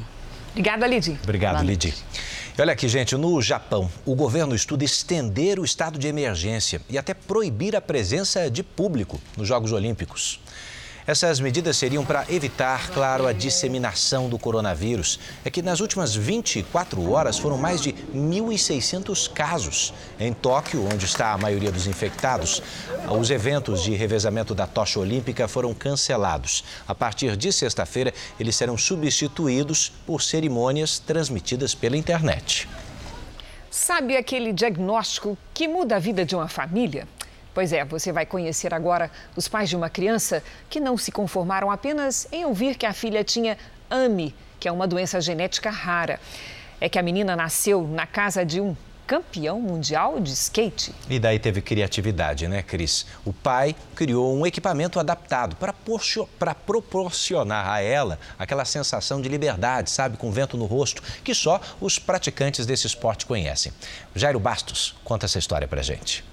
Obrigada, 0.55 0.87
Lidi. 0.87 1.19
Obrigado, 1.25 1.65
Lidi. 1.65 1.93
E 2.57 2.63
olha 2.63 2.73
aqui, 2.73 2.87
gente, 2.87 3.17
no 3.17 3.43
Japão, 3.43 3.91
o 4.07 4.15
governo 4.15 4.55
estuda 4.55 4.85
estender 4.85 5.59
o 5.59 5.65
estado 5.65 5.99
de 5.99 6.07
emergência 6.07 6.81
e 6.89 6.97
até 6.97 7.13
proibir 7.13 7.75
a 7.75 7.81
presença 7.81 8.49
de 8.49 8.63
público 8.63 9.21
nos 9.37 9.49
Jogos 9.49 9.73
Olímpicos. 9.73 10.41
Essas 11.07 11.39
medidas 11.39 11.77
seriam 11.77 12.03
para 12.03 12.25
evitar, 12.31 12.91
claro, 12.91 13.27
a 13.27 13.33
disseminação 13.33 14.27
do 14.27 14.39
coronavírus. 14.39 15.21
É 15.45 15.51
que 15.51 15.61
nas 15.61 15.81
últimas 15.81 16.15
24 16.15 17.11
horas 17.11 17.39
foram 17.39 17.59
mais 17.59 17.83
de 17.83 17.93
1.600 17.93 19.31
casos. 19.31 19.93
Em 20.19 20.33
Tóquio, 20.33 20.89
onde 20.91 21.05
está 21.05 21.33
a 21.33 21.39
maioria 21.39 21.71
dos 21.71 21.87
infectados, 21.87 22.63
os 23.11 23.31
eventos 23.31 23.83
de 23.83 23.95
revezamento 23.95 24.55
da 24.55 24.67
tocha 24.67 24.99
olímpica 24.99 25.47
foram 25.47 25.75
cancelados. 25.75 26.65
A 26.89 26.95
partir 26.95 27.37
de 27.37 27.53
sexta-feira, 27.53 28.15
eles 28.41 28.57
serão 28.57 28.79
substituídos 28.79 29.93
por 30.07 30.23
cerimônias 30.23 30.99
transmitidas 30.99 31.75
pela 31.75 31.99
internet. 31.99 32.67
Sabe 33.71 34.17
aquele 34.17 34.55
diagnóstico 34.55 35.37
que 35.53 35.69
muda 35.69 35.97
a 35.97 35.99
vida 35.99 36.25
de 36.25 36.35
uma 36.35 36.49
família? 36.49 37.07
Pois 37.55 37.73
é, 37.73 37.85
você 37.85 38.11
vai 38.11 38.27
conhecer 38.27 38.75
agora 38.75 39.11
os 39.37 39.47
pais 39.47 39.69
de 39.69 39.77
uma 39.77 39.89
criança 39.89 40.43
que 40.69 40.81
não 40.81 40.99
se 40.99 41.13
conformaram 41.13 41.71
apenas 41.71 42.27
em 42.33 42.45
ouvir 42.45 42.77
que 42.77 42.85
a 42.85 42.93
filha 42.93 43.23
tinha 43.23 43.57
AMI, 43.89 44.35
que 44.59 44.67
é 44.67 44.73
uma 44.73 44.89
doença 44.89 45.21
genética 45.21 45.71
rara. 45.71 46.19
é 46.81 46.89
que 46.89 46.99
a 46.99 47.03
menina 47.03 47.37
nasceu 47.37 47.87
na 47.87 48.07
casa 48.07 48.45
de 48.45 48.61
um 48.61 48.77
campeão 49.07 49.61
mundial 49.61 50.19
de 50.19 50.33
skate. 50.33 50.95
E 51.09 51.19
daí 51.19 51.39
teve 51.39 51.61
criatividade, 51.61 52.49
né, 52.49 52.63
Cris? 52.63 53.07
O 53.25 53.33
pai 53.33 53.77
criou 53.95 54.35
um 54.35 54.47
equipamento 54.47 54.99
adaptado 54.99 55.57
para 55.57 56.55
proporcionar 56.55 57.69
a 57.69 57.81
ela 57.81 58.19
aquela 58.39 58.65
sensação 58.65 59.21
de 59.21 59.29
liberdade, 59.29 59.91
sabe, 59.91 60.17
com 60.17 60.31
vento 60.31 60.57
no 60.57 60.65
rosto, 60.65 61.03
que 61.23 61.35
só 61.35 61.61
os 61.81 61.99
praticantes 61.99 62.67
desse 62.67 62.87
esporte 62.87 63.27
conhecem. 63.27 63.73
Jairo 64.15 64.41
Bastos 64.41 64.97
conta 65.05 65.27
essa 65.27 65.39
história 65.39 65.69
pra 65.69 65.83
gente. 65.83 66.25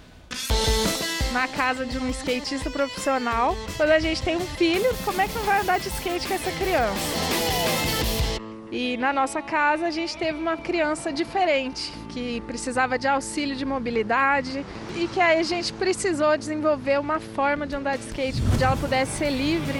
Na 1.31 1.47
casa 1.47 1.85
de 1.85 1.97
um 1.97 2.09
skatista 2.09 2.69
profissional, 2.69 3.55
quando 3.77 3.91
a 3.91 3.99
gente 3.99 4.21
tem 4.21 4.35
um 4.35 4.41
filho, 4.41 4.89
como 5.05 5.21
é 5.21 5.27
que 5.29 5.33
não 5.35 5.43
vai 5.43 5.61
andar 5.61 5.79
de 5.79 5.87
skate 5.87 6.27
com 6.27 6.33
essa 6.33 6.51
criança? 6.51 8.41
E 8.69 8.97
na 8.97 9.13
nossa 9.13 9.41
casa 9.41 9.87
a 9.87 9.91
gente 9.91 10.17
teve 10.17 10.37
uma 10.37 10.57
criança 10.57 11.11
diferente, 11.11 11.93
que 12.09 12.41
precisava 12.41 12.99
de 12.99 13.07
auxílio 13.07 13.55
de 13.55 13.65
mobilidade 13.65 14.65
e 14.95 15.07
que 15.07 15.21
aí 15.21 15.39
a 15.39 15.43
gente 15.43 15.71
precisou 15.71 16.37
desenvolver 16.37 16.99
uma 16.99 17.19
forma 17.19 17.65
de 17.65 17.77
andar 17.77 17.97
de 17.97 18.05
skate 18.07 18.41
onde 18.53 18.63
ela 18.63 18.75
pudesse 18.75 19.17
ser 19.17 19.29
livre. 19.29 19.79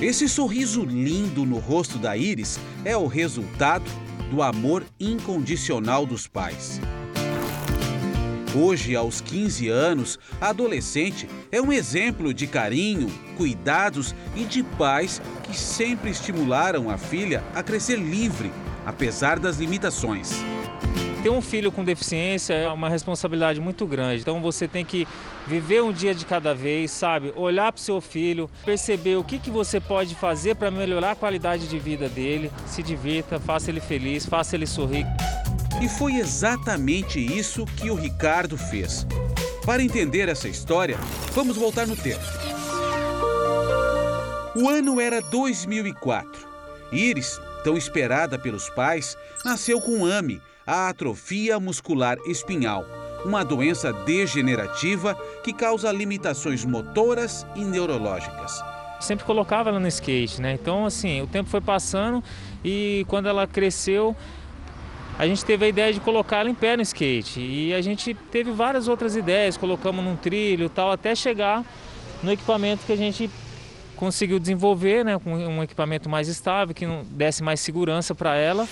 Esse 0.00 0.28
sorriso 0.28 0.84
lindo 0.84 1.44
no 1.44 1.58
rosto 1.58 1.98
da 1.98 2.16
Iris 2.16 2.60
é 2.84 2.96
o 2.96 3.08
resultado 3.08 3.90
do 4.30 4.42
amor 4.42 4.84
incondicional 5.00 6.06
dos 6.06 6.28
pais. 6.28 6.80
Hoje, 8.54 8.94
aos 8.94 9.20
15 9.20 9.68
anos, 9.68 10.16
a 10.40 10.50
adolescente 10.50 11.28
é 11.50 11.60
um 11.60 11.72
exemplo 11.72 12.32
de 12.32 12.46
carinho, 12.46 13.10
cuidados 13.36 14.14
e 14.36 14.44
de 14.44 14.62
pais 14.62 15.20
que 15.42 15.56
sempre 15.56 16.10
estimularam 16.10 16.88
a 16.88 16.96
filha 16.96 17.42
a 17.52 17.60
crescer 17.60 17.96
livre, 17.96 18.52
apesar 18.86 19.40
das 19.40 19.56
limitações. 19.56 20.30
Ter 21.28 21.34
um 21.34 21.42
filho 21.42 21.70
com 21.70 21.84
deficiência 21.84 22.54
é 22.54 22.70
uma 22.70 22.88
responsabilidade 22.88 23.60
muito 23.60 23.84
grande. 23.84 24.22
Então 24.22 24.40
você 24.40 24.66
tem 24.66 24.82
que 24.82 25.06
viver 25.46 25.82
um 25.82 25.92
dia 25.92 26.14
de 26.14 26.24
cada 26.24 26.54
vez, 26.54 26.90
sabe? 26.90 27.34
Olhar 27.36 27.70
para 27.70 27.78
o 27.78 27.82
seu 27.82 28.00
filho, 28.00 28.48
perceber 28.64 29.16
o 29.16 29.22
que, 29.22 29.38
que 29.38 29.50
você 29.50 29.78
pode 29.78 30.14
fazer 30.14 30.54
para 30.54 30.70
melhorar 30.70 31.10
a 31.10 31.14
qualidade 31.14 31.68
de 31.68 31.78
vida 31.78 32.08
dele. 32.08 32.50
Se 32.66 32.82
divirta, 32.82 33.38
faça 33.38 33.70
ele 33.70 33.78
feliz, 33.78 34.24
faça 34.24 34.56
ele 34.56 34.66
sorrir. 34.66 35.04
E 35.82 35.86
foi 35.86 36.14
exatamente 36.14 37.20
isso 37.20 37.66
que 37.76 37.90
o 37.90 37.94
Ricardo 37.94 38.56
fez. 38.56 39.06
Para 39.66 39.82
entender 39.82 40.30
essa 40.30 40.48
história, 40.48 40.96
vamos 41.34 41.58
voltar 41.58 41.86
no 41.86 41.94
tempo. 41.94 42.24
O 44.56 44.66
ano 44.66 44.98
era 44.98 45.20
2004. 45.20 46.48
Iris, 46.90 47.38
tão 47.62 47.76
esperada 47.76 48.38
pelos 48.38 48.70
pais, 48.70 49.14
nasceu 49.44 49.78
com 49.78 50.06
AME, 50.06 50.40
a 50.68 50.90
atrofia 50.90 51.58
muscular 51.58 52.18
espinhal, 52.26 52.84
uma 53.24 53.42
doença 53.42 53.90
degenerativa 53.90 55.14
que 55.42 55.50
causa 55.50 55.90
limitações 55.90 56.62
motoras 56.62 57.46
e 57.56 57.64
neurológicas. 57.64 58.62
Sempre 59.00 59.24
colocava 59.24 59.70
ela 59.70 59.80
no 59.80 59.88
skate, 59.88 60.42
né? 60.42 60.52
Então, 60.52 60.84
assim, 60.84 61.22
o 61.22 61.26
tempo 61.26 61.48
foi 61.48 61.62
passando 61.62 62.22
e 62.62 63.06
quando 63.08 63.28
ela 63.28 63.46
cresceu, 63.46 64.14
a 65.18 65.26
gente 65.26 65.42
teve 65.42 65.64
a 65.64 65.68
ideia 65.68 65.90
de 65.90 66.00
colocar 66.00 66.40
ela 66.40 66.50
em 66.50 66.54
pé 66.54 66.76
no 66.76 66.82
skate. 66.82 67.40
E 67.40 67.72
a 67.72 67.80
gente 67.80 68.12
teve 68.12 68.50
várias 68.50 68.88
outras 68.88 69.16
ideias, 69.16 69.56
colocamos 69.56 70.04
num 70.04 70.16
trilho 70.16 70.68
tal, 70.68 70.92
até 70.92 71.14
chegar 71.14 71.64
no 72.22 72.30
equipamento 72.30 72.84
que 72.84 72.92
a 72.92 72.96
gente 72.96 73.30
conseguiu 73.96 74.38
desenvolver, 74.38 75.02
né, 75.02 75.18
um 75.24 75.62
equipamento 75.62 76.10
mais 76.10 76.28
estável, 76.28 76.74
que 76.74 76.86
desse 77.06 77.42
mais 77.42 77.58
segurança 77.58 78.14
para 78.14 78.36
ela. 78.36 78.68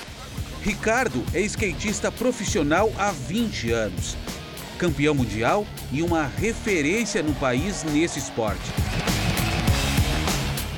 Ricardo 0.67 1.25
é 1.33 1.41
skatista 1.43 2.11
profissional 2.11 2.93
há 2.99 3.13
20 3.13 3.71
anos, 3.71 4.17
campeão 4.77 5.15
mundial 5.15 5.65
e 5.93 6.03
uma 6.03 6.27
referência 6.27 7.23
no 7.23 7.33
país 7.37 7.85
nesse 7.85 8.19
esporte. 8.19 8.65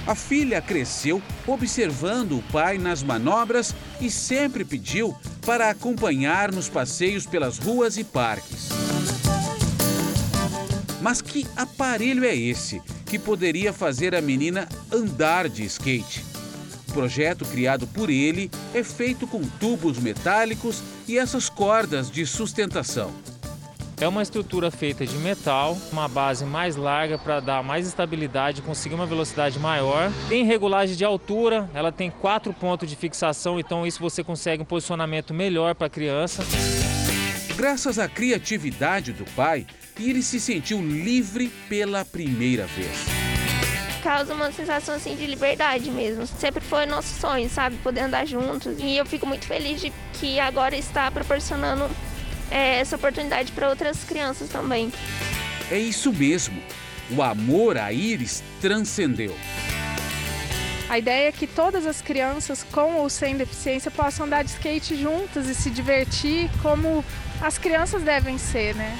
A 0.07 0.15
filha 0.15 0.61
cresceu 0.61 1.23
observando 1.47 2.37
o 2.37 2.43
pai 2.53 2.77
nas 2.77 3.03
manobras 3.03 3.75
e 3.99 4.11
sempre 4.11 4.63
pediu 4.63 5.17
para 5.47 5.71
acompanhar 5.71 6.53
nos 6.53 6.69
passeios 6.69 7.25
pelas 7.25 7.57
ruas 7.57 7.97
e 7.97 8.05
parques. 8.05 8.69
Mas 11.01 11.23
que 11.23 11.47
aparelho 11.57 12.27
é 12.27 12.37
esse 12.37 12.83
que 13.07 13.19
poderia 13.19 13.73
fazer 13.73 14.15
a 14.15 14.21
menina 14.21 14.69
andar 14.93 15.49
de 15.49 15.65
skate? 15.65 16.28
O 16.89 16.93
projeto 16.93 17.45
criado 17.45 17.87
por 17.87 18.09
ele 18.09 18.51
é 18.75 18.83
feito 18.83 19.27
com 19.27 19.43
tubos 19.43 19.99
metálicos 19.99 20.83
e 21.07 21.19
essas 21.19 21.49
cordas 21.49 22.11
de 22.11 22.25
sustentação. 22.25 23.13
É 24.01 24.07
uma 24.07 24.23
estrutura 24.23 24.71
feita 24.71 25.05
de 25.05 25.17
metal, 25.17 25.77
uma 25.93 26.09
base 26.09 26.45
mais 26.45 26.77
larga 26.77 27.19
para 27.19 27.41
dar 27.41 27.63
mais 27.63 27.87
estabilidade, 27.87 28.63
conseguir 28.63 28.95
uma 28.95 29.07
velocidade 29.07 29.59
maior. 29.59 30.11
Tem 30.29 30.45
regulagem 30.45 30.97
de 30.97 31.05
altura, 31.05 31.69
ela 31.75 31.91
tem 31.93 32.11
quatro 32.11 32.55
pontos 32.55 32.89
de 32.89 32.97
fixação, 32.97 33.59
então 33.59 33.87
isso 33.87 34.01
você 34.01 34.23
consegue 34.25 34.63
um 34.63 34.67
posicionamento 34.67 35.35
melhor 35.35 35.75
para 35.75 35.89
a 35.89 35.91
criança. 35.91 36.45
Graças 37.57 37.99
à 37.99 38.09
criatividade 38.09 39.13
do 39.13 39.25
pai, 39.33 39.67
ele 39.99 40.23
se 40.23 40.39
sentiu 40.39 40.81
livre 40.81 41.49
pela 41.69 42.05
primeira 42.05 42.67
vez 42.67 43.18
causa 43.99 44.35
uma 44.35 44.51
sensação 44.53 44.95
assim 44.95 45.17
de 45.17 45.27
liberdade 45.27 45.91
mesmo. 45.91 46.27
Sempre 46.27 46.63
foi 46.63 46.87
nosso 46.87 47.21
sonho, 47.21 47.49
sabe, 47.49 47.77
poder 47.79 48.01
andar 48.01 48.27
juntos. 48.27 48.77
E 48.79 48.97
eu 48.97 49.07
fico 49.07 49.27
muito 49.27 49.47
feliz 49.47 49.81
de 49.81 49.93
que 50.15 50.39
agora 50.41 50.77
está 50.77 51.11
proporcionando 51.11 51.89
é, 52.51 52.81
essa 52.81 52.97
oportunidade 52.97 53.53
para 53.53 53.69
outras 53.69 54.05
crianças 54.05 54.49
também. 54.49 54.93
É 55.71 55.79
isso 55.79 56.13
mesmo. 56.13 56.63
O 57.11 57.23
amor 57.23 57.79
a 57.79 57.93
Iris 57.93 58.43
transcendeu. 58.61 59.35
A 60.89 60.99
ideia 60.99 61.29
é 61.29 61.33
que 61.33 61.47
todas 61.47 61.85
as 61.85 62.01
crianças 62.01 62.65
com 62.65 62.95
ou 62.95 63.11
sem 63.11 63.37
deficiência 63.37 63.91
possam 63.91 64.25
andar 64.25 64.43
de 64.43 64.51
skate 64.51 64.97
juntas 64.97 65.47
e 65.47 65.55
se 65.55 65.69
divertir 65.69 66.51
como 66.63 67.05
as 67.43 67.59
crianças 67.59 68.03
devem 68.03 68.39
ser, 68.39 68.75
né? 68.75 68.99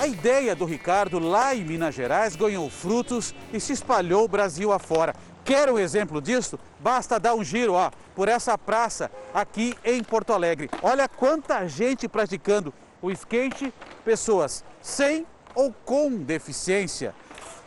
A 0.00 0.06
ideia 0.06 0.56
do 0.56 0.64
Ricardo 0.64 1.18
lá 1.18 1.54
em 1.54 1.62
Minas 1.62 1.94
Gerais 1.94 2.34
ganhou 2.34 2.70
frutos 2.70 3.34
e 3.52 3.60
se 3.60 3.74
espalhou 3.74 4.24
o 4.24 4.28
Brasil 4.28 4.72
afora. 4.72 5.14
Quer 5.44 5.70
um 5.70 5.78
exemplo 5.78 6.22
disso? 6.22 6.58
Basta 6.78 7.20
dar 7.20 7.34
um 7.34 7.44
giro 7.44 7.74
ó, 7.74 7.90
por 8.14 8.26
essa 8.26 8.56
praça 8.56 9.10
aqui 9.34 9.76
em 9.84 10.02
Porto 10.02 10.32
Alegre. 10.32 10.70
Olha 10.82 11.06
quanta 11.06 11.68
gente 11.68 12.08
praticando 12.08 12.72
o 13.02 13.10
skate, 13.10 13.74
pessoas 14.02 14.64
sem 14.80 15.26
ou 15.54 15.70
com 15.84 16.16
deficiência. 16.16 17.14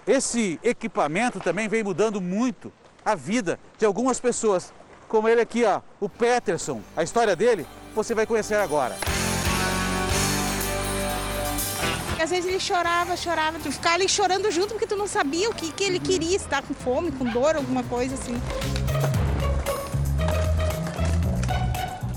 Esse 0.08 0.60
equipamento 0.64 1.40
também 1.40 1.68
vem 1.68 1.84
mudando 1.84 2.20
muito 2.20 2.74
a 3.06 3.14
vida 3.14 3.60
de 3.78 3.86
algumas 3.86 4.20
pessoas, 4.20 4.74
como 5.08 5.30
ele 5.30 5.42
aqui, 5.42 5.64
ó, 5.66 5.82
o 6.00 6.10
Peterson. 6.10 6.82
A 6.98 7.04
história 7.04 7.36
dele 7.36 7.64
você 7.94 8.16
vai 8.16 8.26
conhecer 8.26 8.56
agora. 8.56 9.13
Às 12.24 12.30
vezes 12.30 12.46
ele 12.46 12.60
chorava, 12.60 13.18
chorava, 13.18 13.60
tu 13.60 13.70
ficava 13.70 13.96
ali 13.96 14.08
chorando 14.08 14.50
junto 14.50 14.70
porque 14.70 14.88
tu 14.88 14.96
não 14.96 15.08
sabia 15.08 15.50
o 15.50 15.54
que, 15.54 15.74
que 15.74 15.84
ele 15.84 16.00
queria, 16.00 16.40
se 16.40 16.48
tá 16.48 16.62
com 16.62 16.74
fome, 16.74 17.12
com 17.12 17.26
dor, 17.26 17.58
alguma 17.58 17.84
coisa 17.84 18.16
assim. 18.16 18.42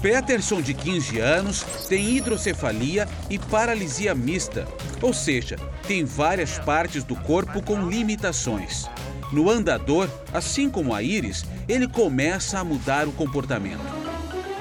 Peterson, 0.00 0.62
de 0.62 0.74
15 0.74 1.18
anos, 1.18 1.64
tem 1.88 2.16
hidrocefalia 2.16 3.08
e 3.28 3.36
paralisia 3.36 4.14
mista, 4.14 4.68
ou 5.02 5.12
seja, 5.12 5.56
tem 5.88 6.04
várias 6.04 6.56
partes 6.56 7.02
do 7.02 7.16
corpo 7.16 7.60
com 7.60 7.88
limitações. 7.88 8.86
No 9.32 9.50
andador, 9.50 10.08
assim 10.32 10.70
como 10.70 10.94
a 10.94 11.02
íris, 11.02 11.44
ele 11.66 11.88
começa 11.88 12.60
a 12.60 12.64
mudar 12.64 13.08
o 13.08 13.12
comportamento 13.12 14.05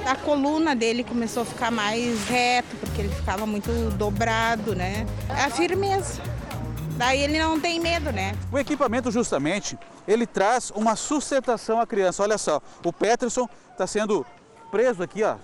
a 0.06 0.16
coluna 0.16 0.76
dele 0.76 1.03
começou 1.03 1.43
a 1.43 1.45
ficar 1.45 1.72
mais 1.72 2.24
reto, 2.28 2.76
porque 2.80 3.01
ele 3.01 3.10
ficava 3.10 3.45
muito 3.45 3.72
dobrado, 3.95 4.76
né? 4.76 5.06
É 5.30 5.45
a 5.45 5.49
firmeza. 5.49 6.22
Daí 6.91 7.22
ele 7.22 7.39
não 7.39 7.60
tem 7.60 7.80
medo, 7.80 8.12
né? 8.12 8.34
O 8.51 8.58
equipamento, 8.58 9.12
justamente, 9.12 9.78
ele 10.08 10.26
traz 10.28 10.72
uma 10.76 10.95
sustentação 10.95 11.82
à 11.82 11.88
criança. 11.88 12.24
Olha 12.24 12.38
só, 12.38 12.62
o 12.84 12.93
Peterson 12.93 13.49
está 13.72 13.86
sendo 13.88 14.26
preso 14.72 15.03
aqui, 15.03 15.24
ó, 15.24 15.36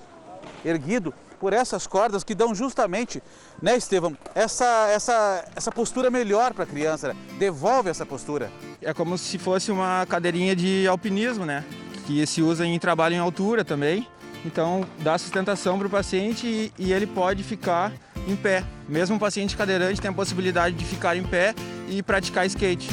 erguido 0.64 1.14
por 1.40 1.54
essas 1.54 1.88
cordas 1.88 2.24
que 2.24 2.36
dão 2.36 2.54
justamente, 2.54 3.22
né, 3.60 3.76
Estevam, 3.76 4.16
essa, 4.36 4.88
essa, 4.90 5.44
essa 5.56 5.72
postura 5.72 6.12
melhor 6.12 6.54
para 6.54 6.66
a 6.66 6.68
criança, 6.68 7.08
né? 7.08 7.16
devolve 7.40 7.90
essa 7.90 8.06
postura. 8.06 8.52
É 8.80 8.94
como 8.94 9.18
se 9.18 9.40
fosse 9.40 9.72
uma 9.72 10.06
cadeirinha 10.08 10.56
de 10.56 10.88
alpinismo, 10.88 11.44
né? 11.44 11.66
Que 12.06 12.28
se 12.28 12.44
usa 12.44 12.64
em 12.64 12.78
trabalho 12.78 13.16
em 13.16 13.20
altura 13.20 13.66
também. 13.66 14.08
Então, 14.46 14.86
dá 15.00 15.18
sustentação 15.18 15.78
para 15.78 15.88
o 15.88 15.90
paciente 15.90 16.48
e, 16.48 16.74
e, 16.78 16.92
ele 16.92 17.06
pode 17.06 17.44
ficar 17.44 17.94
em 18.28 18.36
pé. 18.36 18.64
Mesmo 18.90 19.16
um 19.16 19.20
paciente 19.20 19.56
cadeirante 19.56 20.02
tem 20.02 20.10
a 20.10 20.14
possibilidade 20.14 20.76
de 20.76 20.86
ficar 20.86 21.16
em 21.16 21.24
pé 21.24 21.54
e 21.88 22.02
praticar 22.02 22.46
skate. 22.48 22.90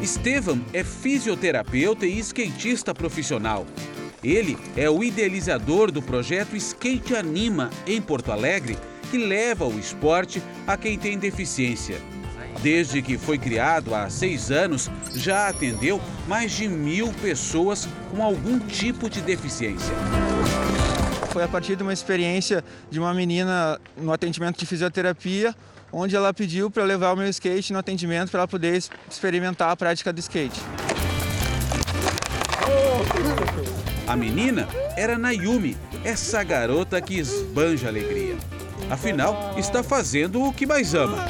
Estevam 0.00 0.60
é 0.72 0.82
fisioterapeuta 0.82 2.06
e 2.06 2.18
skatista 2.18 2.94
profissional. 2.94 3.66
Ele 4.22 4.56
é 4.76 4.88
o 4.88 5.02
idealizador 5.02 5.90
do 5.90 6.00
projeto 6.00 6.56
Skate 6.56 7.14
Anima 7.14 7.70
em 7.86 8.00
Porto 8.00 8.30
Alegre, 8.32 8.78
que 9.10 9.18
leva 9.18 9.66
o 9.66 9.78
esporte 9.78 10.42
a 10.66 10.76
quem 10.76 10.96
tem 10.96 11.18
deficiência. 11.18 12.00
Desde 12.60 13.02
que 13.02 13.18
foi 13.18 13.38
criado 13.38 13.94
há 13.94 14.08
seis 14.10 14.50
anos, 14.50 14.90
já 15.14 15.48
atendeu 15.48 16.00
mais 16.28 16.52
de 16.52 16.68
mil 16.68 17.12
pessoas 17.14 17.88
com 18.10 18.22
algum 18.22 18.58
tipo 18.58 19.08
de 19.08 19.20
deficiência. 19.20 19.94
Foi 21.30 21.42
a 21.42 21.48
partir 21.48 21.76
de 21.76 21.82
uma 21.82 21.92
experiência 21.92 22.62
de 22.90 23.00
uma 23.00 23.14
menina 23.14 23.80
no 23.96 24.12
atendimento 24.12 24.58
de 24.58 24.66
fisioterapia, 24.66 25.54
onde 25.90 26.14
ela 26.14 26.32
pediu 26.32 26.70
para 26.70 26.84
levar 26.84 27.12
o 27.12 27.16
meu 27.16 27.28
skate 27.28 27.72
no 27.72 27.78
atendimento 27.78 28.30
para 28.30 28.40
ela 28.40 28.48
poder 28.48 28.82
experimentar 29.10 29.70
a 29.70 29.76
prática 29.76 30.12
do 30.12 30.20
skate. 30.20 30.60
A 34.06 34.16
menina 34.16 34.68
era 34.96 35.16
Nayumi, 35.16 35.76
essa 36.04 36.42
garota 36.42 37.00
que 37.00 37.18
esbanja 37.18 37.88
alegria. 37.88 38.36
Afinal, 38.90 39.54
está 39.56 39.82
fazendo 39.82 40.42
o 40.42 40.52
que 40.52 40.66
mais 40.66 40.94
ama. 40.94 41.24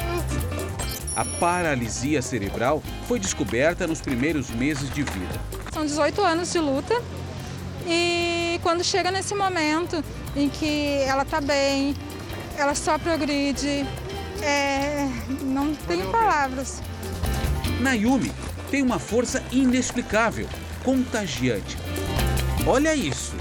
A 1.15 1.23
paralisia 1.23 2.21
cerebral 2.21 2.81
foi 3.07 3.19
descoberta 3.19 3.85
nos 3.85 4.01
primeiros 4.01 4.49
meses 4.49 4.89
de 4.89 5.03
vida. 5.03 5.39
São 5.71 5.85
18 5.85 6.21
anos 6.21 6.51
de 6.51 6.59
luta 6.59 6.99
e 7.85 8.59
quando 8.63 8.83
chega 8.83 9.11
nesse 9.11 9.35
momento 9.35 10.03
em 10.35 10.49
que 10.49 10.97
ela 11.05 11.23
está 11.23 11.39
bem, 11.39 11.95
ela 12.57 12.73
só 12.73 12.97
progride, 12.97 13.85
é, 14.41 15.07
não 15.41 15.75
tem 15.75 16.01
palavras. 16.11 16.81
Nayumi 17.79 18.31
tem 18.71 18.81
uma 18.81 18.97
força 18.97 19.43
inexplicável, 19.51 20.47
contagiante. 20.83 21.77
Olha 22.65 22.95
isso! 22.95 23.35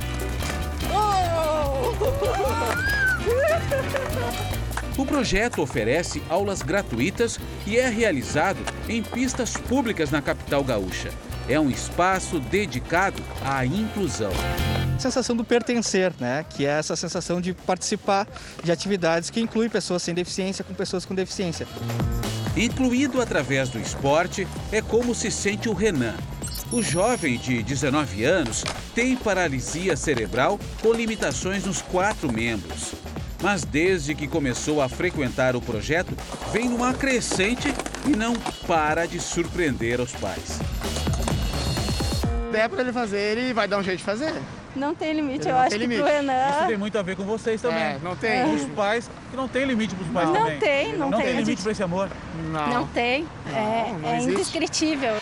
O 4.97 5.07
projeto 5.07 5.62
oferece 5.62 6.22
aulas 6.28 6.61
gratuitas 6.61 7.40
e 7.66 7.78
é 7.78 7.88
realizado 7.88 8.59
em 8.86 9.03
pistas 9.03 9.57
públicas 9.57 10.11
na 10.11 10.20
capital 10.20 10.62
gaúcha. 10.62 11.11
É 11.49 11.59
um 11.59 11.70
espaço 11.70 12.38
dedicado 12.38 13.22
à 13.43 13.64
inclusão. 13.64 14.30
Sensação 14.99 15.34
do 15.34 15.45
pertencer, 15.45 16.12
né? 16.20 16.45
Que 16.51 16.66
é 16.66 16.78
essa 16.78 16.95
sensação 16.95 17.40
de 17.40 17.55
participar 17.55 18.28
de 18.62 18.70
atividades 18.70 19.30
que 19.30 19.40
incluem 19.40 19.70
pessoas 19.70 20.03
sem 20.03 20.14
deficiência 20.14 20.62
com 20.62 20.74
pessoas 20.74 21.07
com 21.07 21.14
deficiência. 21.14 21.66
Incluído 22.55 23.20
através 23.20 23.70
do 23.70 23.80
esporte, 23.80 24.47
é 24.70 24.82
como 24.82 25.14
se 25.14 25.30
sente 25.30 25.70
o 25.70 25.72
Renan. 25.72 26.14
O 26.70 26.82
jovem 26.82 27.38
de 27.38 27.62
19 27.62 28.24
anos 28.24 28.62
tem 28.95 29.16
paralisia 29.16 29.97
cerebral 29.97 30.61
com 30.82 30.93
limitações 30.93 31.64
nos 31.64 31.80
quatro 31.80 32.30
membros 32.30 32.93
mas 33.43 33.64
desde 33.64 34.14
que 34.14 34.28
começou 34.28 34.80
a 34.80 34.88
frequentar 34.88 35.57
o 35.57 35.61
projeto, 35.61 36.16
vem 36.53 36.68
numa 36.68 36.95
crescente 36.95 37.74
e 38.07 38.11
não 38.11 38.34
para 38.66 39.05
de 39.05 39.18
surpreender 39.18 40.01
os 40.01 40.12
pais. 40.12 40.61
Der 42.53 42.68
para 42.68 42.82
ele 42.82 42.93
fazer, 42.93 43.38
ele 43.38 43.53
vai 43.53 43.66
dar 43.66 43.78
um 43.78 43.82
jeito 43.82 43.99
de 43.99 44.05
fazer. 44.05 44.32
Não 44.74 44.95
tem 44.95 45.12
limite, 45.12 45.49
eu 45.49 45.57
acho 45.57 45.70
que 45.70 45.78
limite. 45.78 46.01
pro 46.01 46.11
Renan... 46.11 46.51
Isso 46.51 46.66
tem 46.68 46.78
muito 46.78 46.97
a 46.97 47.03
ver 47.03 47.16
com 47.16 47.24
vocês 47.24 47.61
também. 47.61 47.82
É, 47.82 47.99
não 48.03 48.16
tem. 48.16 48.30
É. 48.30 48.47
Os 48.47 48.64
pais, 48.70 49.11
que 49.30 49.36
não 49.36 49.49
tem 49.49 49.64
limite 49.66 49.95
pros 49.95 50.09
pais 50.09 50.28
não. 50.28 50.34
também. 50.34 50.53
Não 50.53 50.61
tem, 50.61 50.97
não, 50.97 51.11
não 51.11 51.18
tem. 51.18 51.26
tem 51.26 51.36
limite 51.36 51.51
gente... 51.51 51.62
para 51.62 51.72
esse 51.72 51.82
amor? 51.82 52.11
Não. 52.51 52.68
Não 52.68 52.86
tem, 52.86 53.26
não, 53.51 53.59
é, 53.59 53.95
não 54.01 54.09
é 54.09 54.22
indescritível. 54.22 55.14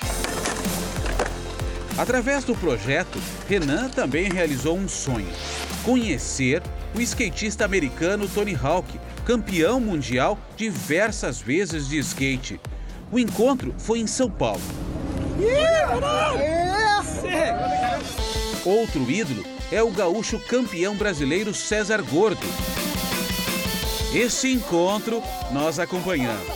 Através 1.98 2.44
do 2.44 2.54
projeto, 2.54 3.20
Renan 3.48 3.88
também 3.88 4.28
realizou 4.30 4.76
um 4.76 4.88
sonho: 4.88 5.28
conhecer 5.84 6.62
o 6.94 7.00
skatista 7.00 7.64
americano 7.64 8.28
Tony 8.28 8.58
Hawk, 8.60 8.98
campeão 9.24 9.80
mundial 9.80 10.38
diversas 10.56 11.40
vezes 11.40 11.88
de 11.88 11.98
skate. 11.98 12.60
O 13.12 13.18
encontro 13.18 13.74
foi 13.78 14.00
em 14.00 14.06
São 14.06 14.30
Paulo. 14.30 14.60
Outro 18.64 19.10
ídolo 19.10 19.44
é 19.72 19.82
o 19.82 19.90
gaúcho 19.90 20.38
campeão 20.38 20.94
brasileiro 20.94 21.54
César 21.54 22.02
Gordo. 22.02 22.46
Esse 24.12 24.52
encontro 24.52 25.22
nós 25.52 25.78
acompanhamos. 25.78 26.46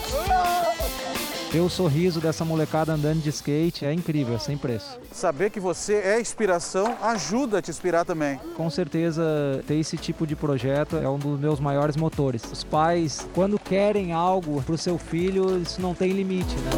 Ver 1.55 1.61
o 1.61 1.71
sorriso 1.71 2.21
dessa 2.21 2.45
molecada 2.45 2.95
andando 2.95 3.23
de 3.23 3.29
skate 3.29 3.87
é 3.87 3.93
incrível, 3.93 4.35
é 4.35 4.39
sem 4.41 4.59
preço. 4.59 4.99
Saber 5.13 5.51
que 5.51 5.61
você 5.61 5.95
é 5.99 6.21
inspiração 6.21 6.97
ajuda 7.01 7.59
a 7.59 7.63
te 7.63 7.71
inspirar 7.71 8.05
também. 8.05 8.41
Com 8.57 8.69
certeza, 8.69 9.23
ter 9.65 9.77
esse 9.77 9.97
tipo 9.97 10.27
de 10.27 10.35
projeto 10.35 10.97
é 10.97 11.09
um 11.09 11.17
dos 11.17 11.39
meus 11.39 11.61
maiores 11.61 11.95
motores. 11.95 12.43
Os 12.51 12.65
pais, 12.65 13.29
quando 13.33 13.57
querem 13.57 14.13
algo 14.13 14.61
para 14.65 14.75
o 14.75 14.77
seu 14.77 14.99
filho, 14.99 15.63
isso 15.63 15.81
não 15.81 15.95
tem 15.95 16.11
limite, 16.11 16.57
né? 16.57 16.71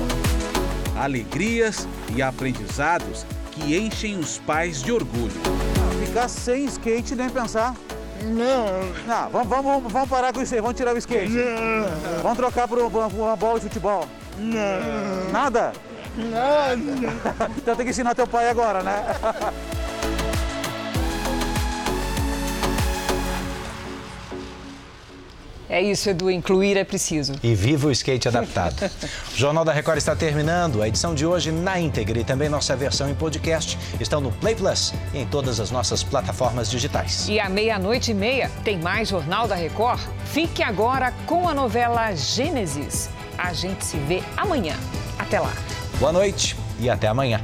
Alegrias 1.00 1.88
e 2.14 2.20
aprendizados 2.20 3.24
que 3.52 3.74
enchem 3.74 4.18
os 4.18 4.36
pais 4.36 4.82
de 4.82 4.92
orgulho. 4.92 5.32
Ficar 6.04 6.28
sem 6.28 6.66
skate 6.66 7.14
nem 7.14 7.30
pensar. 7.30 7.74
Não. 8.24 8.66
Não, 9.06 9.30
vamos, 9.30 9.48
vamos, 9.48 9.90
vamos 9.90 10.08
parar 10.10 10.34
com 10.34 10.42
isso 10.42 10.54
aí, 10.54 10.60
vamos 10.60 10.76
tirar 10.76 10.94
o 10.94 10.98
skate. 10.98 11.32
Não. 11.32 12.22
Vamos 12.22 12.36
trocar 12.36 12.68
por 12.68 12.78
uma, 12.78 12.90
por 12.90 13.20
uma 13.20 13.36
bola 13.36 13.58
de 13.58 13.68
futebol. 13.68 14.06
Não. 14.38 15.32
Nada? 15.32 15.72
Nada. 16.16 16.76
então 17.56 17.76
tem 17.76 17.84
que 17.84 17.90
ensinar 17.90 18.14
teu 18.14 18.26
pai 18.26 18.48
agora, 18.48 18.82
né? 18.82 19.04
É 25.68 25.82
isso, 25.82 26.08
Edu, 26.08 26.30
incluir 26.30 26.76
é 26.76 26.84
preciso. 26.84 27.34
E 27.42 27.52
viva 27.54 27.88
o 27.88 27.90
skate 27.90 28.28
adaptado. 28.28 28.88
o 29.32 29.36
Jornal 29.36 29.64
da 29.64 29.72
Record 29.72 29.98
está 29.98 30.14
terminando. 30.14 30.80
A 30.80 30.86
edição 30.86 31.12
de 31.12 31.26
hoje 31.26 31.50
na 31.50 31.80
íntegra 31.80 32.20
e 32.20 32.24
também 32.24 32.48
nossa 32.48 32.76
versão 32.76 33.10
em 33.10 33.14
podcast 33.14 33.76
estão 34.00 34.20
no 34.20 34.30
Play 34.30 34.54
Plus 34.54 34.94
e 35.12 35.18
em 35.18 35.26
todas 35.26 35.58
as 35.58 35.72
nossas 35.72 36.04
plataformas 36.04 36.70
digitais. 36.70 37.28
E 37.28 37.40
à 37.40 37.48
meia-noite 37.48 38.12
e 38.12 38.14
meia 38.14 38.48
tem 38.64 38.78
mais 38.78 39.08
Jornal 39.08 39.48
da 39.48 39.56
Record? 39.56 40.00
Fique 40.26 40.62
agora 40.62 41.12
com 41.26 41.48
a 41.48 41.54
novela 41.54 42.14
Gênesis. 42.14 43.10
A 43.38 43.52
gente 43.52 43.84
se 43.84 43.96
vê 43.98 44.22
amanhã. 44.36 44.74
Até 45.18 45.40
lá. 45.40 45.52
Boa 45.98 46.12
noite 46.12 46.56
e 46.78 46.90
até 46.90 47.08
amanhã. 47.08 47.40